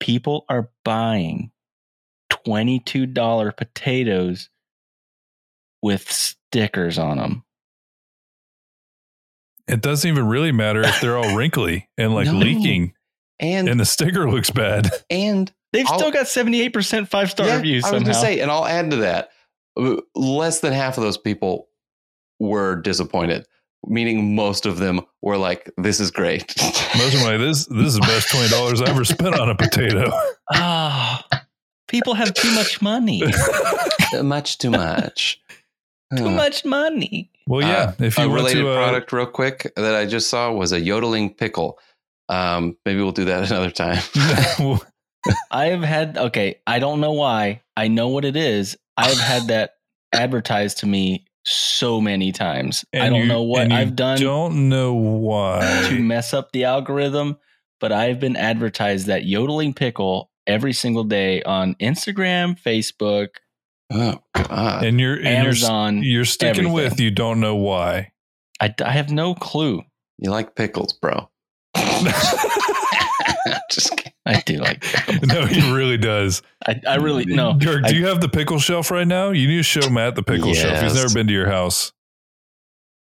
People 0.00 0.44
are 0.48 0.70
buying 0.84 1.50
twenty-two 2.30 3.06
dollar 3.06 3.52
potatoes 3.52 4.48
with 5.82 6.10
stickers 6.10 6.98
on 6.98 7.16
them. 7.18 7.44
It 9.68 9.82
doesn't 9.82 10.08
even 10.08 10.26
really 10.26 10.52
matter 10.52 10.82
if 10.82 11.00
they're 11.00 11.16
all 11.16 11.34
wrinkly 11.36 11.88
and 11.96 12.14
like 12.14 12.26
No. 12.26 12.32
leaking 12.34 12.94
and 13.38 13.68
and 13.68 13.78
the 13.78 13.84
sticker 13.84 14.28
looks 14.30 14.50
bad. 14.50 14.90
and 15.08 15.50
They've 15.72 15.86
I'll- 15.86 15.98
still 15.98 16.10
got 16.10 16.26
seventy-eight 16.26 16.72
percent 16.72 17.08
five-star 17.08 17.46
yeah, 17.46 17.56
reviews 17.56 17.84
I 17.84 17.92
was 17.92 17.98
somehow. 18.02 18.12
gonna 18.12 18.26
say, 18.26 18.40
and 18.40 18.50
I'll 18.50 18.66
add 18.66 18.90
to 18.90 18.96
that. 18.96 19.30
uh, 19.78 19.96
Less 20.16 20.60
than 20.60 20.72
half 20.72 20.98
of 20.98 21.04
those 21.04 21.16
people 21.18 21.68
were 22.40 22.76
disappointed. 22.76 23.46
Meaning, 23.86 24.34
most 24.34 24.66
of 24.66 24.78
them 24.78 25.00
were 25.22 25.38
like, 25.38 25.70
"This 25.78 26.00
is 26.00 26.10
great." 26.10 26.52
Most 26.98 27.14
of 27.14 27.20
them 27.20 27.22
like 27.30 27.38
this. 27.38 27.64
This 27.66 27.86
is 27.86 27.94
the 27.94 28.00
best 28.00 28.28
twenty 28.30 28.48
dollars 28.50 28.82
I 28.82 28.90
ever 28.90 29.04
spent 29.06 29.38
on 29.38 29.48
a 29.48 29.54
potato. 29.54 30.10
Ah, 30.52 31.24
people 31.88 32.12
have 32.14 32.34
too 32.34 32.50
much 32.54 32.82
money. 32.82 33.22
much 34.20 34.58
too 34.58 34.70
much. 34.70 35.40
Too 36.16 36.26
Uh, 36.26 36.30
much 36.30 36.64
money. 36.64 37.30
Well, 37.46 37.62
yeah. 37.62 37.92
if 38.00 38.18
you 38.18 38.24
a 38.24 38.28
related 38.28 38.62
to, 38.62 38.70
uh, 38.70 38.74
product, 38.76 39.12
real 39.12 39.26
quick, 39.26 39.72
that 39.76 39.94
I 39.94 40.04
just 40.06 40.28
saw 40.28 40.52
was 40.52 40.72
a 40.72 40.80
yodeling 40.80 41.32
pickle. 41.32 41.78
Um, 42.28 42.76
maybe 42.84 43.00
we'll 43.00 43.12
do 43.12 43.24
that 43.26 43.50
another 43.50 43.70
time. 43.70 43.98
I 45.50 45.66
have 45.66 45.82
had 45.82 46.18
okay. 46.18 46.60
I 46.66 46.78
don't 46.80 47.00
know 47.00 47.12
why. 47.12 47.62
I 47.76 47.88
know 47.88 48.08
what 48.08 48.24
it 48.24 48.36
is. 48.36 48.76
I've 48.96 49.18
had 49.18 49.46
that 49.48 49.76
advertised 50.12 50.78
to 50.78 50.86
me 50.86 51.24
so 51.50 52.00
many 52.00 52.32
times. 52.32 52.84
I 52.94 53.08
don't 53.08 53.22
you- 53.22 53.26
know 53.26 53.42
what 53.42 53.62
and 53.62 53.72
I've 53.72 53.96
done 53.96 54.18
Don't 54.18 54.68
know 54.68 54.94
why. 54.94 55.86
to 55.88 55.98
mess 56.00 56.32
up 56.34 56.52
the 56.52 56.64
algorithm, 56.64 57.38
but 57.80 57.92
I've 57.92 58.20
been 58.20 58.36
advertised 58.36 59.06
that 59.06 59.24
yodeling 59.24 59.74
pickle 59.74 60.30
every 60.46 60.72
single 60.72 61.04
day 61.04 61.42
on 61.42 61.74
Instagram, 61.76 62.58
Facebook, 62.60 63.28
oh 63.92 64.16
God! 64.34 64.84
and 64.84 64.98
you're 65.00 65.16
and 65.16 65.26
Amazon. 65.26 65.96
you're 65.96 66.04
you're 66.06 66.24
sticking 66.24 66.66
everything. 66.66 66.72
with. 66.72 67.00
You 67.00 67.10
don't 67.10 67.40
know 67.40 67.56
why. 67.56 68.12
I, 68.60 68.74
I 68.84 68.90
have 68.92 69.10
no 69.10 69.34
clue. 69.34 69.82
You 70.18 70.30
like 70.30 70.54
pickles, 70.54 70.92
bro? 70.92 71.30
just 73.70 73.90
kidding. 73.96 74.12
I 74.26 74.40
do 74.40 74.58
like 74.58 74.82
pickles. 74.82 75.22
no, 75.26 75.46
he 75.46 75.72
really 75.72 75.96
does. 75.96 76.42
I, 76.66 76.80
I 76.86 76.96
really 76.96 77.24
no. 77.24 77.54
Dirk, 77.58 77.84
do 77.84 77.94
I- 77.94 77.98
you 77.98 78.06
have 78.06 78.20
the 78.20 78.28
pickle 78.28 78.58
shelf 78.58 78.90
right 78.90 79.06
now? 79.06 79.30
You 79.30 79.48
need 79.48 79.56
to 79.58 79.62
show 79.62 79.88
Matt 79.88 80.14
the 80.14 80.22
pickle 80.22 80.52
shelf. 80.54 80.82
He's 80.82 80.94
never 80.94 81.12
been 81.12 81.26
to 81.26 81.32
your 81.32 81.48
house. 81.48 81.92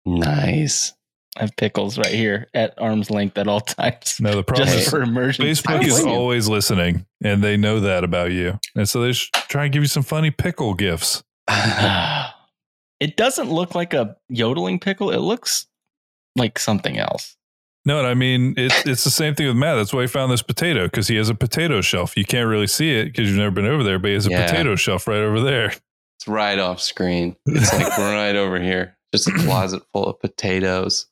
Nice. 0.05 0.93
I 1.37 1.41
have 1.41 1.55
pickles 1.55 1.97
right 1.99 2.13
here 2.13 2.47
at 2.55 2.73
arm's 2.81 3.11
length 3.11 3.37
at 3.37 3.47
all 3.47 3.61
times, 3.61 4.19
No, 4.19 4.35
the 4.35 4.43
problem 4.43 4.67
just 4.67 4.79
is 4.79 4.89
for 4.89 5.03
emergency. 5.03 5.63
Facebook 5.63 5.83
is 5.83 6.03
always 6.03 6.47
listening, 6.47 7.05
and 7.23 7.43
they 7.43 7.57
know 7.57 7.79
that 7.81 8.03
about 8.03 8.31
you, 8.31 8.59
and 8.75 8.89
so 8.89 9.01
they 9.01 9.13
try 9.13 9.65
and 9.65 9.73
give 9.73 9.83
you 9.83 9.87
some 9.87 10.01
funny 10.01 10.31
pickle 10.31 10.73
gifts. 10.73 11.23
it 12.99 13.15
doesn't 13.17 13.51
look 13.51 13.75
like 13.75 13.93
a 13.93 14.17
yodeling 14.29 14.79
pickle. 14.79 15.11
It 15.11 15.19
looks 15.19 15.67
like 16.35 16.57
something 16.57 16.97
else. 16.97 17.36
No, 17.87 17.99
and 17.99 18.07
I 18.07 18.13
mean 18.13 18.53
it's 18.57 18.85
it's 18.85 19.03
the 19.05 19.09
same 19.09 19.33
thing 19.33 19.47
with 19.47 19.55
Matt. 19.55 19.77
That's 19.77 19.93
why 19.93 20.01
he 20.01 20.07
found 20.07 20.31
this 20.31 20.41
potato 20.41 20.85
because 20.87 21.07
he 21.07 21.15
has 21.15 21.29
a 21.29 21.35
potato 21.35 21.79
shelf. 21.81 22.17
You 22.17 22.25
can't 22.25 22.47
really 22.49 22.67
see 22.67 22.91
it 22.91 23.05
because 23.05 23.29
you've 23.29 23.37
never 23.37 23.51
been 23.51 23.65
over 23.65 23.81
there, 23.83 23.97
but 23.97 24.09
he 24.09 24.13
has 24.15 24.27
a 24.27 24.29
Yeah. 24.29 24.45
potato 24.45 24.75
shelf 24.75 25.07
right 25.07 25.21
over 25.21 25.39
there. 25.39 25.67
It's 26.19 26.27
right 26.27 26.59
off 26.59 26.81
screen. 26.81 27.35
It's 27.45 27.73
like 27.73 27.97
right 27.97 28.35
over 28.35 28.59
here. 28.59 28.97
Just 29.13 29.29
a 29.29 29.31
closet 29.31 29.83
full 29.93 30.05
of 30.05 30.19
potatoes. 30.19 31.05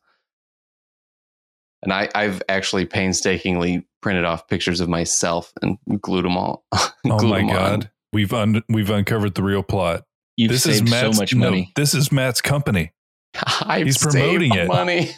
And 1.81 1.93
I, 1.93 2.09
I've 2.15 2.41
actually 2.49 2.85
painstakingly 2.85 3.85
printed 4.01 4.25
off 4.25 4.47
pictures 4.47 4.79
of 4.81 4.89
myself 4.89 5.53
and 5.61 5.77
glued 6.01 6.25
them 6.25 6.37
all. 6.37 6.65
Oh 7.07 7.21
my 7.27 7.37
them 7.37 7.49
on. 7.51 7.55
god, 7.55 7.91
we've 8.11 8.33
un- 8.33 8.63
we've 8.67 8.89
uncovered 8.89 9.35
the 9.35 9.43
real 9.43 9.61
plot. 9.61 10.03
You've 10.37 10.49
this 10.51 10.65
is 10.65 10.79
saved 10.79 10.89
so 10.89 10.95
Matt's 11.05 11.19
much 11.19 11.35
no, 11.35 11.45
money. 11.51 11.71
this 11.75 11.93
is 11.93 12.11
Matt's 12.11 12.41
company. 12.41 12.91
I've 13.61 13.85
He's 13.85 14.01
saved 14.01 14.13
promoting 14.15 14.55
it. 14.55 14.67
Money. 14.67 15.11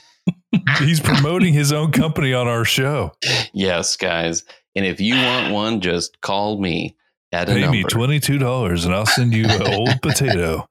He's 0.80 0.99
promoting 0.99 1.53
his 1.53 1.72
own 1.72 1.91
company 1.91 2.34
on 2.34 2.47
our 2.47 2.66
show. 2.66 3.14
Yes, 3.53 3.95
guys. 3.95 4.43
And 4.76 4.86
if 4.86 5.01
you 5.01 5.16
want 5.16 5.53
one, 5.53 5.82
just 5.82 6.22
call 6.22 6.60
me 6.60 6.95
at 7.32 7.49
a 7.49 7.53
Pay 7.53 7.68
me 7.68 7.82
number. 7.82 7.89
twenty 7.89 8.20
two 8.20 8.38
dollars, 8.38 8.86
and 8.86 8.93
I'll 8.93 9.05
send 9.05 9.34
you 9.34 9.45
an 9.47 9.74
old 9.74 10.01
potato 10.01 10.68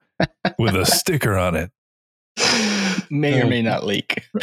with 0.57 0.75
a 0.75 0.85
sticker 0.85 1.37
on 1.37 1.55
it. 1.55 1.71
May 3.09 3.41
or 3.41 3.45
oh. 3.45 3.49
may 3.49 3.61
not 3.61 3.85
leak. 3.85 4.23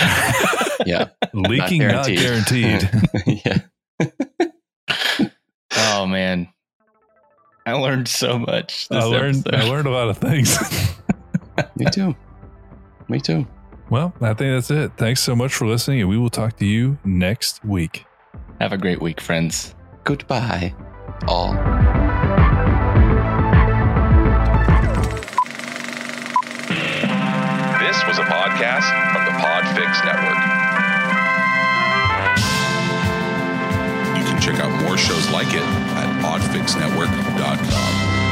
yeah. 0.86 1.09
Leaking 1.34 1.82
not 1.86 2.07
guaranteed. 2.07 2.88
guaranteed. 2.90 3.42
yeah. 4.01 5.28
oh 5.76 6.07
man, 6.07 6.49
I 7.66 7.72
learned 7.72 8.09
so 8.09 8.38
much. 8.38 8.88
I 8.90 8.97
This 8.97 9.05
learned 9.07 9.49
I 9.53 9.68
learned 9.68 9.86
a 9.86 9.90
lot 9.90 10.09
of 10.09 10.18
things. 10.18 10.59
Me 11.76 11.86
too. 11.86 12.14
Me 13.09 13.20
too. 13.20 13.47
Well, 13.91 14.14
I 14.20 14.35
think 14.35 14.55
that's 14.57 14.70
it. 14.70 14.93
Thanks 14.97 15.20
so 15.22 15.37
much 15.37 15.55
for 15.55 15.66
listening, 15.66 16.01
and 16.01 16.09
we 16.09 16.16
will 16.18 16.30
talk 16.30 16.57
to 16.59 16.66
you 16.66 16.99
next 17.05 17.64
week. 17.64 18.07
Have 18.61 18.72
a 18.72 18.78
great 18.78 19.01
week, 19.03 19.20
friends. 19.20 19.74
Goodbye, 20.05 20.74
all. 21.28 21.55
This 27.85 28.01
was 28.09 28.18
a 28.18 28.22
podcast 28.24 28.89
from 29.12 29.24
the 29.24 29.30
Podfix 29.39 30.05
Network. 30.05 30.41
You 34.18 34.24
can 34.24 34.41
check 34.41 34.59
out 34.61 34.70
more 34.82 34.97
shows 34.97 35.28
like 35.30 35.49
it 35.49 35.62
at 35.62 36.22
podfixnetwork.com. 36.22 38.23